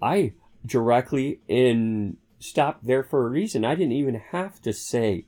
[0.01, 0.33] I
[0.65, 3.63] directly in stopped there for a reason.
[3.63, 5.25] I didn't even have to say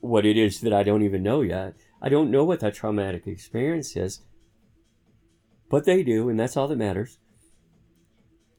[0.00, 1.74] what it is that I don't even know yet.
[2.00, 4.20] I don't know what that traumatic experience is,
[5.68, 7.18] but they do, and that's all that matters.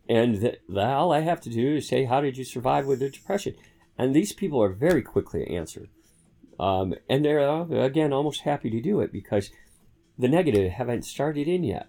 [0.10, 3.10] And that, all I have to do is say, How did you survive with the
[3.10, 3.56] depression?
[3.98, 5.90] And these people are very quickly answered.
[6.60, 9.52] Um, and they're, uh, again, almost happy to do it because
[10.18, 11.88] the negative haven't started in yet.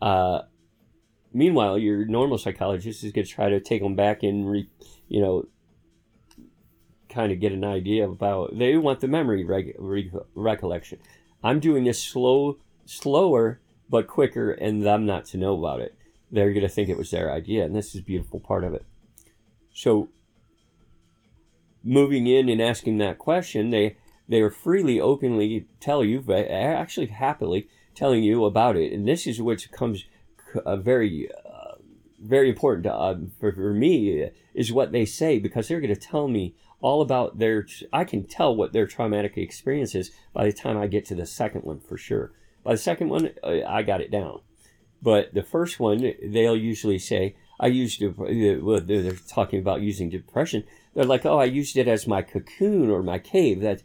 [0.00, 0.42] Uh,
[1.32, 4.68] meanwhile, your normal psychologist is going to try to take them back and, re,
[5.08, 5.46] you know,
[7.08, 8.58] kind of get an idea about.
[8.58, 10.98] They want the memory re, recollection.
[11.42, 15.96] I'm doing this slow, slower but quicker, and them not to know about it.
[16.30, 18.84] They're going to think it was their idea, and this is beautiful part of it.
[19.72, 20.08] So,
[21.86, 23.96] moving in and asking that question, they
[24.28, 29.40] they are freely, openly tell you, actually happily telling you about it, and this is
[29.40, 30.04] what comes
[30.64, 31.74] uh, very, uh,
[32.20, 36.00] very important to, uh, for, for me is what they say because they're going to
[36.00, 37.66] tell me all about their.
[37.92, 41.26] I can tell what their traumatic experience is by the time I get to the
[41.26, 42.32] second one for sure.
[42.64, 44.40] By the second one, uh, I got it down,
[45.00, 50.10] but the first one they'll usually say, "I used to." Well, they're talking about using
[50.10, 50.64] depression.
[50.94, 53.82] They're like, "Oh, I used it as my cocoon or my cave." That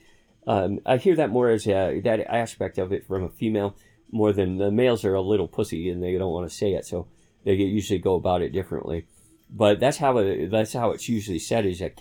[0.48, 3.76] um, I hear that more as a, that aspect of it from a female
[4.11, 6.85] more than the males are a little pussy and they don't want to say it,
[6.85, 7.07] so
[7.45, 9.07] they usually go about it differently.
[9.49, 11.91] But that's how it, that's how it's usually said is a,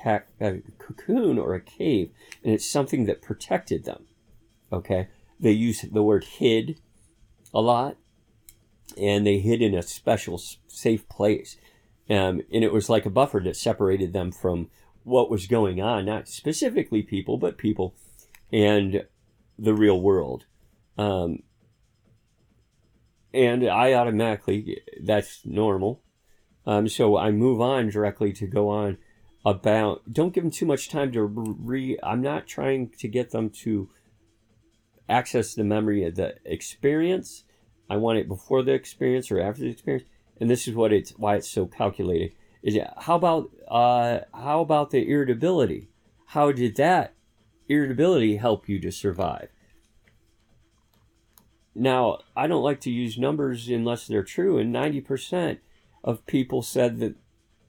[0.40, 2.10] a cocoon or a cave,
[2.44, 4.04] and it's something that protected them.
[4.72, 6.78] Okay, they use the word hid
[7.52, 7.96] a lot,
[8.96, 10.40] and they hid in a special
[10.80, 11.56] safe place,
[12.08, 14.68] um, and it was like a buffer that separated them from
[15.04, 17.94] what was going on, not specifically people, but people
[18.52, 19.04] and
[19.58, 20.46] the real world.
[20.98, 21.42] Um,
[23.32, 26.02] and I automatically, that's normal.
[26.66, 28.98] Um, so I move on directly to go on
[29.44, 33.50] about, don't give them too much time to re, I'm not trying to get them
[33.62, 33.88] to
[35.08, 37.44] access the memory of the experience.
[37.88, 40.08] I want it before the experience or after the experience.
[40.40, 42.32] And this is what it's, why it's so calculated.
[42.62, 45.90] Is it, how about, uh, how about the irritability?
[46.26, 47.14] How did that
[47.68, 49.48] irritability help you to survive?
[51.74, 55.58] Now, I don't like to use numbers unless they're true, and 90%
[56.02, 57.14] of people said that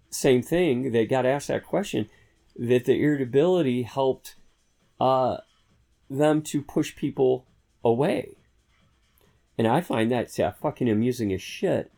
[0.10, 0.92] same thing.
[0.92, 2.10] They got asked that question
[2.56, 4.36] that the irritability helped
[5.00, 5.38] uh,
[6.10, 7.48] them to push people
[7.84, 8.38] away.
[9.58, 11.92] And I find that uh, fucking amusing as shit.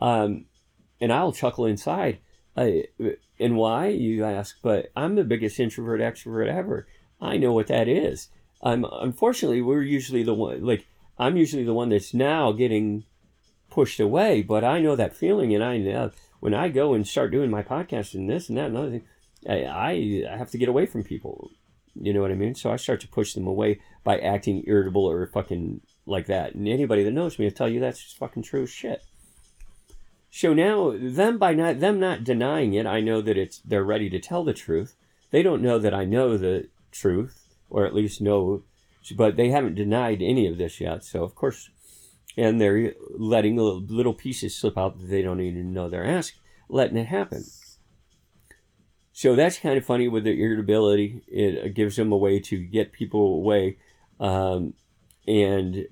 [0.00, 0.46] Um,
[1.00, 2.18] and I'll chuckle inside.
[2.56, 2.70] Uh,
[3.38, 4.56] and why, you ask?
[4.62, 6.86] But I'm the biggest introvert extrovert ever.
[7.20, 8.28] I know what that is.
[8.62, 10.86] Um, unfortunately, we're usually the one, like,
[11.18, 13.04] I'm usually the one that's now getting
[13.70, 17.32] pushed away, but I know that feeling, and I know when I go and start
[17.32, 19.04] doing my podcast and this and that and other thing,
[19.48, 21.50] I, I have to get away from people.
[21.94, 22.54] You know what I mean?
[22.54, 26.54] So I start to push them away by acting irritable or fucking like that.
[26.54, 29.02] And anybody that knows me will tell you that's just fucking true shit.
[30.36, 34.10] So now them by not them not denying it, I know that it's they're ready
[34.10, 34.96] to tell the truth.
[35.30, 38.64] They don't know that I know the truth, or at least know
[39.16, 41.04] but they haven't denied any of this yet.
[41.04, 41.70] So of course,
[42.36, 46.96] and they're letting little pieces slip out that they don't even know they're asking, letting
[46.96, 47.44] it happen.
[49.12, 51.22] So that's kind of funny with the irritability.
[51.28, 53.78] It gives them a way to get people away.
[54.18, 54.74] Um,
[55.28, 55.86] and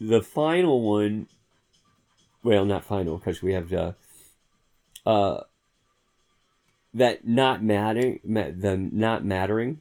[0.00, 1.26] the final one,
[2.46, 3.96] well, not final because we have the,
[5.04, 5.40] uh,
[6.94, 9.80] that not mattering, the not mattering.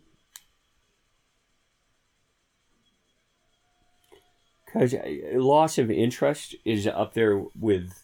[4.65, 4.99] Because uh,
[5.35, 8.03] loss of interest is up there with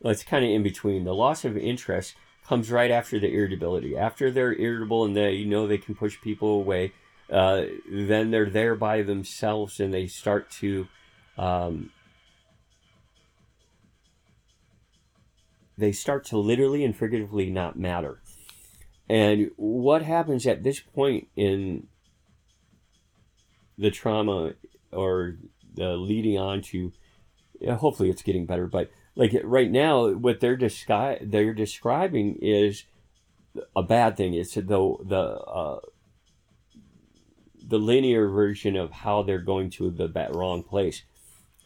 [0.00, 1.04] it's kind of in between.
[1.04, 3.96] The loss of interest comes right after the irritability.
[3.96, 6.92] After they're irritable and they you know they can push people away
[7.30, 10.88] uh, then they're there by themselves and they start to
[11.38, 11.90] um,
[15.80, 18.20] they start to literally and figuratively not matter.
[19.08, 21.88] And what happens at this point in
[23.76, 24.52] the trauma
[24.92, 25.36] or
[25.78, 26.92] uh, leading on to
[27.76, 32.84] hopefully it's getting better but like right now what they're descri- they're describing is
[33.76, 34.34] a bad thing.
[34.34, 34.62] It's the
[35.04, 35.80] the uh,
[37.66, 41.02] the linear version of how they're going to the wrong place.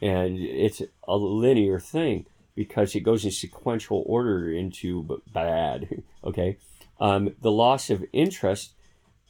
[0.01, 6.56] And it's a linear thing because it goes in sequential order into bad okay
[7.01, 8.72] um, the loss of interest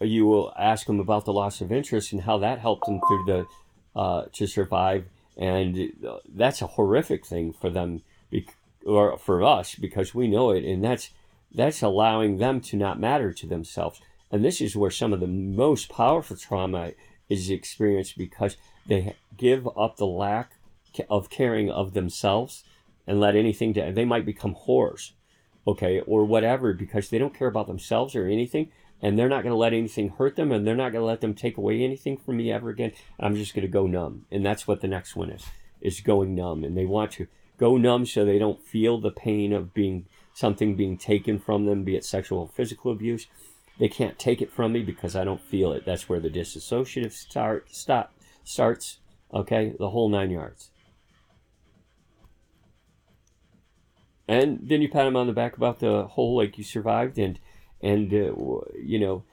[0.00, 3.24] you will ask them about the loss of interest and how that helped them through
[3.26, 3.46] the
[3.98, 5.06] uh, to survive,
[5.36, 5.92] and
[6.28, 8.02] that's a horrific thing for them,
[8.84, 11.10] or for us because we know it, and that's
[11.54, 14.00] that's allowing them to not matter to themselves.
[14.30, 16.92] And this is where some of the most powerful trauma
[17.28, 18.56] is experienced because
[18.86, 20.54] they give up the lack
[21.08, 22.64] of caring of themselves
[23.06, 25.12] and let anything to, they might become whores,
[25.66, 28.70] okay, or whatever, because they don't care about themselves or anything
[29.02, 31.20] and they're not going to let anything hurt them and they're not going to let
[31.20, 34.46] them take away anything from me ever again i'm just going to go numb and
[34.46, 35.46] that's what the next one is
[35.80, 37.26] is going numb and they want to
[37.58, 41.84] go numb so they don't feel the pain of being something being taken from them,
[41.84, 43.28] be it sexual or physical abuse.
[43.78, 45.84] They can't take it from me because I don't feel it.
[45.84, 48.12] That's where the disassociative start stop
[48.44, 48.98] starts.
[49.32, 50.70] Okay, the whole nine yards.
[54.26, 57.38] And then you pat him on the back about the whole like you survived and
[57.82, 58.32] and uh,
[58.82, 59.24] you know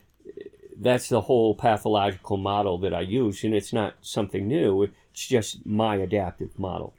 [0.82, 4.84] that's the whole pathological model that I use, and it's not something new.
[4.84, 6.94] It's just my adaptive model.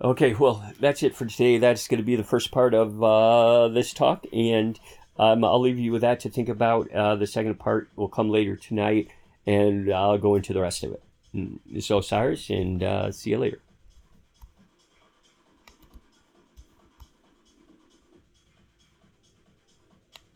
[0.00, 1.58] Okay, well, that's it for today.
[1.58, 4.78] That's going to be the first part of uh, this talk, and
[5.18, 6.90] um, I'll leave you with that to think about.
[6.90, 9.08] Uh, the second part will come later tonight,
[9.44, 11.02] and I'll go into the rest of it.
[11.66, 13.60] This is Osiris, and uh, see you later.